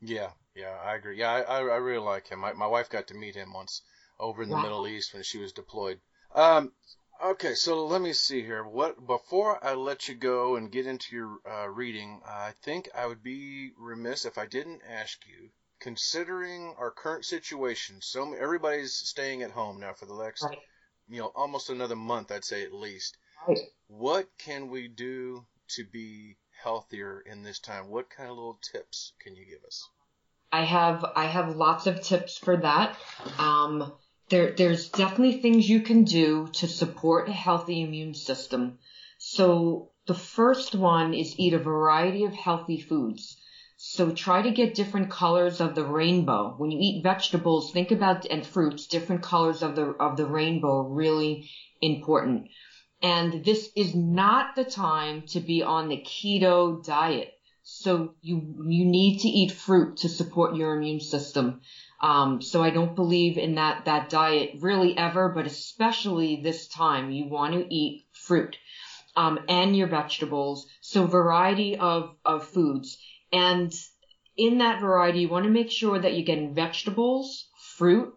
Yeah, 0.00 0.32
yeah, 0.54 0.76
I 0.82 0.96
agree. 0.96 1.18
Yeah, 1.18 1.30
I, 1.30 1.40
I, 1.42 1.58
I 1.60 1.76
really 1.76 2.04
like 2.04 2.26
him. 2.28 2.40
My, 2.40 2.52
my 2.52 2.66
wife 2.66 2.90
got 2.90 3.06
to 3.08 3.14
meet 3.14 3.36
him 3.36 3.52
once 3.52 3.82
over 4.18 4.42
in 4.42 4.48
the 4.50 4.54
Wow. 4.54 4.62
Middle 4.62 4.86
East 4.88 5.14
when 5.14 5.22
she 5.22 5.38
was 5.38 5.52
deployed. 5.52 6.00
Um, 6.34 6.72
okay, 7.22 7.54
so 7.54 7.86
let 7.86 8.00
me 8.00 8.12
see 8.12 8.42
here. 8.42 8.64
What 8.64 9.06
before 9.06 9.62
I 9.64 9.74
let 9.74 10.08
you 10.08 10.14
go 10.14 10.56
and 10.56 10.70
get 10.72 10.86
into 10.86 11.14
your 11.14 11.38
uh, 11.48 11.68
reading, 11.68 12.20
I 12.26 12.52
think 12.62 12.88
I 12.94 13.06
would 13.06 13.22
be 13.22 13.70
remiss 13.78 14.24
if 14.24 14.36
I 14.38 14.46
didn't 14.46 14.82
ask 14.88 15.24
you, 15.26 15.50
considering 15.80 16.74
our 16.78 16.90
current 16.90 17.24
situation. 17.24 18.00
So 18.02 18.34
everybody's 18.34 18.94
staying 18.94 19.42
at 19.42 19.52
home 19.52 19.78
now 19.80 19.94
for 19.94 20.06
the 20.06 20.14
next, 20.22 20.42
Right. 20.42 20.58
you 21.08 21.20
know, 21.20 21.32
almost 21.34 21.70
another 21.70 21.96
month, 21.96 22.30
I'd 22.32 22.44
say 22.44 22.64
at 22.64 22.72
least. 22.72 23.16
Right. 23.46 23.58
What 23.88 24.28
can 24.38 24.68
we 24.70 24.88
do 24.88 25.46
to 25.70 25.84
be 25.84 26.36
healthier 26.62 27.20
in 27.20 27.42
this 27.42 27.58
time? 27.58 27.88
What 27.88 28.10
kind 28.10 28.30
of 28.30 28.36
little 28.36 28.58
tips 28.72 29.12
can 29.20 29.36
you 29.36 29.44
give 29.44 29.64
us? 29.64 29.88
I 30.50 30.64
have 30.64 31.04
I 31.14 31.26
have 31.26 31.56
lots 31.56 31.86
of 31.86 32.00
tips 32.02 32.38
for 32.38 32.56
that. 32.56 32.96
Um, 33.38 33.92
there 34.30 34.52
there's 34.52 34.88
definitely 34.88 35.40
things 35.40 35.68
you 35.68 35.80
can 35.80 36.04
do 36.04 36.48
to 36.54 36.68
support 36.68 37.28
a 37.28 37.32
healthy 37.32 37.82
immune 37.82 38.14
system. 38.14 38.78
So 39.18 39.90
the 40.06 40.14
first 40.14 40.74
one 40.74 41.12
is 41.12 41.38
eat 41.38 41.52
a 41.52 41.58
variety 41.58 42.24
of 42.24 42.34
healthy 42.34 42.80
foods. 42.80 43.36
So 43.76 44.10
try 44.10 44.42
to 44.42 44.50
get 44.50 44.74
different 44.74 45.10
colors 45.10 45.60
of 45.60 45.74
the 45.74 45.84
rainbow. 45.84 46.54
When 46.56 46.70
you 46.70 46.78
eat 46.80 47.02
vegetables, 47.02 47.70
think 47.72 47.90
about 47.90 48.26
and 48.26 48.44
fruits, 48.44 48.86
different 48.86 49.22
colors 49.22 49.62
of 49.62 49.76
the 49.76 49.90
of 50.00 50.16
the 50.16 50.26
rainbow 50.26 50.80
really 50.80 51.50
important. 51.80 52.48
And 53.00 53.44
this 53.44 53.70
is 53.76 53.94
not 53.94 54.56
the 54.56 54.64
time 54.64 55.22
to 55.28 55.40
be 55.40 55.62
on 55.62 55.88
the 55.88 55.98
keto 55.98 56.84
diet. 56.84 57.32
So 57.62 58.14
you 58.22 58.64
you 58.66 58.84
need 58.86 59.18
to 59.20 59.28
eat 59.28 59.52
fruit 59.52 59.98
to 59.98 60.08
support 60.08 60.56
your 60.56 60.74
immune 60.74 61.00
system. 61.00 61.60
Um, 62.00 62.40
so 62.40 62.62
I 62.62 62.70
don't 62.70 62.94
believe 62.96 63.36
in 63.36 63.56
that 63.56 63.84
that 63.84 64.08
diet 64.08 64.52
really 64.60 64.96
ever, 64.96 65.28
but 65.28 65.46
especially 65.46 66.40
this 66.42 66.66
time 66.68 67.10
you 67.10 67.26
want 67.26 67.54
to 67.54 67.74
eat 67.74 68.06
fruit 68.12 68.56
um, 69.16 69.40
and 69.48 69.76
your 69.76 69.88
vegetables. 69.88 70.66
So 70.80 71.06
variety 71.06 71.76
of 71.76 72.16
of 72.24 72.46
foods, 72.46 72.96
and 73.32 73.72
in 74.36 74.58
that 74.58 74.80
variety, 74.80 75.20
you 75.20 75.28
want 75.28 75.44
to 75.44 75.50
make 75.50 75.70
sure 75.70 75.98
that 75.98 76.14
you're 76.14 76.24
getting 76.24 76.54
vegetables, 76.54 77.48
fruit, 77.76 78.14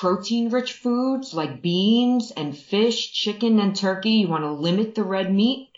protein 0.00 0.48
rich 0.50 0.72
foods 0.72 1.34
like 1.34 1.62
beans 1.62 2.32
and 2.32 2.56
fish, 2.56 3.12
chicken 3.12 3.60
and 3.60 3.76
turkey. 3.76 4.10
You 4.10 4.28
want 4.28 4.42
to 4.42 4.50
limit 4.50 4.94
the 4.94 5.04
red 5.04 5.32
meat. 5.32 5.70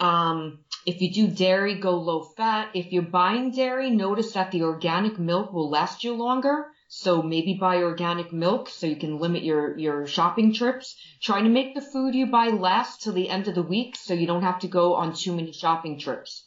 Um, 0.00 0.58
if 0.84 1.00
you 1.00 1.12
do 1.12 1.28
dairy, 1.28 1.76
go 1.76 1.92
low 1.92 2.22
fat. 2.22 2.70
If 2.74 2.92
you're 2.92 3.02
buying 3.02 3.52
dairy, 3.52 3.90
notice 3.90 4.32
that 4.32 4.50
the 4.50 4.64
organic 4.64 5.20
milk 5.20 5.52
will 5.52 5.70
last 5.70 6.02
you 6.02 6.14
longer. 6.14 6.66
So 6.88 7.22
maybe 7.22 7.54
buy 7.54 7.76
organic 7.82 8.32
milk 8.32 8.68
so 8.68 8.86
you 8.86 8.96
can 8.96 9.18
limit 9.18 9.44
your, 9.44 9.78
your 9.78 10.06
shopping 10.06 10.52
trips. 10.52 10.96
Try 11.22 11.40
to 11.40 11.48
make 11.48 11.74
the 11.74 11.80
food 11.80 12.14
you 12.14 12.26
buy 12.26 12.48
last 12.48 13.02
till 13.02 13.12
the 13.12 13.28
end 13.28 13.46
of 13.46 13.54
the 13.54 13.62
week 13.62 13.94
so 13.94 14.14
you 14.14 14.26
don't 14.26 14.42
have 14.42 14.58
to 14.60 14.68
go 14.68 14.94
on 14.94 15.14
too 15.14 15.34
many 15.34 15.52
shopping 15.52 15.98
trips. 15.98 16.44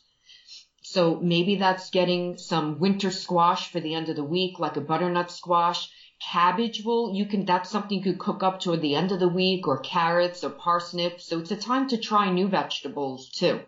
So 0.83 1.19
maybe 1.21 1.55
that's 1.55 1.89
getting 1.89 2.37
some 2.37 2.79
winter 2.79 3.11
squash 3.11 3.71
for 3.71 3.79
the 3.79 3.93
end 3.93 4.09
of 4.09 4.17
the 4.17 4.23
week, 4.23 4.59
like 4.59 4.77
a 4.77 4.81
butternut 4.81 5.31
squash. 5.31 5.89
Cabbage 6.19 6.83
will, 6.83 7.13
you 7.13 7.25
can, 7.25 7.45
that's 7.45 7.69
something 7.69 7.97
you 7.97 8.03
could 8.03 8.19
cook 8.19 8.41
up 8.43 8.59
toward 8.59 8.81
the 8.81 8.95
end 8.95 9.11
of 9.11 9.19
the 9.19 9.27
week 9.27 9.67
or 9.67 9.79
carrots 9.79 10.43
or 10.43 10.49
parsnips. 10.49 11.27
So 11.27 11.39
it's 11.39 11.51
a 11.51 11.57
time 11.57 11.89
to 11.89 11.97
try 11.97 12.31
new 12.31 12.47
vegetables 12.47 13.29
too. 13.29 13.61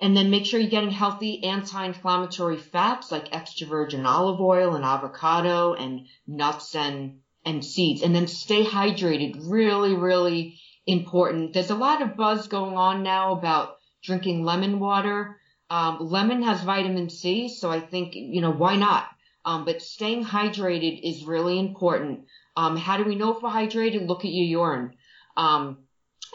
And 0.00 0.16
then 0.16 0.30
make 0.30 0.44
sure 0.44 0.60
you're 0.60 0.70
getting 0.70 0.90
healthy 0.90 1.44
anti-inflammatory 1.44 2.58
fats 2.58 3.10
like 3.10 3.34
extra 3.34 3.66
virgin 3.66 4.04
olive 4.04 4.40
oil 4.40 4.74
and 4.74 4.84
avocado 4.84 5.74
and 5.74 6.06
nuts 6.26 6.74
and, 6.74 7.20
and 7.44 7.64
seeds. 7.64 8.02
And 8.02 8.14
then 8.14 8.26
stay 8.26 8.64
hydrated. 8.64 9.36
Really, 9.48 9.94
really 9.94 10.58
important. 10.86 11.52
There's 11.52 11.70
a 11.70 11.74
lot 11.74 12.02
of 12.02 12.16
buzz 12.16 12.48
going 12.48 12.76
on 12.76 13.02
now 13.02 13.32
about 13.32 13.76
drinking 14.02 14.44
lemon 14.44 14.80
water. 14.80 15.36
Um, 15.68 15.98
lemon 16.00 16.42
has 16.42 16.62
vitamin 16.62 17.10
C, 17.10 17.48
so 17.48 17.70
I 17.70 17.80
think, 17.80 18.14
you 18.14 18.40
know, 18.40 18.52
why 18.52 18.76
not? 18.76 19.06
Um, 19.46 19.64
but 19.64 19.80
staying 19.80 20.24
hydrated 20.24 21.00
is 21.02 21.24
really 21.24 21.58
important. 21.60 22.24
Um, 22.56 22.76
how 22.76 22.96
do 22.96 23.04
we 23.04 23.14
know 23.14 23.34
if 23.34 23.42
we're 23.42 23.50
hydrated? 23.50 24.08
Look 24.08 24.24
at 24.24 24.32
your 24.32 24.44
urine. 24.44 24.96
Um, 25.36 25.84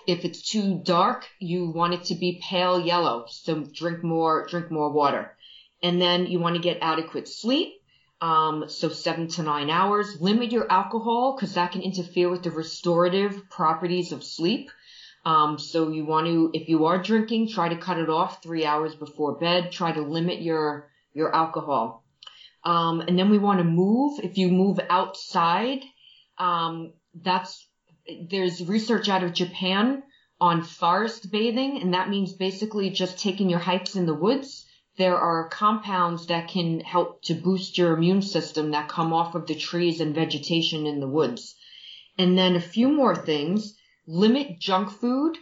if 0.08 0.24
it's 0.24 0.50
too 0.50 0.82
dark, 0.84 1.28
you 1.38 1.70
want 1.70 1.94
it 1.94 2.06
to 2.06 2.16
be 2.16 2.42
pale 2.42 2.80
yellow. 2.80 3.26
So 3.28 3.66
drink 3.66 4.02
more, 4.02 4.48
drink 4.48 4.72
more 4.72 4.92
water. 4.92 5.36
And 5.84 6.02
then 6.02 6.28
you 6.28 6.40
want 6.40 6.56
to 6.56 6.62
get 6.62 6.78
adequate 6.82 7.28
sleep. 7.28 7.74
Um, 8.22 8.70
so 8.70 8.88
seven 8.90 9.28
to 9.30 9.44
nine 9.44 9.70
hours. 9.70 10.22
Limit 10.22 10.52
your 10.52 10.72
alcohol 10.72 11.36
because 11.36 11.56
that 11.56 11.74
can 11.74 11.82
interfere 11.82 12.30
with 12.30 12.44
the 12.44 12.52
restorative 12.52 13.50
properties 13.50 14.12
of 14.12 14.24
sleep. 14.24 14.70
Um, 15.26 15.60
so 15.60 15.90
you 15.90 16.06
want 16.06 16.28
to, 16.28 16.52
if 16.54 16.70
you 16.70 16.86
are 16.86 17.02
drinking, 17.02 17.50
try 17.50 17.70
to 17.70 17.78
cut 17.78 17.98
it 17.98 18.10
off 18.10 18.42
three 18.42 18.66
hours 18.66 18.96
before 18.96 19.34
bed. 19.38 19.72
Try 19.72 19.92
to 19.92 20.02
limit 20.02 20.42
your, 20.42 20.90
your 21.14 21.36
alcohol. 21.36 22.01
Um, 22.64 23.02
and 23.02 23.18
then 23.18 23.30
we 23.30 23.38
want 23.38 23.60
to 23.60 23.64
move. 23.64 24.20
If 24.24 24.38
you 24.38 24.50
move 24.50 24.80
outside, 24.90 25.82
um, 26.38 26.94
that's, 27.16 27.68
there's 28.30 28.64
research 28.68 29.10
out 29.10 29.24
of 29.24 29.34
Japan 29.34 30.04
on 30.40 30.64
forest 30.64 31.32
bathing, 31.32 31.82
and 31.82 31.94
that 31.94 32.10
means 32.10 32.34
basically 32.34 32.90
just 32.90 33.20
taking 33.20 33.50
your 33.50 33.60
hikes 33.60 33.96
in 33.96 34.06
the 34.06 34.14
woods. 34.14 34.66
There 34.98 35.18
are 35.18 35.50
compounds 35.50 36.28
that 36.28 36.50
can 36.50 36.80
help 36.82 37.24
to 37.24 37.34
boost 37.34 37.78
your 37.78 37.96
immune 37.96 38.22
system 38.22 38.72
that 38.72 38.90
come 38.90 39.14
off 39.14 39.36
of 39.36 39.48
the 39.48 39.56
trees 39.56 40.02
and 40.02 40.14
vegetation 40.14 40.86
in 40.86 41.00
the 41.00 41.08
woods. 41.08 41.56
And 42.18 42.38
then 42.38 42.56
a 42.56 42.62
few 42.62 42.90
more 42.90 43.16
things. 43.16 43.76
Limit 44.08 44.60
junk 44.60 44.90
food 44.90 45.38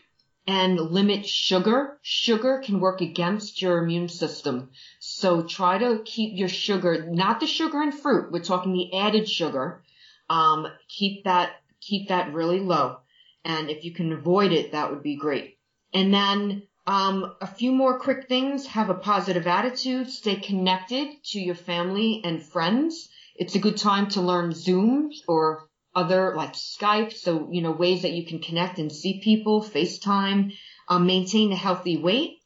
and 0.49 0.79
limit 0.79 1.27
sugar. 1.27 1.99
Sugar 2.01 2.59
can 2.65 2.79
work 2.79 3.01
against 3.01 3.61
your 3.61 3.83
immune 3.83 4.09
system. 4.09 4.71
So 4.99 5.43
try 5.43 5.77
to 5.77 6.01
keep 6.03 6.39
your 6.39 6.49
sugar, 6.49 7.05
not 7.07 7.39
the 7.39 7.45
sugar 7.45 7.83
in 7.83 7.91
fruit. 7.91 8.31
We're 8.31 8.39
talking 8.39 8.73
the 8.73 8.97
added 8.97 9.29
sugar. 9.29 9.83
Um, 10.27 10.65
keep 10.87 11.25
that, 11.25 11.51
keep 11.81 12.07
that 12.09 12.33
really 12.33 12.61
low. 12.61 12.97
And 13.45 13.69
if 13.69 13.83
you 13.83 13.93
can 13.93 14.11
avoid 14.11 14.51
it, 14.51 14.71
that 14.71 14.89
would 14.89 15.03
be 15.03 15.17
great. 15.17 15.59
And 15.93 16.11
then 16.11 16.63
um, 16.87 17.35
a 17.41 17.47
few 17.47 17.71
more 17.71 17.99
quick 17.99 18.27
things. 18.27 18.65
Have 18.65 18.89
a 18.89 18.95
positive 18.95 19.45
attitude. 19.45 20.09
Stay 20.09 20.37
connected 20.37 21.09
to 21.25 21.39
your 21.39 21.53
family 21.53 22.21
and 22.23 22.41
friends. 22.41 23.07
It's 23.35 23.53
a 23.53 23.59
good 23.59 23.77
time 23.77 24.07
to 24.09 24.21
learn 24.21 24.53
Zoom 24.53 25.11
or 25.27 25.68
other 25.99 26.33
like 26.35 26.53
Skype. 26.53 27.13
So, 27.13 27.49
you 27.51 27.61
know, 27.61 27.71
ways 27.71 28.01
that 28.03 28.13
you 28.17 28.25
can 28.25 28.39
connect 28.39 28.79
and 28.79 28.91
see 28.91 29.21
people, 29.23 29.61
FaceTime, 29.61 30.53
um, 30.87 31.05
maintain 31.05 31.51
a 31.51 31.55
healthy 31.55 31.97
weight, 31.97 32.37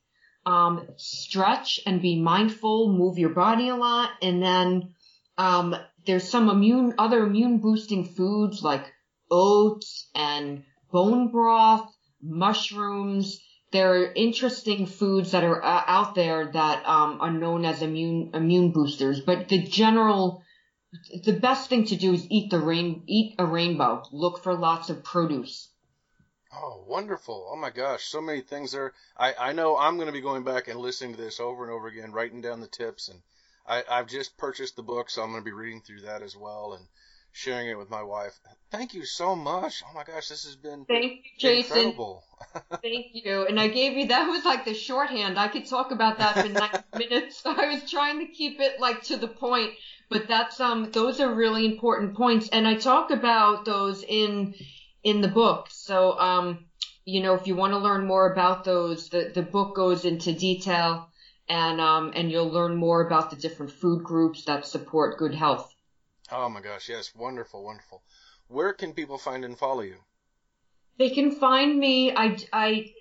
um, 0.46 0.88
stretch 0.98 1.80
and 1.86 2.02
be 2.02 2.22
mindful, 2.22 2.92
move 2.92 3.18
your 3.18 3.36
body 3.46 3.70
a 3.70 3.76
lot. 3.76 4.12
And 4.22 4.42
then, 4.42 4.94
um, 5.38 5.76
there's 6.06 6.30
some 6.30 6.50
immune, 6.50 6.96
other 6.98 7.26
immune 7.26 7.60
boosting 7.60 8.06
foods 8.06 8.62
like 8.62 8.86
oats 9.32 10.10
and 10.14 10.64
bone 10.92 11.32
broth, 11.32 11.90
mushrooms, 12.22 13.40
there 13.74 13.96
are 13.96 14.14
interesting 14.14 14.86
foods 14.86 15.32
that 15.32 15.44
are 15.44 15.62
uh, 15.62 15.84
out 15.88 16.14
there 16.14 16.52
that 16.54 16.88
um, 16.88 17.18
are 17.20 17.32
known 17.32 17.66
as 17.66 17.82
immune 17.82 18.30
immune 18.36 18.72
boosters. 18.72 19.20
But 19.20 19.50
the 19.50 19.64
general, 19.64 20.44
the 21.24 21.34
best 21.34 21.70
thing 21.70 21.86
to 21.86 21.96
do 21.96 22.14
is 22.14 22.28
eat 22.30 22.50
the 22.50 22.60
rain, 22.60 23.04
eat 23.08 23.36
a 23.40 23.46
rainbow. 23.46 24.04
Look 24.12 24.44
for 24.44 24.54
lots 24.54 24.90
of 24.90 25.04
produce. 25.04 25.70
Oh, 26.56 26.84
wonderful! 26.88 27.50
Oh 27.52 27.56
my 27.56 27.72
gosh, 27.72 28.04
so 28.04 28.22
many 28.22 28.42
things 28.42 28.72
there. 28.72 28.94
I 29.18 29.34
I 29.34 29.54
know 29.54 29.78
I'm 29.78 29.96
going 29.96 30.08
to 30.08 30.14
be 30.14 30.22
going 30.22 30.44
back 30.44 30.68
and 30.68 30.80
listening 30.80 31.16
to 31.16 31.22
this 31.22 31.40
over 31.40 31.64
and 31.64 31.74
over 31.74 31.88
again, 31.88 32.12
writing 32.12 32.42
down 32.42 32.62
the 32.62 32.68
tips, 32.68 33.08
and 33.08 33.22
I 33.66 33.84
I've 33.90 34.08
just 34.08 34.38
purchased 34.38 34.76
the 34.76 34.84
book, 34.84 35.10
so 35.10 35.24
I'm 35.24 35.32
going 35.32 35.42
to 35.42 35.46
be 35.46 35.52
reading 35.52 35.82
through 35.82 36.02
that 36.02 36.22
as 36.22 36.38
well, 36.38 36.74
and 36.74 36.86
sharing 37.32 37.68
it 37.68 37.78
with 37.78 37.90
my 37.90 38.04
wife. 38.04 38.40
Thank 38.72 38.94
you 38.94 39.06
so 39.06 39.36
much. 39.36 39.84
Oh 39.90 39.94
my 39.94 40.04
gosh, 40.04 40.30
this 40.30 40.46
has 40.46 40.56
been 40.56 40.86
Thank 40.86 41.04
you, 41.04 41.32
Jason. 41.40 41.78
incredible. 41.78 42.24
Thank 42.84 43.08
you. 43.14 43.48
And 43.48 43.60
I 43.60 43.68
gave 43.68 43.94
you 43.94 44.08
that 44.08 44.28
was 44.28 44.46
like 44.46 44.66
the 44.66 44.74
shorthand. 44.74 45.40
I 45.40 45.48
could 45.48 45.66
talk 45.66 45.92
about 45.92 46.20
that 46.20 46.40
for 46.40 46.50
nine 46.50 46.84
minutes. 46.94 47.42
I 47.46 47.74
was 47.74 47.90
trying 47.90 48.20
to 48.20 48.28
keep 48.28 48.60
it 48.60 48.80
like 48.80 49.04
to 49.04 49.18
the 49.18 49.28
point, 49.28 49.72
but 50.14 50.28
that's 50.28 50.60
um 50.60 50.92
those 50.92 51.20
are 51.20 51.34
really 51.34 51.66
important 51.66 52.16
points. 52.16 52.48
And 52.50 52.68
I 52.68 52.76
talk 52.76 53.12
about 53.12 53.66
those 53.66 54.04
in 54.04 54.54
in 55.04 55.22
the 55.22 55.28
book. 55.28 55.68
So 55.72 56.18
um 56.18 56.66
you 57.04 57.22
know 57.22 57.34
if 57.34 57.48
you 57.48 57.56
want 57.56 57.74
to 57.74 57.80
learn 57.80 58.06
more 58.06 58.32
about 58.32 58.64
those, 58.64 59.10
the 59.10 59.32
the 59.34 59.42
book 59.42 59.76
goes 59.76 60.06
into 60.06 60.32
detail 60.32 61.10
and 61.50 61.82
um 61.82 62.14
and 62.16 62.32
you'll 62.32 62.52
learn 62.52 62.76
more 62.76 63.06
about 63.06 63.32
the 63.32 63.36
different 63.36 63.72
food 63.72 64.04
groups 64.04 64.46
that 64.46 64.66
support 64.66 65.18
good 65.18 65.34
health. 65.34 65.74
Oh 66.32 66.48
my 66.50 66.62
gosh, 66.62 66.90
yes, 66.90 67.14
wonderful, 67.16 67.64
wonderful. 67.64 68.02
Where 68.48 68.74
can 68.74 68.94
people 68.94 69.18
find 69.18 69.44
and 69.44 69.58
follow 69.58 69.82
you? 69.82 69.98
They 70.98 71.10
can 71.10 71.32
find 71.32 71.78
me. 71.78 72.16
I, 72.16 72.38
I, 72.54 72.92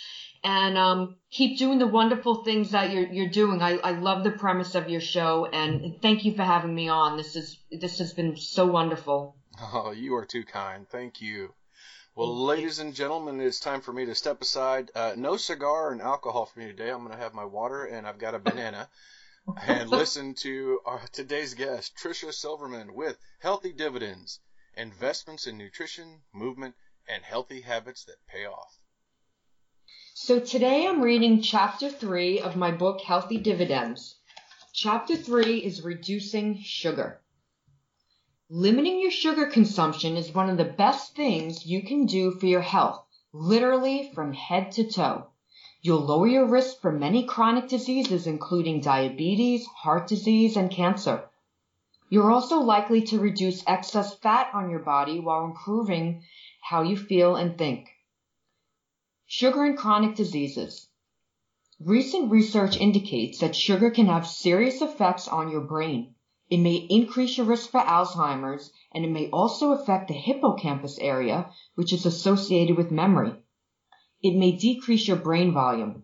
and 0.44 0.76
um 0.76 1.16
keep 1.30 1.58
doing 1.58 1.78
the 1.78 1.86
wonderful 1.86 2.44
things 2.44 2.70
that 2.70 2.92
you're 2.92 3.08
you're 3.08 3.30
doing. 3.30 3.60
I, 3.60 3.78
I 3.78 3.92
love 3.92 4.22
the 4.22 4.30
premise 4.30 4.74
of 4.74 4.88
your 4.88 5.00
show 5.00 5.46
and 5.46 6.00
thank 6.00 6.24
you 6.24 6.34
for 6.34 6.44
having 6.44 6.74
me 6.74 6.88
on. 6.88 7.16
This 7.16 7.34
is 7.34 7.58
this 7.70 7.98
has 7.98 8.12
been 8.12 8.36
so 8.36 8.66
wonderful. 8.66 9.36
Oh, 9.60 9.90
you 9.90 10.14
are 10.14 10.24
too 10.24 10.44
kind. 10.44 10.88
Thank 10.88 11.20
you. 11.20 11.54
Well, 12.14 12.44
ladies 12.44 12.78
and 12.78 12.94
gentlemen, 12.94 13.40
it's 13.40 13.58
time 13.58 13.80
for 13.80 13.90
me 13.90 14.04
to 14.04 14.14
step 14.14 14.42
aside. 14.42 14.90
Uh, 14.94 15.14
no 15.16 15.38
cigar 15.38 15.92
and 15.92 16.02
alcohol 16.02 16.44
for 16.44 16.58
me 16.58 16.66
today. 16.66 16.90
I'm 16.90 16.98
going 16.98 17.12
to 17.12 17.16
have 17.16 17.32
my 17.32 17.46
water 17.46 17.86
and 17.86 18.06
I've 18.06 18.18
got 18.18 18.34
a 18.34 18.38
banana. 18.38 18.90
and 19.66 19.88
listen 19.90 20.34
to 20.42 20.80
our, 20.84 21.00
today's 21.12 21.54
guest, 21.54 21.96
Tricia 21.96 22.30
Silverman, 22.34 22.92
with 22.92 23.16
Healthy 23.38 23.72
Dividends 23.72 24.40
Investments 24.76 25.46
in 25.46 25.56
Nutrition, 25.56 26.20
Movement, 26.34 26.74
and 27.08 27.24
Healthy 27.24 27.62
Habits 27.62 28.04
that 28.04 28.26
Pay 28.28 28.44
Off. 28.44 28.78
So 30.12 30.38
today 30.38 30.86
I'm 30.86 31.00
reading 31.00 31.40
chapter 31.40 31.88
three 31.88 32.40
of 32.40 32.56
my 32.56 32.72
book, 32.72 33.00
Healthy 33.00 33.38
Dividends. 33.38 34.16
Chapter 34.74 35.16
three 35.16 35.64
is 35.64 35.80
reducing 35.80 36.60
sugar. 36.62 37.22
Limiting 38.55 39.00
your 39.00 39.11
sugar 39.11 39.46
consumption 39.46 40.18
is 40.18 40.34
one 40.34 40.50
of 40.50 40.59
the 40.59 40.64
best 40.66 41.16
things 41.16 41.64
you 41.64 41.82
can 41.82 42.05
do 42.05 42.32
for 42.32 42.44
your 42.44 42.61
health, 42.61 43.03
literally 43.32 44.11
from 44.14 44.34
head 44.34 44.72
to 44.72 44.84
toe. 44.90 45.28
You'll 45.80 46.05
lower 46.05 46.26
your 46.26 46.44
risk 46.44 46.82
for 46.82 46.92
many 46.92 47.24
chronic 47.24 47.68
diseases, 47.68 48.26
including 48.26 48.82
diabetes, 48.82 49.64
heart 49.64 50.07
disease, 50.07 50.59
and 50.59 50.70
cancer. 50.70 51.30
You're 52.11 52.30
also 52.30 52.59
likely 52.59 53.00
to 53.05 53.18
reduce 53.18 53.66
excess 53.66 54.16
fat 54.16 54.50
on 54.53 54.68
your 54.68 54.80
body 54.80 55.18
while 55.18 55.46
improving 55.46 56.22
how 56.61 56.82
you 56.82 56.98
feel 56.98 57.36
and 57.36 57.57
think. 57.57 57.88
Sugar 59.24 59.64
and 59.64 59.78
chronic 59.78 60.14
diseases. 60.14 60.90
Recent 61.80 62.30
research 62.30 62.76
indicates 62.76 63.38
that 63.38 63.57
sugar 63.57 63.90
can 63.90 64.09
have 64.09 64.26
serious 64.26 64.82
effects 64.82 65.26
on 65.26 65.50
your 65.50 65.62
brain. 65.62 66.14
It 66.53 66.61
may 66.61 66.74
increase 66.74 67.38
your 67.38 67.46
risk 67.46 67.70
for 67.70 67.80
Alzheimer's, 67.80 68.70
and 68.92 69.07
it 69.07 69.11
may 69.11 69.30
also 69.30 69.72
affect 69.72 70.09
the 70.09 70.12
hippocampus 70.12 70.98
area, 70.98 71.50
which 71.76 71.94
is 71.94 72.05
associated 72.05 72.76
with 72.76 72.90
memory. 72.90 73.32
It 74.22 74.36
may 74.36 74.53
decrease 74.53 75.09
your 75.09 75.16
brain 75.16 75.55
volume. 75.55 76.03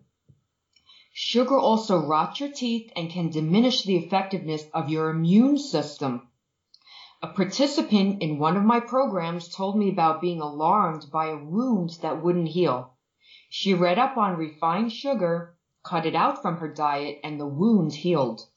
Sugar 1.13 1.55
also 1.55 1.99
rots 1.99 2.39
your 2.39 2.49
teeth 2.49 2.91
and 2.95 3.11
can 3.11 3.29
diminish 3.29 3.83
the 3.83 3.97
effectiveness 3.97 4.63
of 4.73 4.89
your 4.89 5.11
immune 5.11 5.59
system. 5.59 6.27
A 7.21 7.27
participant 7.27 8.23
in 8.23 8.39
one 8.39 8.57
of 8.57 8.63
my 8.63 8.79
programs 8.79 9.53
told 9.53 9.77
me 9.77 9.89
about 9.89 10.19
being 10.19 10.41
alarmed 10.41 11.11
by 11.11 11.27
a 11.27 11.37
wound 11.37 11.99
that 12.01 12.23
wouldn't 12.23 12.47
heal. 12.47 12.95
She 13.51 13.75
read 13.75 13.99
up 13.99 14.17
on 14.17 14.35
refined 14.35 14.93
sugar, 14.93 15.55
cut 15.83 16.07
it 16.07 16.15
out 16.15 16.41
from 16.41 16.57
her 16.57 16.73
diet, 16.73 17.19
and 17.23 17.39
the 17.39 17.45
wound 17.45 17.93
healed. 17.93 18.47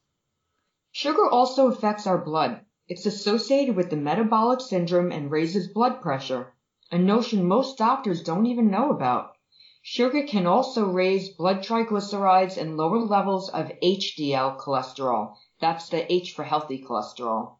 Sugar 0.95 1.26
also 1.26 1.68
affects 1.68 2.07
our 2.07 2.18
blood. 2.18 2.66
It's 2.86 3.07
associated 3.07 3.76
with 3.76 3.88
the 3.88 3.97
metabolic 3.97 4.61
syndrome 4.61 5.11
and 5.11 5.30
raises 5.30 5.72
blood 5.72 6.03
pressure. 6.03 6.53
a 6.90 6.99
notion 6.99 7.49
most 7.49 7.78
doctors 7.78 8.22
don't 8.22 8.45
even 8.45 8.70
know 8.70 8.90
about. 8.90 9.32
Sugar 9.80 10.22
can 10.26 10.47
also 10.47 10.84
raise 10.84 11.30
blood 11.30 11.61
triglycerides 11.61 12.59
and 12.59 12.76
lower 12.76 12.99
levels 12.99 13.49
of 13.49 13.72
HDL 13.82 14.59
cholesterol. 14.59 15.34
That's 15.62 15.88
the 15.88 16.12
H 16.12 16.34
for 16.34 16.45
healthy 16.45 16.84
cholesterol. 16.86 17.57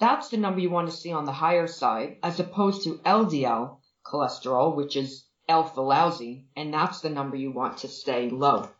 That's 0.00 0.30
the 0.30 0.36
number 0.36 0.58
you 0.58 0.70
want 0.70 0.90
to 0.90 0.96
see 0.96 1.12
on 1.12 1.24
the 1.24 1.30
higher 1.30 1.68
side, 1.68 2.16
as 2.20 2.40
opposed 2.40 2.82
to 2.82 2.98
LDL 3.06 3.78
cholesterol, 4.04 4.74
which 4.74 4.96
is 4.96 5.24
L 5.48 5.62
for 5.62 5.84
lousy, 5.84 6.48
and 6.56 6.74
that's 6.74 7.00
the 7.00 7.10
number 7.10 7.36
you 7.36 7.52
want 7.52 7.76
to 7.76 7.86
stay 7.88 8.28
low. 8.28 8.70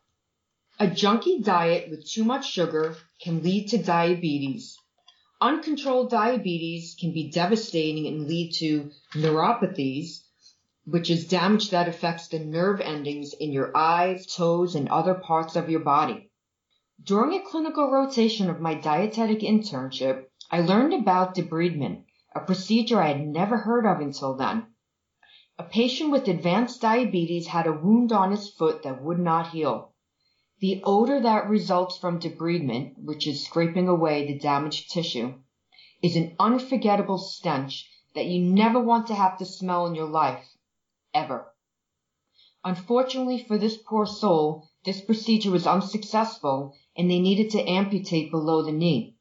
A 0.80 0.86
junky 0.86 1.42
diet 1.42 1.90
with 1.90 2.08
too 2.08 2.24
much 2.24 2.50
sugar 2.50 2.96
can 3.20 3.42
lead 3.42 3.68
to 3.68 3.78
diabetes. 3.78 4.76
Uncontrolled 5.40 6.10
diabetes 6.10 6.96
can 6.98 7.12
be 7.12 7.30
devastating 7.30 8.06
and 8.06 8.26
lead 8.26 8.52
to 8.54 8.90
neuropathies, 9.14 10.22
which 10.84 11.10
is 11.10 11.28
damage 11.28 11.70
that 11.70 11.88
affects 11.88 12.28
the 12.28 12.38
nerve 12.38 12.80
endings 12.80 13.34
in 13.34 13.52
your 13.52 13.76
eyes, 13.76 14.26
toes, 14.26 14.74
and 14.74 14.88
other 14.88 15.14
parts 15.14 15.56
of 15.56 15.68
your 15.68 15.80
body. 15.80 16.30
During 17.04 17.34
a 17.34 17.44
clinical 17.44 17.90
rotation 17.90 18.48
of 18.48 18.60
my 18.60 18.74
dietetic 18.74 19.40
internship, 19.40 20.24
I 20.50 20.60
learned 20.60 20.94
about 20.94 21.34
debridement, 21.34 22.04
a 22.34 22.40
procedure 22.40 23.00
I 23.00 23.08
had 23.08 23.26
never 23.26 23.58
heard 23.58 23.86
of 23.86 24.00
until 24.00 24.34
then. 24.36 24.66
A 25.58 25.64
patient 25.64 26.10
with 26.10 26.28
advanced 26.28 26.80
diabetes 26.80 27.46
had 27.46 27.66
a 27.66 27.72
wound 27.72 28.10
on 28.10 28.30
his 28.30 28.50
foot 28.50 28.82
that 28.84 29.02
would 29.02 29.18
not 29.18 29.48
heal. 29.48 29.91
The 30.62 30.80
odor 30.84 31.18
that 31.18 31.48
results 31.48 31.98
from 31.98 32.20
debridement, 32.20 32.94
which 32.96 33.26
is 33.26 33.44
scraping 33.44 33.88
away 33.88 34.24
the 34.24 34.38
damaged 34.38 34.92
tissue, 34.92 35.34
is 36.00 36.14
an 36.14 36.36
unforgettable 36.38 37.18
stench 37.18 37.90
that 38.14 38.26
you 38.26 38.40
never 38.40 38.78
want 38.78 39.08
to 39.08 39.16
have 39.16 39.36
to 39.38 39.44
smell 39.44 39.86
in 39.86 39.96
your 39.96 40.06
life 40.06 40.46
ever. 41.12 41.52
Unfortunately 42.62 43.42
for 43.42 43.58
this 43.58 43.76
poor 43.76 44.06
soul, 44.06 44.68
this 44.84 45.00
procedure 45.00 45.50
was 45.50 45.66
unsuccessful 45.66 46.76
and 46.96 47.10
they 47.10 47.18
needed 47.18 47.50
to 47.50 47.68
amputate 47.68 48.30
below 48.30 48.62
the 48.62 48.70
knee. 48.70 49.16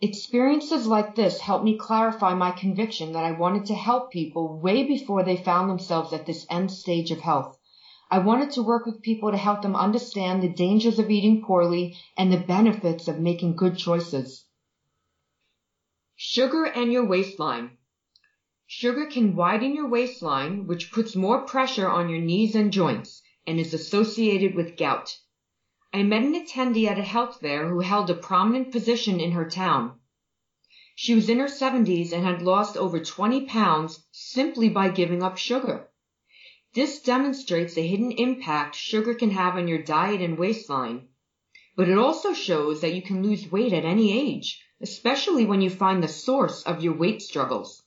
Experiences 0.00 0.86
like 0.86 1.14
this 1.14 1.40
helped 1.40 1.66
me 1.66 1.76
clarify 1.76 2.32
my 2.32 2.52
conviction 2.52 3.12
that 3.12 3.24
I 3.24 3.32
wanted 3.32 3.66
to 3.66 3.74
help 3.74 4.10
people 4.10 4.58
way 4.58 4.82
before 4.84 5.24
they 5.24 5.36
found 5.36 5.68
themselves 5.68 6.14
at 6.14 6.24
this 6.24 6.46
end 6.48 6.72
stage 6.72 7.10
of 7.10 7.20
health. 7.20 7.58
I 8.14 8.18
wanted 8.18 8.52
to 8.52 8.62
work 8.62 8.86
with 8.86 9.02
people 9.02 9.32
to 9.32 9.36
help 9.36 9.62
them 9.62 9.74
understand 9.74 10.40
the 10.40 10.48
dangers 10.48 11.00
of 11.00 11.10
eating 11.10 11.42
poorly 11.42 11.96
and 12.16 12.30
the 12.30 12.36
benefits 12.38 13.08
of 13.08 13.18
making 13.18 13.56
good 13.56 13.76
choices. 13.76 14.46
Sugar 16.14 16.64
and 16.64 16.92
your 16.92 17.04
waistline. 17.04 17.76
Sugar 18.68 19.06
can 19.06 19.34
widen 19.34 19.74
your 19.74 19.88
waistline, 19.88 20.68
which 20.68 20.92
puts 20.92 21.16
more 21.16 21.40
pressure 21.40 21.88
on 21.88 22.08
your 22.08 22.20
knees 22.20 22.54
and 22.54 22.72
joints 22.72 23.20
and 23.48 23.58
is 23.58 23.74
associated 23.74 24.54
with 24.54 24.76
gout. 24.76 25.18
I 25.92 26.04
met 26.04 26.22
an 26.22 26.36
attendee 26.36 26.86
at 26.86 27.00
a 27.00 27.02
health 27.02 27.40
fair 27.40 27.68
who 27.68 27.80
held 27.80 28.08
a 28.10 28.14
prominent 28.14 28.70
position 28.70 29.18
in 29.18 29.32
her 29.32 29.50
town. 29.50 29.98
She 30.94 31.16
was 31.16 31.28
in 31.28 31.40
her 31.40 31.46
70s 31.46 32.12
and 32.12 32.24
had 32.24 32.42
lost 32.42 32.76
over 32.76 33.00
20 33.00 33.46
pounds 33.46 34.06
simply 34.12 34.68
by 34.68 34.90
giving 34.90 35.20
up 35.20 35.36
sugar. 35.36 35.90
This 36.74 37.00
demonstrates 37.00 37.74
the 37.74 37.86
hidden 37.86 38.10
impact 38.10 38.74
sugar 38.74 39.14
can 39.14 39.30
have 39.30 39.54
on 39.54 39.68
your 39.68 39.82
diet 39.82 40.20
and 40.20 40.36
waistline. 40.36 41.06
But 41.76 41.88
it 41.88 41.96
also 41.96 42.32
shows 42.32 42.80
that 42.80 42.94
you 42.94 43.02
can 43.02 43.22
lose 43.22 43.50
weight 43.50 43.72
at 43.72 43.84
any 43.84 44.12
age, 44.12 44.60
especially 44.80 45.44
when 45.44 45.60
you 45.60 45.70
find 45.70 46.02
the 46.02 46.08
source 46.08 46.64
of 46.64 46.82
your 46.82 46.94
weight 46.94 47.22
struggles. 47.22 47.84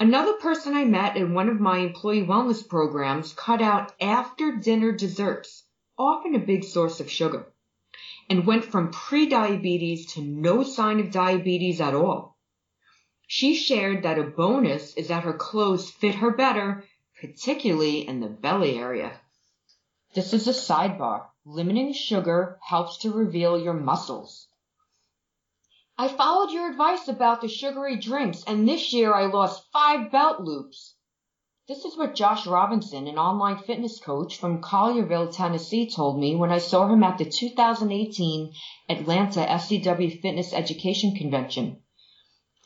Another 0.00 0.34
person 0.34 0.74
I 0.74 0.86
met 0.86 1.18
in 1.18 1.34
one 1.34 1.50
of 1.50 1.60
my 1.60 1.78
employee 1.78 2.22
wellness 2.22 2.66
programs 2.66 3.34
cut 3.34 3.60
out 3.60 3.92
after 4.00 4.56
dinner 4.56 4.92
desserts, 4.92 5.64
often 5.98 6.34
a 6.34 6.38
big 6.38 6.64
source 6.64 7.00
of 7.00 7.10
sugar, 7.10 7.52
and 8.30 8.46
went 8.46 8.64
from 8.64 8.90
pre-diabetes 8.90 10.14
to 10.14 10.22
no 10.22 10.62
sign 10.62 10.98
of 11.00 11.10
diabetes 11.10 11.80
at 11.80 11.94
all. 11.94 12.38
She 13.26 13.54
shared 13.54 14.02
that 14.04 14.18
a 14.18 14.22
bonus 14.22 14.94
is 14.96 15.08
that 15.08 15.24
her 15.24 15.34
clothes 15.34 15.90
fit 15.90 16.16
her 16.16 16.30
better, 16.30 16.84
particularly 17.20 18.06
in 18.06 18.20
the 18.20 18.28
belly 18.28 18.78
area. 18.78 19.20
This 20.14 20.32
is 20.32 20.46
a 20.46 20.52
sidebar. 20.52 21.26
Limiting 21.44 21.92
sugar 21.92 22.58
helps 22.62 22.98
to 22.98 23.12
reveal 23.12 23.58
your 23.58 23.74
muscles. 23.74 24.48
I 25.98 26.08
followed 26.08 26.50
your 26.50 26.70
advice 26.70 27.08
about 27.08 27.40
the 27.40 27.48
sugary 27.48 27.96
drinks, 27.96 28.44
and 28.44 28.68
this 28.68 28.92
year 28.92 29.14
I 29.14 29.26
lost 29.26 29.70
five 29.72 30.12
belt 30.12 30.40
loops. 30.40 30.94
This 31.68 31.84
is 31.84 31.96
what 31.96 32.14
Josh 32.14 32.46
Robinson, 32.46 33.06
an 33.06 33.18
online 33.18 33.58
fitness 33.58 33.98
coach 33.98 34.36
from 34.36 34.60
Collierville, 34.60 35.34
Tennessee, 35.34 35.90
told 35.90 36.18
me 36.18 36.36
when 36.36 36.52
I 36.52 36.58
saw 36.58 36.86
him 36.86 37.02
at 37.02 37.18
the 37.18 37.24
2018 37.24 38.52
Atlanta 38.88 39.40
SCW 39.40 40.20
Fitness 40.20 40.52
Education 40.52 41.14
Convention. 41.16 41.82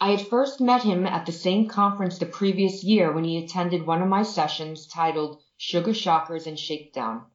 I 0.03 0.12
had 0.12 0.26
first 0.28 0.62
met 0.62 0.82
him 0.82 1.07
at 1.07 1.26
the 1.26 1.32
same 1.32 1.68
conference 1.68 2.18
the 2.18 2.24
previous 2.24 2.82
year 2.82 3.12
when 3.12 3.24
he 3.24 3.36
attended 3.36 3.86
one 3.86 4.01
of 4.01 4.09
my 4.09 4.22
sessions 4.22 4.86
titled 4.86 5.42
Sugar 5.59 5.92
Shockers 5.92 6.46
and 6.46 6.59
Shakedown. 6.59 7.26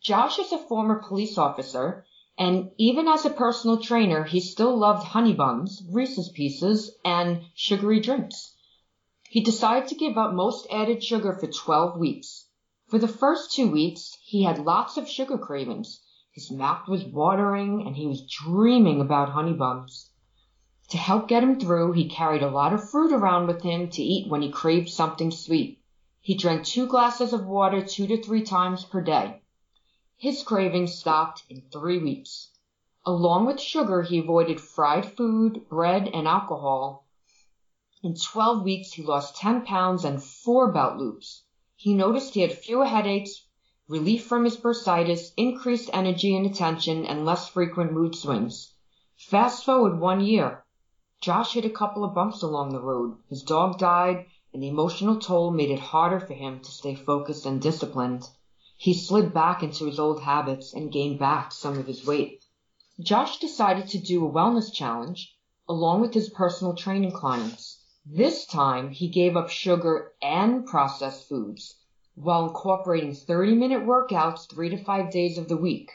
Josh 0.00 0.38
is 0.38 0.52
a 0.52 0.58
former 0.58 1.02
police 1.02 1.36
officer 1.36 2.06
and 2.38 2.70
even 2.78 3.08
as 3.08 3.24
a 3.24 3.30
personal 3.30 3.78
trainer, 3.78 4.24
he 4.24 4.40
still 4.40 4.76
loved 4.76 5.04
honey 5.04 5.34
buns, 5.34 5.82
Reese's 5.90 6.28
Pieces, 6.28 6.90
and 7.04 7.42
sugary 7.54 8.00
drinks. 8.00 8.54
He 9.28 9.40
decided 9.40 9.88
to 9.88 9.94
give 9.96 10.16
up 10.16 10.32
most 10.32 10.68
added 10.70 11.02
sugar 11.02 11.32
for 11.32 11.46
12 11.46 11.98
weeks. 11.98 12.46
For 12.86 12.98
the 12.98 13.08
first 13.08 13.52
two 13.52 13.68
weeks, 13.70 14.16
he 14.22 14.44
had 14.44 14.58
lots 14.58 14.96
of 14.96 15.08
sugar 15.08 15.38
cravings. 15.38 16.00
His 16.32 16.50
mouth 16.50 16.88
was 16.88 17.04
watering 17.04 17.84
and 17.86 17.96
he 17.96 18.06
was 18.06 18.26
dreaming 18.26 19.00
about 19.00 19.30
honey 19.30 19.54
buns. 19.54 20.10
To 20.90 20.98
help 20.98 21.26
get 21.28 21.42
him 21.42 21.58
through, 21.58 21.92
he 21.92 22.08
carried 22.08 22.42
a 22.42 22.50
lot 22.50 22.72
of 22.72 22.88
fruit 22.88 23.12
around 23.12 23.48
with 23.48 23.62
him 23.62 23.90
to 23.90 24.02
eat 24.02 24.28
when 24.28 24.42
he 24.42 24.50
craved 24.50 24.90
something 24.90 25.30
sweet. 25.30 25.80
He 26.20 26.34
drank 26.34 26.64
two 26.64 26.86
glasses 26.86 27.32
of 27.32 27.46
water 27.46 27.84
two 27.84 28.06
to 28.06 28.22
three 28.22 28.42
times 28.42 28.84
per 28.84 29.00
day. 29.00 29.42
His 30.16 30.42
cravings 30.42 30.94
stopped 30.94 31.44
in 31.48 31.62
three 31.62 31.98
weeks. 31.98 32.50
Along 33.04 33.44
with 33.44 33.60
sugar, 33.60 34.02
he 34.02 34.18
avoided 34.18 34.60
fried 34.60 35.04
food, 35.04 35.68
bread, 35.68 36.08
and 36.14 36.28
alcohol. 36.28 37.04
In 38.02 38.14
12 38.14 38.62
weeks, 38.62 38.92
he 38.92 39.02
lost 39.02 39.36
10 39.36 39.66
pounds 39.66 40.04
and 40.04 40.22
four 40.22 40.70
belt 40.70 40.96
loops. 40.96 41.42
He 41.74 41.92
noticed 41.94 42.34
he 42.34 42.40
had 42.40 42.52
fewer 42.52 42.86
headaches, 42.86 43.42
relief 43.88 44.26
from 44.26 44.44
his 44.44 44.56
bursitis, 44.56 45.32
increased 45.36 45.90
energy 45.92 46.36
and 46.36 46.46
attention, 46.46 47.04
and 47.04 47.24
less 47.24 47.48
frequent 47.48 47.92
mood 47.92 48.14
swings. 48.14 48.72
Fast 49.16 49.64
forward 49.64 49.98
one 49.98 50.20
year. 50.20 50.63
Josh 51.24 51.54
hit 51.54 51.64
a 51.64 51.70
couple 51.70 52.04
of 52.04 52.12
bumps 52.12 52.42
along 52.42 52.74
the 52.74 52.82
road. 52.82 53.16
His 53.30 53.42
dog 53.42 53.78
died, 53.78 54.26
and 54.52 54.62
the 54.62 54.68
emotional 54.68 55.18
toll 55.18 55.50
made 55.50 55.70
it 55.70 55.78
harder 55.78 56.20
for 56.20 56.34
him 56.34 56.60
to 56.60 56.70
stay 56.70 56.94
focused 56.94 57.46
and 57.46 57.62
disciplined. 57.62 58.28
He 58.76 58.92
slid 58.92 59.32
back 59.32 59.62
into 59.62 59.86
his 59.86 59.98
old 59.98 60.20
habits 60.20 60.74
and 60.74 60.92
gained 60.92 61.18
back 61.18 61.50
some 61.50 61.78
of 61.78 61.86
his 61.86 62.06
weight. 62.06 62.44
Josh 63.00 63.38
decided 63.38 63.88
to 63.88 63.98
do 63.98 64.22
a 64.22 64.30
wellness 64.30 64.70
challenge 64.70 65.34
along 65.66 66.02
with 66.02 66.12
his 66.12 66.28
personal 66.28 66.74
training 66.74 67.12
clients. 67.12 67.82
This 68.04 68.44
time 68.44 68.90
he 68.90 69.08
gave 69.08 69.34
up 69.34 69.48
sugar 69.48 70.12
and 70.20 70.66
processed 70.66 71.26
foods 71.26 71.74
while 72.16 72.48
incorporating 72.48 73.14
30 73.14 73.54
minute 73.54 73.86
workouts 73.86 74.46
three 74.46 74.68
to 74.68 74.84
five 74.84 75.10
days 75.10 75.38
of 75.38 75.48
the 75.48 75.56
week. 75.56 75.90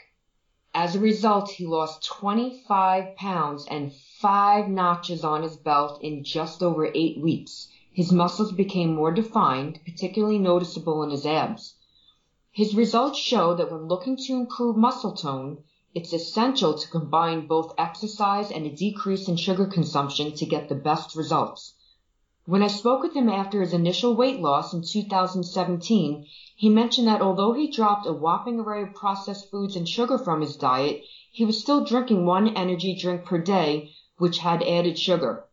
As 0.74 0.96
a 0.96 0.98
result, 0.98 1.50
he 1.50 1.66
lost 1.66 2.04
25 2.04 3.14
pounds 3.14 3.64
and 3.70 3.92
five 4.20 4.68
notches 4.68 5.24
on 5.24 5.42
his 5.42 5.56
belt 5.56 5.98
in 6.02 6.22
just 6.22 6.62
over 6.62 6.90
eight 6.94 7.18
weeks. 7.18 7.68
His 7.90 8.12
muscles 8.12 8.52
became 8.52 8.94
more 8.94 9.10
defined, 9.10 9.80
particularly 9.86 10.38
noticeable 10.38 11.02
in 11.02 11.08
his 11.08 11.24
abs. 11.24 11.76
His 12.52 12.74
results 12.74 13.18
show 13.18 13.54
that 13.54 13.72
when 13.72 13.88
looking 13.88 14.18
to 14.18 14.34
improve 14.34 14.76
muscle 14.76 15.12
tone, 15.12 15.64
it's 15.94 16.12
essential 16.12 16.74
to 16.74 16.88
combine 16.88 17.46
both 17.46 17.72
exercise 17.78 18.50
and 18.50 18.66
a 18.66 18.70
decrease 18.70 19.26
in 19.26 19.36
sugar 19.36 19.66
consumption 19.66 20.34
to 20.34 20.44
get 20.44 20.68
the 20.68 20.74
best 20.74 21.16
results. 21.16 21.74
When 22.44 22.62
I 22.62 22.66
spoke 22.66 23.02
with 23.02 23.14
him 23.14 23.28
after 23.30 23.60
his 23.62 23.72
initial 23.72 24.14
weight 24.14 24.40
loss 24.40 24.74
in 24.74 24.82
2017, 24.82 26.26
he 26.56 26.68
mentioned 26.68 27.06
that 27.06 27.22
although 27.22 27.54
he 27.54 27.70
dropped 27.70 28.06
a 28.06 28.12
whopping 28.12 28.60
array 28.60 28.82
of 28.82 28.92
processed 28.92 29.50
foods 29.50 29.76
and 29.76 29.88
sugar 29.88 30.18
from 30.18 30.42
his 30.42 30.56
diet, 30.56 31.04
he 31.32 31.44
was 31.44 31.58
still 31.58 31.84
drinking 31.84 32.26
one 32.26 32.48
energy 32.56 32.94
drink 32.94 33.24
per 33.24 33.38
day, 33.38 33.92
which 34.20 34.38
had 34.38 34.62
added 34.62 34.98
sugar. 34.98 35.44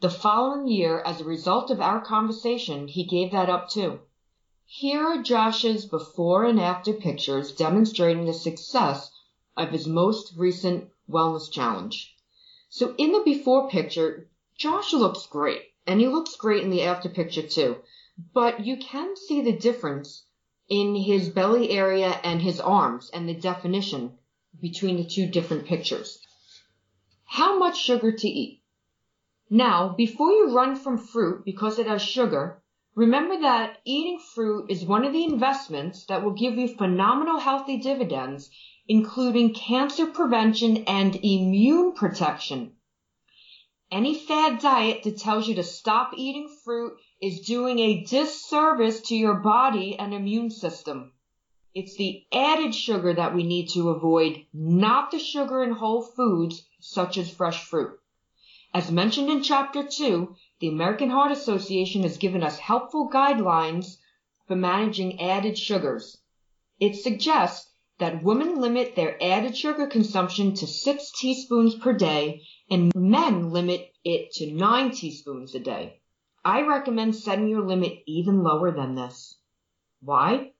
The 0.00 0.10
following 0.10 0.66
year, 0.66 1.00
as 1.06 1.20
a 1.20 1.24
result 1.24 1.70
of 1.70 1.80
our 1.80 2.00
conversation, 2.00 2.88
he 2.88 3.04
gave 3.04 3.30
that 3.30 3.48
up 3.48 3.68
too. 3.68 4.00
Here 4.64 5.06
are 5.06 5.22
Josh's 5.22 5.86
before 5.86 6.44
and 6.44 6.60
after 6.60 6.92
pictures 6.92 7.52
demonstrating 7.52 8.24
the 8.24 8.34
success 8.34 9.10
of 9.56 9.70
his 9.70 9.86
most 9.86 10.32
recent 10.36 10.90
wellness 11.08 11.50
challenge. 11.50 12.14
So 12.68 12.94
in 12.98 13.12
the 13.12 13.22
before 13.24 13.68
picture, 13.68 14.28
Josh 14.58 14.92
looks 14.92 15.26
great, 15.26 15.62
and 15.86 16.00
he 16.00 16.08
looks 16.08 16.34
great 16.36 16.64
in 16.64 16.70
the 16.70 16.82
after 16.82 17.08
picture 17.08 17.46
too. 17.46 17.76
but 18.32 18.64
you 18.64 18.78
can 18.78 19.14
see 19.16 19.42
the 19.42 19.52
difference 19.52 20.24
in 20.68 20.94
his 20.94 21.28
belly 21.28 21.70
area 21.70 22.18
and 22.24 22.42
his 22.42 22.60
arms 22.60 23.10
and 23.12 23.28
the 23.28 23.34
definition 23.34 24.18
between 24.60 24.96
the 24.96 25.04
two 25.04 25.26
different 25.26 25.66
pictures. 25.66 26.18
How 27.28 27.58
much 27.58 27.76
sugar 27.76 28.12
to 28.12 28.28
eat? 28.28 28.62
Now, 29.50 29.94
before 29.96 30.30
you 30.30 30.54
run 30.54 30.76
from 30.76 30.96
fruit 30.96 31.44
because 31.44 31.78
it 31.78 31.86
has 31.86 32.00
sugar, 32.00 32.62
remember 32.94 33.40
that 33.40 33.78
eating 33.84 34.18
fruit 34.18 34.70
is 34.70 34.84
one 34.84 35.04
of 35.04 35.12
the 35.12 35.24
investments 35.24 36.06
that 36.06 36.24
will 36.24 36.32
give 36.32 36.54
you 36.54 36.68
phenomenal 36.68 37.38
healthy 37.38 37.78
dividends, 37.78 38.48
including 38.88 39.54
cancer 39.54 40.06
prevention 40.06 40.84
and 40.84 41.16
immune 41.16 41.92
protection. 41.92 42.76
Any 43.90 44.14
fad 44.14 44.60
diet 44.60 45.02
that 45.02 45.18
tells 45.18 45.46
you 45.46 45.56
to 45.56 45.62
stop 45.62 46.12
eating 46.16 46.48
fruit 46.64 46.94
is 47.20 47.40
doing 47.40 47.78
a 47.78 48.02
disservice 48.02 49.00
to 49.02 49.16
your 49.16 49.34
body 49.34 49.96
and 49.98 50.14
immune 50.14 50.50
system. 50.50 51.12
It's 51.78 51.96
the 51.96 52.24
added 52.32 52.74
sugar 52.74 53.12
that 53.12 53.34
we 53.34 53.42
need 53.42 53.68
to 53.74 53.90
avoid, 53.90 54.46
not 54.54 55.10
the 55.10 55.18
sugar 55.18 55.62
in 55.62 55.72
whole 55.72 56.00
foods 56.00 56.66
such 56.80 57.18
as 57.18 57.28
fresh 57.28 57.62
fruit. 57.64 58.00
As 58.72 58.90
mentioned 58.90 59.28
in 59.28 59.42
chapter 59.42 59.86
2, 59.86 60.34
the 60.58 60.68
American 60.68 61.10
Heart 61.10 61.32
Association 61.32 62.02
has 62.04 62.16
given 62.16 62.42
us 62.42 62.58
helpful 62.58 63.10
guidelines 63.10 63.98
for 64.46 64.56
managing 64.56 65.20
added 65.20 65.58
sugars. 65.58 66.16
It 66.80 66.96
suggests 66.96 67.70
that 67.98 68.22
women 68.22 68.58
limit 68.58 68.96
their 68.96 69.22
added 69.22 69.54
sugar 69.54 69.86
consumption 69.86 70.54
to 70.54 70.66
6 70.66 71.12
teaspoons 71.20 71.74
per 71.74 71.92
day 71.92 72.40
and 72.70 72.90
men 72.94 73.50
limit 73.50 73.92
it 74.02 74.32
to 74.36 74.50
9 74.50 74.92
teaspoons 74.92 75.54
a 75.54 75.60
day. 75.60 76.00
I 76.42 76.62
recommend 76.62 77.16
setting 77.16 77.48
your 77.48 77.66
limit 77.66 77.98
even 78.06 78.42
lower 78.42 78.74
than 78.74 78.94
this. 78.94 79.36
Why? 80.00 80.52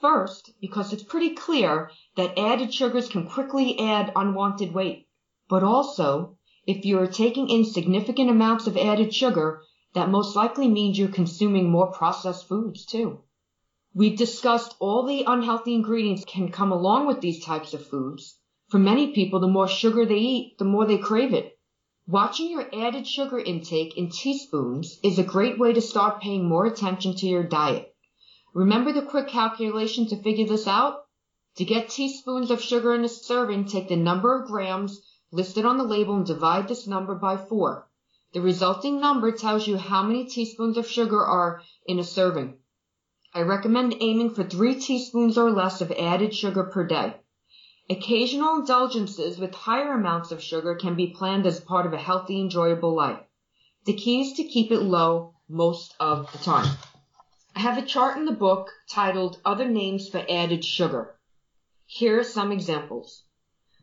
First, 0.00 0.52
because 0.60 0.92
it's 0.92 1.02
pretty 1.02 1.30
clear 1.34 1.90
that 2.16 2.38
added 2.38 2.74
sugars 2.74 3.08
can 3.08 3.28
quickly 3.28 3.78
add 3.78 4.12
unwanted 4.16 4.72
weight. 4.74 5.06
But 5.48 5.62
also, 5.62 6.36
if 6.66 6.84
you 6.84 6.98
are 6.98 7.06
taking 7.06 7.48
in 7.48 7.64
significant 7.64 8.30
amounts 8.30 8.66
of 8.66 8.76
added 8.76 9.14
sugar, 9.14 9.62
that 9.94 10.10
most 10.10 10.34
likely 10.34 10.68
means 10.68 10.98
you're 10.98 11.08
consuming 11.08 11.70
more 11.70 11.92
processed 11.92 12.48
foods 12.48 12.84
too. 12.84 13.20
We've 13.94 14.18
discussed 14.18 14.74
all 14.80 15.04
the 15.06 15.22
unhealthy 15.24 15.74
ingredients 15.74 16.24
can 16.24 16.50
come 16.50 16.72
along 16.72 17.06
with 17.06 17.20
these 17.20 17.44
types 17.44 17.74
of 17.74 17.86
foods. 17.86 18.38
For 18.68 18.78
many 18.78 19.12
people, 19.12 19.38
the 19.38 19.46
more 19.46 19.68
sugar 19.68 20.04
they 20.04 20.18
eat, 20.18 20.58
the 20.58 20.64
more 20.64 20.84
they 20.84 20.98
crave 20.98 21.32
it. 21.32 21.56
Watching 22.08 22.50
your 22.50 22.68
added 22.74 23.06
sugar 23.06 23.38
intake 23.38 23.96
in 23.96 24.10
teaspoons 24.10 24.98
is 25.04 25.18
a 25.18 25.22
great 25.22 25.58
way 25.58 25.72
to 25.72 25.80
start 25.80 26.20
paying 26.20 26.48
more 26.48 26.66
attention 26.66 27.14
to 27.16 27.26
your 27.26 27.44
diet. 27.44 27.93
Remember 28.54 28.92
the 28.92 29.02
quick 29.02 29.26
calculation 29.26 30.06
to 30.06 30.22
figure 30.22 30.46
this 30.46 30.68
out? 30.68 31.06
To 31.56 31.64
get 31.64 31.88
teaspoons 31.88 32.52
of 32.52 32.62
sugar 32.62 32.94
in 32.94 33.04
a 33.04 33.08
serving, 33.08 33.64
take 33.64 33.88
the 33.88 33.96
number 33.96 34.40
of 34.40 34.46
grams 34.46 35.00
listed 35.32 35.64
on 35.64 35.76
the 35.76 35.82
label 35.82 36.14
and 36.14 36.24
divide 36.24 36.68
this 36.68 36.86
number 36.86 37.16
by 37.16 37.36
4. 37.36 37.88
The 38.32 38.40
resulting 38.40 39.00
number 39.00 39.32
tells 39.32 39.66
you 39.66 39.76
how 39.76 40.04
many 40.04 40.26
teaspoons 40.26 40.76
of 40.76 40.86
sugar 40.86 41.24
are 41.24 41.62
in 41.86 41.98
a 41.98 42.04
serving. 42.04 42.56
I 43.34 43.40
recommend 43.40 43.96
aiming 43.98 44.30
for 44.30 44.44
3 44.44 44.76
teaspoons 44.76 45.36
or 45.36 45.50
less 45.50 45.80
of 45.80 45.90
added 45.90 46.32
sugar 46.32 46.62
per 46.62 46.86
day. 46.86 47.16
Occasional 47.90 48.60
indulgences 48.60 49.36
with 49.36 49.52
higher 49.52 49.94
amounts 49.94 50.30
of 50.30 50.40
sugar 50.40 50.76
can 50.76 50.94
be 50.94 51.08
planned 51.08 51.46
as 51.46 51.58
part 51.58 51.86
of 51.86 51.92
a 51.92 51.98
healthy, 51.98 52.40
enjoyable 52.40 52.94
life. 52.94 53.18
The 53.84 53.94
key 53.94 54.20
is 54.20 54.34
to 54.34 54.44
keep 54.44 54.70
it 54.70 54.78
low 54.78 55.34
most 55.48 55.94
of 55.98 56.30
the 56.30 56.38
time. 56.38 56.76
I 57.56 57.60
have 57.60 57.78
a 57.78 57.86
chart 57.86 58.16
in 58.16 58.24
the 58.24 58.32
book 58.32 58.72
titled 58.90 59.38
Other 59.44 59.68
Names 59.68 60.08
for 60.08 60.26
Added 60.28 60.64
Sugar. 60.64 61.14
Here 61.86 62.18
are 62.18 62.24
some 62.24 62.50
examples. 62.50 63.22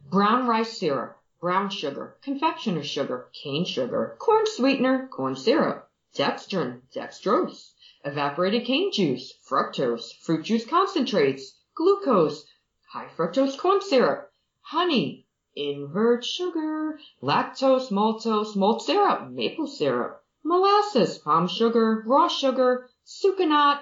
Brown 0.10 0.46
rice 0.46 0.78
syrup, 0.78 1.18
brown 1.40 1.70
sugar, 1.70 2.18
confectioner's 2.22 2.88
sugar, 2.88 3.30
cane 3.32 3.64
sugar, 3.64 4.18
corn 4.20 4.46
sweetener, 4.46 5.08
corn 5.08 5.38
syrup, 5.38 5.90
dextrin, 6.14 6.82
dextrose, 6.94 7.72
evaporated 8.04 8.66
cane 8.66 8.92
juice, 8.92 9.34
fructose, 9.50 10.12
fruit 10.22 10.44
juice 10.44 10.66
concentrates, 10.66 11.58
glucose, 11.74 12.46
high 12.92 13.08
fructose 13.16 13.58
corn 13.58 13.80
syrup, 13.80 14.34
honey, 14.60 15.26
invert 15.56 16.26
sugar, 16.26 17.00
lactose, 17.24 17.90
maltose, 17.90 18.54
malt 18.54 18.84
syrup, 18.84 19.30
maple 19.30 19.66
syrup, 19.66 20.22
molasses, 20.44 21.20
palm 21.20 21.48
sugar, 21.48 22.04
raw 22.06 22.28
sugar, 22.28 22.90
sucanat, 23.12 23.82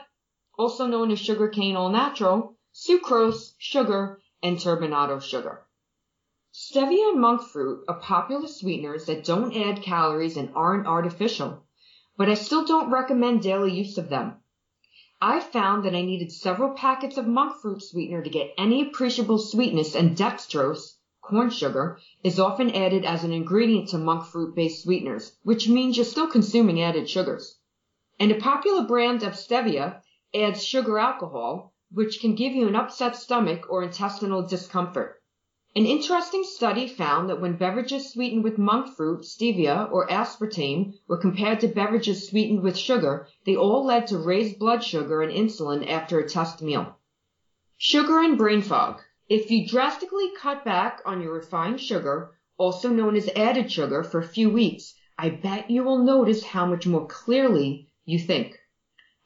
also 0.58 0.88
known 0.88 1.12
as 1.12 1.20
sugar 1.20 1.48
cane 1.50 1.76
all 1.76 1.90
natural, 1.90 2.58
sucrose, 2.74 3.54
sugar, 3.60 4.20
and 4.42 4.58
turbinado 4.58 5.22
sugar. 5.22 5.68
Stevia 6.52 7.12
and 7.12 7.22
monk 7.22 7.44
fruit 7.44 7.86
are 7.88 8.00
popular 8.00 8.48
sweeteners 8.48 9.06
that 9.06 9.24
don't 9.24 9.56
add 9.56 9.84
calories 9.84 10.36
and 10.36 10.52
aren't 10.56 10.88
artificial, 10.88 11.64
but 12.18 12.28
I 12.28 12.34
still 12.34 12.66
don't 12.66 12.90
recommend 12.90 13.44
daily 13.44 13.72
use 13.72 14.00
of 14.00 14.10
them. 14.10 14.42
I 15.22 15.42
found 15.42 15.86
that 15.86 15.94
I 15.94 16.02
needed 16.02 16.32
several 16.32 16.72
packets 16.72 17.16
of 17.16 17.28
monk 17.28 17.58
fruit 17.62 17.84
sweetener 17.84 18.24
to 18.24 18.30
get 18.32 18.56
any 18.58 18.82
appreciable 18.82 19.38
sweetness 19.38 19.94
and 19.94 20.18
dextrose, 20.18 20.96
corn 21.22 21.52
sugar, 21.52 22.00
is 22.24 22.40
often 22.40 22.72
added 22.72 23.06
as 23.06 23.24
an 23.24 23.32
ingredient 23.32 23.90
to 23.90 24.00
monk 24.00 24.26
fruit 24.26 24.56
based 24.56 24.82
sweeteners, 24.82 25.34
which 25.44 25.70
means 25.70 25.98
you're 25.98 26.04
still 26.04 26.26
consuming 26.26 26.82
added 26.82 27.08
sugars. 27.08 27.59
And 28.22 28.32
a 28.34 28.36
popular 28.36 28.84
brand 28.84 29.24
of 29.24 29.34
stevia 29.34 30.02
adds 30.36 30.62
sugar 30.62 31.00
alcohol, 31.00 31.74
which 31.90 32.20
can 32.20 32.36
give 32.36 32.54
you 32.54 32.68
an 32.68 32.76
upset 32.76 33.16
stomach 33.16 33.66
or 33.70 33.82
intestinal 33.82 34.46
discomfort. 34.46 35.22
An 35.74 35.86
interesting 35.86 36.44
study 36.44 36.88
found 36.88 37.30
that 37.30 37.40
when 37.40 37.56
beverages 37.56 38.12
sweetened 38.12 38.44
with 38.44 38.58
monk 38.58 38.94
fruit, 38.96 39.22
stevia, 39.22 39.90
or 39.92 40.06
aspartame 40.08 40.96
were 41.08 41.16
compared 41.16 41.62
to 41.62 41.70
beverages 41.70 42.28
sweetened 42.28 42.62
with 42.62 42.78
sugar, 42.78 43.28
they 43.46 43.56
all 43.56 43.86
led 43.86 44.08
to 44.08 44.18
raised 44.18 44.60
blood 44.60 44.84
sugar 44.84 45.22
and 45.22 45.32
insulin 45.32 45.88
after 45.88 46.20
a 46.20 46.28
test 46.28 46.62
meal. 46.62 46.98
Sugar 47.78 48.20
and 48.20 48.38
brain 48.38 48.62
fog. 48.62 49.00
If 49.30 49.50
you 49.50 49.66
drastically 49.66 50.32
cut 50.36 50.66
back 50.66 51.02
on 51.06 51.22
your 51.22 51.34
refined 51.34 51.80
sugar, 51.80 52.32
also 52.58 52.90
known 52.90 53.16
as 53.16 53.30
added 53.36 53.72
sugar, 53.72 54.04
for 54.04 54.20
a 54.20 54.28
few 54.28 54.50
weeks, 54.50 54.94
I 55.18 55.30
bet 55.30 55.70
you 55.70 55.84
will 55.84 56.04
notice 56.04 56.44
how 56.44 56.66
much 56.66 56.86
more 56.86 57.08
clearly 57.08 57.89
you 58.10 58.18
think. 58.18 58.58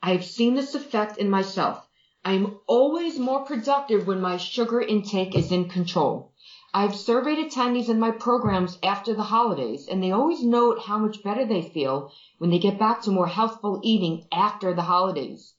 I 0.02 0.12
have 0.12 0.26
seen 0.26 0.56
this 0.56 0.76
effect 0.76 1.18
in 1.18 1.30
myself. 1.30 1.88
I 2.26 2.34
am 2.34 2.60
always 2.68 3.18
more 3.18 3.46
productive 3.46 4.08
when 4.08 4.20
my 4.20 4.36
sugar 4.36 4.82
intake 4.82 5.36
is 5.36 5.54
in 5.54 5.70
control. 5.70 6.34
I've 6.74 6.96
surveyed 6.96 7.38
attendees 7.38 7.88
in 7.88 8.00
my 8.00 8.12
programs 8.12 8.78
after 8.84 9.14
the 9.14 9.24
holidays, 9.24 9.88
and 9.88 10.04
they 10.04 10.12
always 10.12 10.44
note 10.44 10.80
how 10.80 10.98
much 10.98 11.24
better 11.24 11.46
they 11.46 11.62
feel 11.62 12.12
when 12.40 12.50
they 12.50 12.60
get 12.60 12.78
back 12.78 13.02
to 13.04 13.12
more 13.12 13.28
healthful 13.28 13.80
eating 13.84 14.28
after 14.34 14.74
the 14.74 14.82
holidays. 14.82 15.54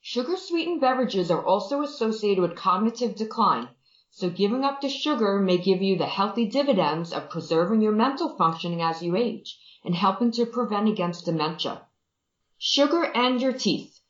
Sugar 0.00 0.36
sweetened 0.36 0.80
beverages 0.80 1.30
are 1.30 1.44
also 1.44 1.82
associated 1.82 2.42
with 2.42 2.54
cognitive 2.54 3.16
decline, 3.16 3.68
so 4.10 4.30
giving 4.30 4.62
up 4.62 4.80
the 4.80 4.88
sugar 4.88 5.40
may 5.40 5.58
give 5.58 5.82
you 5.82 5.96
the 5.96 6.06
healthy 6.06 6.46
dividends 6.46 7.12
of 7.12 7.30
preserving 7.30 7.80
your 7.80 7.92
mental 7.92 8.36
functioning 8.36 8.82
as 8.82 9.02
you 9.02 9.16
age 9.16 9.58
and 9.84 9.94
helping 9.94 10.30
to 10.30 10.46
prevent 10.46 10.88
against 10.88 11.24
dementia. 11.24 11.82
Sugar 12.66 13.04
and 13.04 13.42
your 13.42 13.52
teeth. 13.52 14.00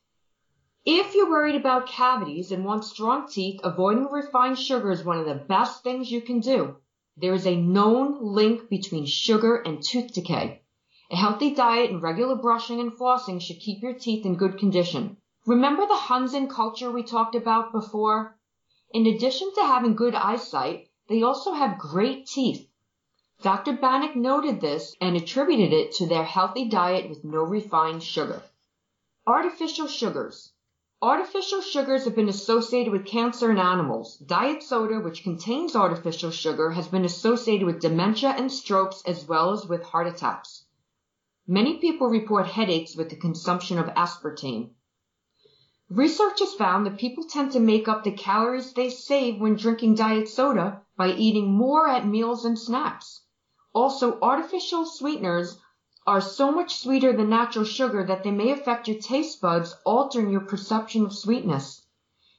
If 0.84 1.16
you're 1.16 1.28
worried 1.28 1.56
about 1.56 1.88
cavities 1.88 2.52
and 2.52 2.64
want 2.64 2.84
strong 2.84 3.26
teeth, 3.26 3.58
avoiding 3.64 4.04
refined 4.04 4.60
sugar 4.60 4.92
is 4.92 5.04
one 5.04 5.18
of 5.18 5.26
the 5.26 5.34
best 5.34 5.82
things 5.82 6.12
you 6.12 6.20
can 6.20 6.38
do. 6.38 6.76
There 7.16 7.34
is 7.34 7.48
a 7.48 7.56
known 7.56 8.16
link 8.20 8.68
between 8.68 9.06
sugar 9.06 9.56
and 9.56 9.82
tooth 9.82 10.12
decay. 10.14 10.62
A 11.10 11.16
healthy 11.16 11.52
diet 11.52 11.90
and 11.90 12.00
regular 12.00 12.36
brushing 12.36 12.78
and 12.78 12.92
flossing 12.92 13.42
should 13.42 13.58
keep 13.58 13.82
your 13.82 13.94
teeth 13.94 14.24
in 14.24 14.36
good 14.36 14.56
condition. 14.56 15.16
Remember 15.46 15.84
the 15.84 15.96
Hunza 15.96 16.46
culture 16.46 16.92
we 16.92 17.02
talked 17.02 17.34
about 17.34 17.72
before? 17.72 18.38
In 18.92 19.04
addition 19.08 19.52
to 19.56 19.62
having 19.62 19.96
good 19.96 20.14
eyesight, 20.14 20.90
they 21.08 21.24
also 21.24 21.54
have 21.54 21.76
great 21.76 22.28
teeth. 22.28 22.68
Dr. 23.42 23.74
Banik 23.76 24.16
noted 24.16 24.62
this 24.62 24.96
and 25.02 25.16
attributed 25.16 25.70
it 25.70 25.92
to 25.96 26.06
their 26.06 26.24
healthy 26.24 26.64
diet 26.66 27.10
with 27.10 27.24
no 27.24 27.42
refined 27.42 28.02
sugar. 28.02 28.42
Artificial 29.26 29.86
sugars. 29.86 30.54
Artificial 31.02 31.60
sugars 31.60 32.06
have 32.06 32.14
been 32.14 32.30
associated 32.30 32.90
with 32.90 33.04
cancer 33.04 33.50
in 33.50 33.58
animals. 33.58 34.16
Diet 34.16 34.62
soda, 34.62 34.98
which 34.98 35.22
contains 35.22 35.76
artificial 35.76 36.30
sugar, 36.30 36.70
has 36.70 36.88
been 36.88 37.04
associated 37.04 37.66
with 37.66 37.82
dementia 37.82 38.30
and 38.30 38.50
strokes 38.50 39.02
as 39.04 39.28
well 39.28 39.50
as 39.50 39.66
with 39.66 39.82
heart 39.82 40.06
attacks. 40.06 40.64
Many 41.46 41.76
people 41.76 42.08
report 42.08 42.46
headaches 42.46 42.96
with 42.96 43.10
the 43.10 43.16
consumption 43.16 43.78
of 43.78 43.88
aspartame. 43.88 44.70
Research 45.90 46.40
has 46.40 46.54
found 46.54 46.86
that 46.86 46.96
people 46.96 47.24
tend 47.24 47.52
to 47.52 47.60
make 47.60 47.88
up 47.88 48.04
the 48.04 48.12
calories 48.12 48.72
they 48.72 48.88
save 48.88 49.38
when 49.38 49.56
drinking 49.56 49.96
diet 49.96 50.30
soda 50.30 50.80
by 50.96 51.12
eating 51.12 51.52
more 51.52 51.86
at 51.86 52.06
meals 52.06 52.46
and 52.46 52.58
snacks. 52.58 53.20
Also, 53.74 54.18
artificial 54.20 54.86
sweeteners 54.86 55.58
are 56.06 56.20
so 56.20 56.52
much 56.52 56.76
sweeter 56.76 57.12
than 57.12 57.28
natural 57.28 57.64
sugar 57.64 58.04
that 58.04 58.22
they 58.22 58.30
may 58.30 58.50
affect 58.50 58.86
your 58.86 58.98
taste 58.98 59.40
buds, 59.40 59.74
altering 59.84 60.30
your 60.30 60.42
perception 60.42 61.04
of 61.04 61.12
sweetness. 61.12 61.84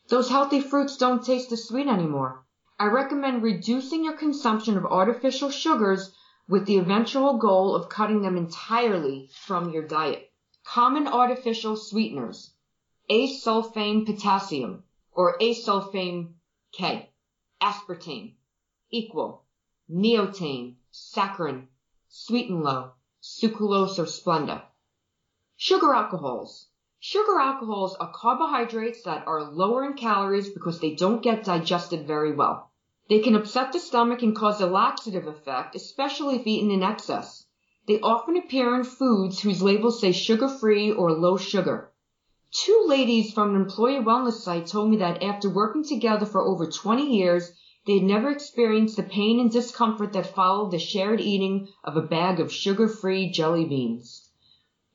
Those 0.07 0.29
healthy 0.29 0.61
fruits 0.61 0.97
don't 0.97 1.25
taste 1.25 1.51
as 1.51 1.67
sweet 1.67 1.87
anymore. 1.87 2.45
I 2.79 2.85
recommend 2.85 3.43
reducing 3.43 4.03
your 4.03 4.15
consumption 4.17 4.77
of 4.77 4.85
artificial 4.85 5.49
sugars 5.49 6.13
with 6.47 6.65
the 6.67 6.77
eventual 6.77 7.37
goal 7.37 7.75
of 7.75 7.89
cutting 7.89 8.21
them 8.21 8.37
entirely 8.37 9.29
from 9.33 9.71
your 9.71 9.87
diet. 9.87 10.31
Common 10.63 11.07
artificial 11.07 11.75
sweeteners. 11.75 12.53
Asulfame 13.09 14.05
potassium 14.05 14.83
or 15.11 15.37
asulfame 15.39 16.33
K. 16.71 17.09
Aspartame. 17.61 18.35
Equal. 18.91 19.43
Neotame. 19.89 20.75
Saccharin. 20.97 21.67
Sweet 22.07 22.49
and 22.49 22.63
low. 22.63 22.93
Sucralose 23.21 23.99
or 23.99 24.05
Splenda. 24.05 24.61
Sugar 25.57 25.93
alcohols. 25.93 26.69
Sugar 27.01 27.37
alcohols 27.37 27.95
are 27.95 28.13
carbohydrates 28.13 29.03
that 29.03 29.27
are 29.27 29.43
lower 29.43 29.83
in 29.83 29.95
calories 29.95 30.49
because 30.49 30.79
they 30.79 30.95
don't 30.95 31.21
get 31.21 31.43
digested 31.43 32.07
very 32.07 32.33
well. 32.33 32.71
They 33.09 33.19
can 33.19 33.35
upset 33.35 33.73
the 33.73 33.79
stomach 33.79 34.21
and 34.21 34.33
cause 34.33 34.61
a 34.61 34.67
laxative 34.67 35.27
effect, 35.27 35.75
especially 35.75 36.37
if 36.37 36.47
eaten 36.47 36.71
in 36.71 36.81
excess. 36.81 37.45
They 37.87 37.99
often 37.99 38.37
appear 38.37 38.73
in 38.73 38.85
foods 38.85 39.41
whose 39.41 39.61
labels 39.61 39.99
say 39.99 40.13
sugar-free 40.13 40.93
or 40.93 41.11
low 41.11 41.35
sugar. 41.35 41.91
Two 42.51 42.85
ladies 42.87 43.33
from 43.33 43.49
an 43.49 43.61
employee 43.61 43.99
wellness 43.99 44.39
site 44.39 44.67
told 44.67 44.91
me 44.91 44.97
that 44.97 45.21
after 45.21 45.49
working 45.49 45.83
together 45.83 46.25
for 46.25 46.41
over 46.41 46.65
20 46.65 47.17
years, 47.17 47.51
they 47.85 47.95
had 47.95 48.03
never 48.03 48.31
experienced 48.31 48.95
the 48.97 49.03
pain 49.03 49.39
and 49.39 49.51
discomfort 49.51 50.13
that 50.13 50.33
followed 50.33 50.71
the 50.71 50.79
shared 50.79 51.21
eating 51.21 51.67
of 51.83 51.95
a 51.95 52.01
bag 52.01 52.39
of 52.39 52.51
sugar-free 52.51 53.31
jelly 53.31 53.65
beans. 53.65 54.31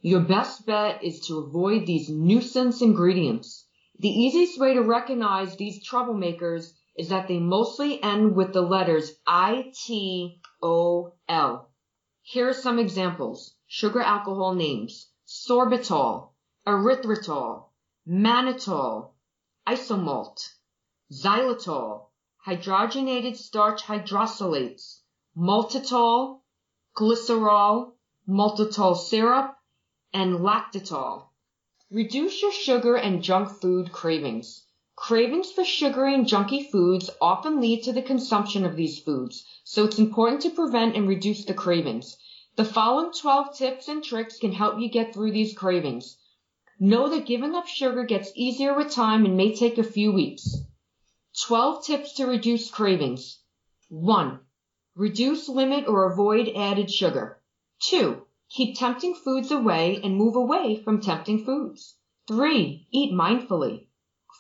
Your 0.01 0.21
best 0.21 0.67
bet 0.67 1.05
is 1.05 1.21
to 1.27 1.39
avoid 1.39 1.87
these 1.87 2.09
nuisance 2.09 2.83
ingredients. 2.83 3.67
The 3.99 4.09
easiest 4.09 4.59
way 4.59 4.75
to 4.75 4.83
recognize 4.83 5.57
these 5.57 5.87
troublemakers 5.87 6.73
is 6.97 7.11
that 7.11 7.29
they 7.29 7.39
mostly 7.39 8.03
end 8.03 8.35
with 8.35 8.53
the 8.53 8.63
letters 8.63 9.13
I-T-O-L. 9.27 10.41
Here 12.23 12.49
are 12.49 12.53
some 12.53 12.79
examples. 12.79 13.55
Sugar 13.67 14.01
alcohol 14.01 14.55
names. 14.55 15.09
Sorbitol, 15.27 16.31
erythritol, 16.67 17.65
mannitol, 18.09 19.11
isomalt, 19.67 20.41
xylitol, 21.13 22.10
hydrogenated 22.47 23.37
starch 23.37 23.83
hydrolysates, 23.83 25.01
maltitol, 25.37 26.41
glycerol, 26.97 27.93
maltitol 28.27 28.97
syrup, 28.97 29.57
and 30.15 30.39
lactitol. 30.39 31.25
Reduce 31.91 32.41
your 32.41 32.53
sugar 32.53 32.97
and 32.97 33.23
junk 33.23 33.51
food 33.61 33.93
cravings. 33.93 34.65
Cravings 34.97 35.51
for 35.53 35.65
sugary 35.65 36.15
and 36.15 36.27
junky 36.27 36.71
foods 36.71 37.11
often 37.21 37.61
lead 37.61 37.83
to 37.83 37.93
the 37.93 38.03
consumption 38.03 38.65
of 38.65 38.77
these 38.77 38.99
foods, 38.99 39.45
so 39.65 39.85
it's 39.85 39.99
important 39.99 40.41
to 40.43 40.51
prevent 40.51 40.97
and 40.97 41.09
reduce 41.09 41.45
the 41.45 41.55
cravings. 41.55 42.17
The 42.57 42.65
following 42.65 43.13
12 43.13 43.57
tips 43.57 43.89
and 43.89 44.03
tricks 44.03 44.39
can 44.39 44.53
help 44.53 44.81
you 44.81 44.89
get 44.89 45.13
through 45.13 45.33
these 45.33 45.57
cravings. 45.57 46.17
Know 46.79 47.09
that 47.11 47.27
giving 47.27 47.55
up 47.55 47.67
sugar 47.67 48.05
gets 48.05 48.33
easier 48.35 48.75
with 48.75 48.91
time 48.91 49.25
and 49.27 49.37
may 49.37 49.55
take 49.55 49.77
a 49.77 49.85
few 49.85 50.13
weeks. 50.13 50.57
12 51.47 51.85
tips 51.85 52.13
to 52.15 52.27
reduce 52.27 52.71
cravings. 52.71 53.41
1. 53.89 54.41
Reduce, 54.95 55.49
limit, 55.49 55.89
or 55.89 56.13
avoid 56.13 56.49
added 56.55 56.91
sugar. 56.91 57.41
2. 57.85 58.27
Keep 58.51 58.77
tempting 58.77 59.15
foods 59.15 59.51
away 59.51 60.01
and 60.05 60.17
move 60.17 60.37
away 60.37 60.77
from 60.77 61.01
tempting 61.01 61.45
foods. 61.45 61.97
3. 62.29 62.87
Eat 62.91 63.13
mindfully. 63.13 63.87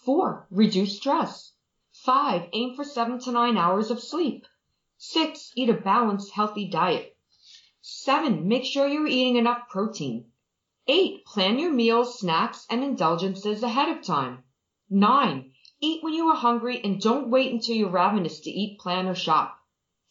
4. 0.05 0.47
Reduce 0.51 0.99
stress. 0.99 1.53
5. 1.93 2.49
Aim 2.53 2.75
for 2.75 2.85
7 2.85 3.19
to 3.21 3.33
9 3.33 3.57
hours 3.57 3.91
of 3.91 4.01
sleep. 4.01 4.47
6. 4.99 5.53
Eat 5.57 5.71
a 5.71 5.75
balanced, 5.75 6.33
healthy 6.33 6.69
diet. 6.69 7.17
7. 7.81 8.47
Make 8.47 8.65
sure 8.65 8.87
you're 8.87 9.07
eating 9.07 9.37
enough 9.37 9.69
protein. 9.71 10.27
8. 10.87 11.25
Plan 11.25 11.59
your 11.59 11.73
meals, 11.73 12.19
snacks, 12.19 12.67
and 12.69 12.85
indulgences 12.85 13.63
ahead 13.63 13.89
of 13.89 14.05
time. 14.05 14.45
9. 14.91 15.53
Eat 15.83 16.03
when 16.03 16.13
you 16.13 16.29
are 16.29 16.37
hungry 16.37 16.79
and 16.85 17.01
don't 17.01 17.31
wait 17.31 17.51
until 17.53 17.75
you're 17.75 17.89
ravenous 17.89 18.41
to 18.41 18.51
eat, 18.51 18.79
plan, 18.79 19.07
or 19.07 19.15
shop. 19.15 19.59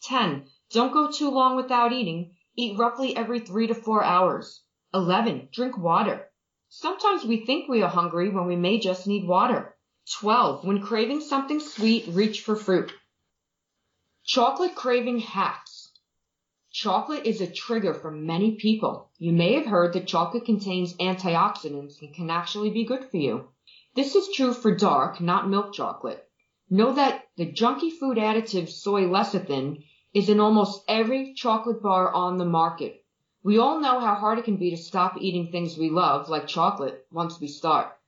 10. 0.02 0.46
Don't 0.70 0.92
go 0.92 1.10
too 1.10 1.30
long 1.30 1.54
without 1.54 1.92
eating. 1.92 2.34
Eat 2.56 2.76
roughly 2.76 3.16
every 3.16 3.38
3 3.38 3.68
to 3.68 3.74
4 3.74 4.02
hours. 4.02 4.62
11. 4.92 5.48
Drink 5.52 5.78
water. 5.78 6.28
Sometimes 6.68 7.24
we 7.24 7.44
think 7.44 7.68
we 7.68 7.82
are 7.82 7.88
hungry 7.88 8.30
when 8.30 8.46
we 8.46 8.56
may 8.56 8.80
just 8.80 9.06
need 9.06 9.28
water. 9.28 9.76
12. 10.18 10.64
When 10.64 10.82
craving 10.82 11.20
something 11.20 11.60
sweet, 11.60 12.06
reach 12.08 12.40
for 12.40 12.56
fruit. 12.56 12.92
Chocolate 14.24 14.74
craving 14.74 15.20
hacks. 15.20 15.92
Chocolate 16.72 17.26
is 17.26 17.40
a 17.40 17.46
trigger 17.46 17.94
for 17.94 18.10
many 18.10 18.56
people. 18.56 19.10
You 19.18 19.32
may 19.32 19.54
have 19.54 19.66
heard 19.66 19.92
that 19.92 20.06
chocolate 20.08 20.44
contains 20.44 20.94
antioxidants 20.94 22.00
and 22.00 22.12
can 22.12 22.30
actually 22.30 22.70
be 22.70 22.84
good 22.84 23.08
for 23.10 23.16
you. 23.16 23.48
This 23.96 24.14
is 24.14 24.28
true 24.32 24.52
for 24.52 24.74
dark, 24.76 25.20
not 25.20 25.48
milk 25.48 25.72
chocolate. 25.72 26.24
Know 26.70 26.92
that 26.92 27.24
the 27.36 27.50
junky 27.50 27.90
food 27.90 28.18
additive 28.18 28.68
soy 28.68 29.02
lecithin 29.02 29.82
is 30.14 30.28
in 30.28 30.38
almost 30.38 30.84
every 30.86 31.34
chocolate 31.34 31.82
bar 31.82 32.12
on 32.12 32.38
the 32.38 32.44
market. 32.44 33.04
We 33.42 33.58
all 33.58 33.80
know 33.80 33.98
how 33.98 34.14
hard 34.14 34.38
it 34.38 34.44
can 34.44 34.58
be 34.58 34.70
to 34.70 34.76
stop 34.76 35.16
eating 35.20 35.50
things 35.50 35.76
we 35.76 35.90
love, 35.90 36.28
like 36.28 36.46
chocolate, 36.46 37.04
once 37.10 37.40
we 37.40 37.48
start. 37.48 37.98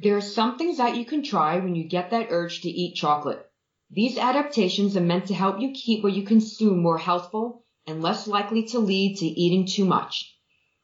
There 0.00 0.16
are 0.16 0.20
some 0.20 0.58
things 0.58 0.78
that 0.78 0.96
you 0.96 1.04
can 1.04 1.22
try 1.22 1.60
when 1.60 1.76
you 1.76 1.84
get 1.84 2.10
that 2.10 2.26
urge 2.30 2.62
to 2.62 2.68
eat 2.68 2.96
chocolate. 2.96 3.48
These 3.90 4.18
adaptations 4.18 4.96
are 4.96 5.00
meant 5.00 5.26
to 5.26 5.34
help 5.34 5.60
you 5.60 5.70
keep 5.70 6.02
what 6.02 6.14
you 6.14 6.24
consume 6.24 6.82
more 6.82 6.98
healthful 6.98 7.62
and 7.86 8.02
less 8.02 8.26
likely 8.26 8.64
to 8.64 8.80
lead 8.80 9.18
to 9.18 9.26
eating 9.26 9.66
too 9.66 9.84
much. 9.84 10.34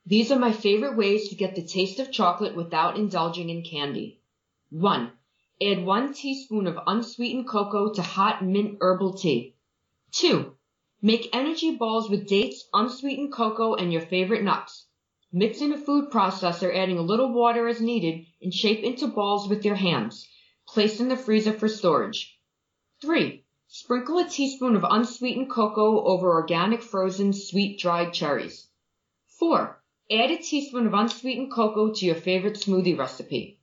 These 0.07 0.31
are 0.31 0.39
my 0.39 0.53
favorite 0.53 0.97
ways 0.97 1.29
to 1.29 1.35
get 1.35 1.57
the 1.57 1.67
taste 1.67 1.99
of 1.99 2.13
chocolate 2.13 2.55
without 2.55 2.97
indulging 2.97 3.51
in 3.51 3.65
candy. 3.65 4.18
1. 4.71 5.13
Add 5.63 5.87
1 5.87 6.13
teaspoon 6.13 6.67
of 6.67 6.79
unsweetened 6.87 7.49
cocoa 7.49 7.91
to 7.95 8.03
hot 8.03 8.45
mint 8.45 8.77
herbal 8.83 9.15
tea. 9.15 9.55
2. 10.13 10.55
Make 11.01 11.35
energy 11.35 11.75
balls 11.75 12.11
with 12.11 12.29
dates, 12.29 12.69
unsweetened 12.75 13.33
cocoa, 13.33 13.77
and 13.77 13.91
your 13.91 14.03
favorite 14.03 14.43
nuts. 14.43 14.87
Mix 15.33 15.63
in 15.63 15.73
a 15.73 15.79
food 15.79 16.11
processor, 16.11 16.71
adding 16.77 16.99
a 16.99 17.03
little 17.03 17.33
water 17.33 17.67
as 17.67 17.81
needed, 17.81 18.27
and 18.43 18.53
shape 18.53 18.85
into 18.85 19.07
balls 19.07 19.49
with 19.49 19.65
your 19.65 19.75
hands. 19.75 20.29
Place 20.69 21.01
in 21.01 21.09
the 21.09 21.17
freezer 21.17 21.55
for 21.55 21.67
storage. 21.67 22.39
3. 23.01 23.47
Sprinkle 23.69 24.19
a 24.19 24.29
teaspoon 24.29 24.77
of 24.77 24.85
unsweetened 24.85 25.49
cocoa 25.49 26.05
over 26.05 26.31
organic 26.31 26.83
frozen 26.83 27.33
sweet 27.33 27.79
dried 27.79 28.13
cherries. 28.13 28.69
4. 29.39 29.83
Add 30.11 30.31
a 30.31 30.37
teaspoon 30.37 30.87
of 30.87 30.93
unsweetened 30.93 31.53
cocoa 31.53 31.95
to 31.95 32.05
your 32.05 32.17
favorite 32.17 32.57
smoothie 32.57 32.99
recipe. 32.99 33.58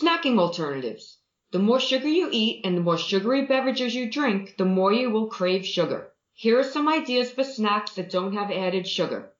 Snacking 0.00 0.38
alternatives. 0.38 1.18
The 1.50 1.58
more 1.58 1.78
sugar 1.78 2.08
you 2.08 2.30
eat 2.32 2.62
and 2.64 2.74
the 2.74 2.80
more 2.80 2.96
sugary 2.96 3.44
beverages 3.44 3.94
you 3.94 4.10
drink, 4.10 4.56
the 4.56 4.64
more 4.64 4.90
you 4.90 5.10
will 5.10 5.26
crave 5.26 5.66
sugar. 5.66 6.14
Here 6.32 6.58
are 6.58 6.64
some 6.64 6.88
ideas 6.88 7.30
for 7.30 7.44
snacks 7.44 7.92
that 7.96 8.08
don't 8.08 8.32
have 8.32 8.50
added 8.50 8.88
sugar. 8.88 9.34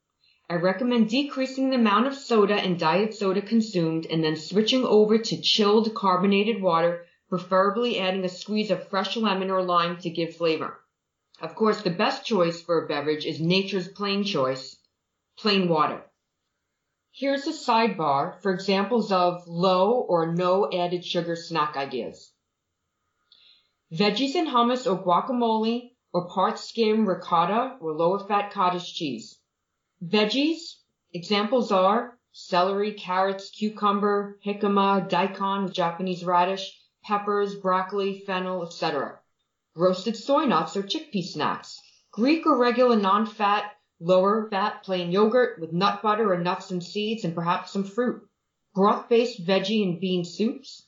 I 0.51 0.57
recommend 0.57 1.09
decreasing 1.09 1.71
the 1.71 1.77
amount 1.77 2.07
of 2.07 2.15
soda 2.15 2.55
and 2.55 2.79
diet 2.79 3.15
soda 3.15 3.41
consumed 3.41 4.05
and 4.05 4.23
then 4.23 4.37
switching 4.37 4.85
over 4.85 5.17
to 5.17 5.41
chilled 5.41 5.95
carbonated 5.95 6.61
water, 6.61 7.07
preferably 7.31 7.99
adding 7.99 8.27
a 8.27 8.29
squeeze 8.29 8.71
of 8.71 8.91
fresh 8.91 9.17
lemon 9.17 9.51
or 9.51 9.63
lime 9.63 9.97
to 10.01 10.11
give 10.11 10.37
flavor. 10.37 10.79
Of 11.41 11.55
course, 11.55 11.81
the 11.81 11.89
best 11.89 12.27
choice 12.27 12.61
for 12.61 12.85
a 12.85 12.87
beverage 12.87 13.25
is 13.25 13.41
nature's 13.41 13.89
plain 13.89 14.23
choice, 14.23 14.77
plain 15.39 15.71
water. 15.71 16.05
Here's 17.15 17.47
a 17.47 17.53
sidebar 17.53 18.41
for 18.41 18.53
examples 18.53 19.13
of 19.13 19.47
low 19.47 20.01
or 20.01 20.33
no 20.33 20.71
added 20.73 21.05
sugar 21.05 21.37
snack 21.37 21.77
ideas. 21.77 22.33
Veggies 23.93 24.35
and 24.35 24.49
hummus 24.49 24.91
or 24.91 24.97
guacamole 25.05 25.91
or 26.15 26.27
part 26.29 26.59
skim 26.59 27.07
ricotta 27.07 27.77
or 27.83 27.93
lower 27.93 28.27
fat 28.27 28.51
cottage 28.51 28.95
cheese. 28.95 29.39
Veggies, 30.03 30.77
examples 31.13 31.71
are 31.71 32.19
celery, 32.33 32.95
carrots, 32.95 33.51
cucumber, 33.51 34.39
jicama, 34.43 35.07
daikon, 35.07 35.71
Japanese 35.71 36.25
radish, 36.25 36.81
peppers, 37.05 37.55
broccoli, 37.57 38.21
fennel, 38.21 38.65
etc. 38.65 39.21
Roasted 39.75 40.17
soy 40.17 40.47
nuts 40.47 40.79
or 40.79 40.83
chickpea 40.83 41.23
snacks. 41.23 41.79
Greek 42.11 42.47
or 42.47 42.57
regular 42.57 42.97
non-fat, 42.97 43.71
lower 44.03 44.49
fat 44.51 44.83
plain 44.83 45.11
yogurt 45.11 45.61
with 45.61 45.73
nut 45.73 46.03
butter 46.03 46.33
or 46.33 46.39
nuts 46.39 46.71
and 46.71 46.83
seeds 46.83 47.25
and 47.25 47.35
perhaps 47.35 47.71
some 47.71 47.85
fruit. 47.85 48.23
Broth-based 48.75 49.47
veggie 49.47 49.83
and 49.83 50.01
bean 50.01 50.25
soups. 50.25 50.87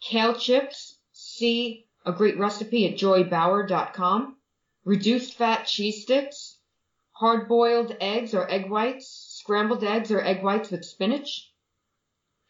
Kale 0.00 0.34
chips. 0.34 0.98
See 1.12 1.86
a 2.04 2.12
great 2.12 2.38
recipe 2.38 2.86
at 2.86 2.98
joybauer.com. 2.98 4.36
Reduced 4.84 5.34
fat 5.34 5.66
cheese 5.66 6.02
sticks 6.02 6.58
hard 7.22 7.46
boiled 7.46 7.96
eggs 8.00 8.34
or 8.34 8.50
egg 8.50 8.68
whites, 8.68 9.06
scrambled 9.38 9.84
eggs 9.84 10.10
or 10.10 10.20
egg 10.20 10.42
whites 10.42 10.72
with 10.72 10.84
spinach, 10.84 11.52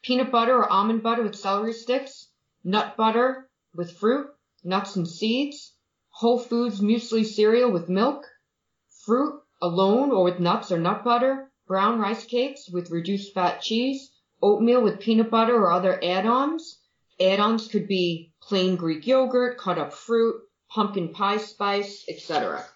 peanut 0.03 0.33
butter 0.33 0.57
or 0.57 0.73
almond 0.73 1.03
butter 1.03 1.23
with 1.23 1.37
celery 1.37 1.75
sticks, 1.75 2.29
nut 2.65 2.97
butter 2.97 3.51
with 3.75 3.99
fruit, 3.99 4.29
nuts 4.65 4.97
and 4.97 5.07
seeds, 5.07 5.75
whole 6.09 6.39
foods 6.39 6.81
muesli 6.81 7.23
cereal 7.23 7.71
with 7.71 7.91
milk, 7.91 8.25
fruit 9.05 9.42
alone 9.63 10.11
or 10.11 10.25
with 10.25 10.41
nuts 10.41 10.73
or 10.73 10.79
nut 10.79 11.05
butter, 11.05 11.51
brown 11.69 12.01
rice 12.01 12.27
cakes 12.27 12.69
with 12.69 12.91
reduced 12.91 13.33
fat 13.33 13.63
cheese, 13.63 14.11
oatmeal 14.43 14.83
with 14.83 14.99
peanut 14.99 15.31
butter 15.31 15.55
or 15.55 15.71
other 15.71 15.99
add-ons. 16.05 16.81
Add-ons 17.21 17.69
could 17.69 17.87
be 17.87 18.33
plain 18.43 18.75
Greek 18.75 19.07
yogurt, 19.07 19.57
cut 19.57 19.79
up 19.79 19.93
fruit, 19.93 20.35
pumpkin 20.69 21.11
pie 21.13 21.37
spice, 21.37 22.05
etc. 22.09 22.67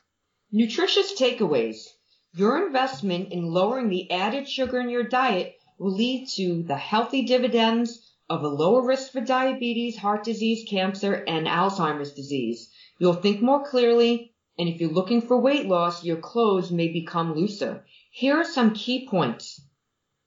Nutritious 0.52 1.18
takeaways. 1.18 1.88
Your 2.32 2.64
investment 2.64 3.32
in 3.32 3.46
lowering 3.46 3.88
the 3.88 4.10
added 4.12 4.48
sugar 4.48 4.78
in 4.78 4.88
your 4.88 5.02
diet 5.02 5.56
will 5.78 5.92
lead 5.92 6.28
to 6.36 6.62
the 6.62 6.76
healthy 6.76 7.22
dividends 7.22 8.14
of 8.28 8.42
a 8.42 8.48
lower 8.48 8.86
risk 8.86 9.12
for 9.12 9.20
diabetes, 9.20 9.96
heart 9.96 10.22
disease, 10.22 10.64
cancer, 10.68 11.14
and 11.14 11.46
Alzheimer's 11.46 12.12
disease. 12.12 12.70
You'll 12.98 13.14
think 13.14 13.42
more 13.42 13.64
clearly, 13.68 14.34
and 14.58 14.68
if 14.68 14.80
you're 14.80 14.90
looking 14.90 15.20
for 15.20 15.36
weight 15.36 15.66
loss, 15.66 16.04
your 16.04 16.16
clothes 16.16 16.70
may 16.70 16.88
become 16.88 17.34
looser. 17.34 17.84
Here 18.10 18.36
are 18.36 18.44
some 18.44 18.72
key 18.72 19.06
points. 19.06 19.60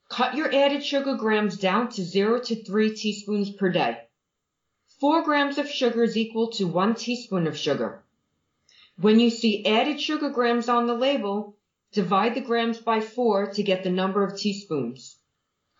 Cut 0.08 0.36
your 0.36 0.54
added 0.54 0.84
sugar 0.84 1.14
grams 1.16 1.56
down 1.56 1.88
to 1.90 2.04
0 2.04 2.40
to 2.40 2.64
3 2.64 2.94
teaspoons 2.94 3.50
per 3.50 3.70
day. 3.70 3.98
4 5.00 5.22
grams 5.22 5.58
of 5.58 5.68
sugar 5.68 6.04
is 6.04 6.16
equal 6.16 6.48
to 6.52 6.66
1 6.66 6.94
teaspoon 6.94 7.46
of 7.46 7.56
sugar. 7.56 8.04
When 8.96 9.18
you 9.18 9.30
see 9.30 9.64
added 9.64 10.00
sugar 10.00 10.28
grams 10.28 10.68
on 10.68 10.86
the 10.86 10.94
label, 10.94 11.56
divide 11.92 12.34
the 12.34 12.40
grams 12.40 12.78
by 12.78 13.00
4 13.00 13.52
to 13.54 13.62
get 13.62 13.82
the 13.82 13.90
number 13.90 14.22
of 14.22 14.38
teaspoons. 14.38 15.16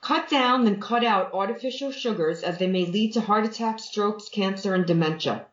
Cut 0.01 0.29
down 0.29 0.65
then 0.65 0.81
cut 0.81 1.05
out 1.05 1.35
artificial 1.35 1.93
sugars 1.93 2.43
as 2.43 2.59
they 2.59 2.67
may 2.67 2.87
lead 2.87 3.13
to 3.13 3.21
heart 3.21 3.45
attacks, 3.45 3.85
strokes, 3.85 4.29
cancer, 4.29 4.75
and 4.75 4.87
dementia. 4.87 5.47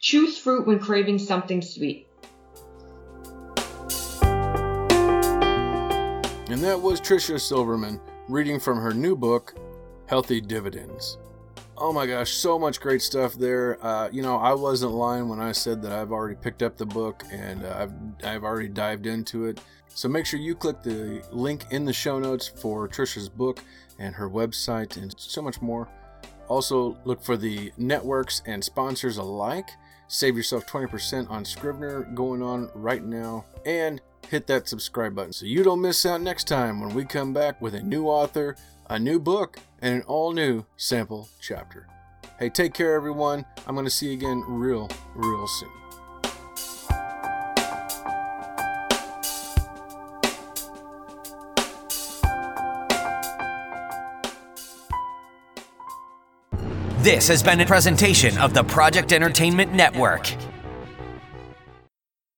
Choose 0.00 0.36
fruit 0.36 0.66
when 0.66 0.80
craving 0.80 1.20
something 1.20 1.62
sweet. 1.62 2.08
And 6.54 6.62
that 6.62 6.80
was 6.80 7.00
Tricia 7.00 7.40
Silverman 7.40 8.00
reading 8.28 8.60
from 8.60 8.78
her 8.78 8.94
new 8.94 9.16
book, 9.16 9.56
Healthy 10.06 10.40
Dividends. 10.40 11.18
Oh 11.76 11.92
my 11.92 12.06
gosh, 12.06 12.30
so 12.30 12.60
much 12.60 12.80
great 12.80 13.02
stuff 13.02 13.34
there. 13.34 13.84
Uh, 13.84 14.08
you 14.12 14.22
know, 14.22 14.36
I 14.36 14.54
wasn't 14.54 14.92
lying 14.92 15.28
when 15.28 15.40
I 15.40 15.50
said 15.50 15.82
that 15.82 15.90
I've 15.90 16.12
already 16.12 16.36
picked 16.36 16.62
up 16.62 16.76
the 16.76 16.86
book 16.86 17.24
and 17.32 17.64
uh, 17.64 17.76
I've, 17.76 17.92
I've 18.24 18.44
already 18.44 18.68
dived 18.68 19.06
into 19.06 19.46
it. 19.46 19.60
So 19.88 20.08
make 20.08 20.26
sure 20.26 20.38
you 20.38 20.54
click 20.54 20.80
the 20.80 21.26
link 21.32 21.64
in 21.72 21.84
the 21.84 21.92
show 21.92 22.20
notes 22.20 22.46
for 22.46 22.86
Tricia's 22.86 23.28
book 23.28 23.58
and 23.98 24.14
her 24.14 24.30
website 24.30 24.96
and 24.96 25.12
so 25.18 25.42
much 25.42 25.60
more. 25.60 25.88
Also, 26.46 26.96
look 27.04 27.20
for 27.20 27.36
the 27.36 27.72
networks 27.78 28.42
and 28.46 28.62
sponsors 28.62 29.16
alike. 29.16 29.70
Save 30.06 30.36
yourself 30.36 30.68
20% 30.68 31.28
on 31.28 31.44
Scrivener 31.44 32.04
going 32.14 32.42
on 32.42 32.70
right 32.76 33.02
now. 33.02 33.44
And 33.66 34.00
hit 34.30 34.46
that 34.46 34.68
subscribe 34.68 35.14
button 35.14 35.32
so 35.32 35.46
you 35.46 35.62
don't 35.62 35.80
miss 35.80 36.04
out 36.04 36.20
next 36.20 36.48
time 36.48 36.80
when 36.80 36.94
we 36.94 37.04
come 37.04 37.32
back 37.32 37.60
with 37.60 37.74
a 37.74 37.82
new 37.82 38.06
author, 38.06 38.56
a 38.88 38.98
new 38.98 39.18
book, 39.18 39.58
and 39.80 39.94
an 39.94 40.02
all 40.02 40.32
new 40.32 40.64
sample 40.76 41.28
chapter. 41.40 41.86
Hey, 42.38 42.50
take 42.50 42.74
care, 42.74 42.94
everyone. 42.94 43.44
I'm 43.66 43.74
going 43.74 43.86
to 43.86 43.90
see 43.90 44.08
you 44.08 44.14
again 44.14 44.42
real, 44.46 44.90
real 45.14 45.46
soon. 45.46 45.70
This 57.04 57.28
has 57.28 57.42
been 57.42 57.60
a 57.60 57.66
presentation 57.66 58.38
of 58.38 58.54
the 58.54 58.64
Project 58.64 59.12
Entertainment 59.12 59.74
Network. 59.74 60.34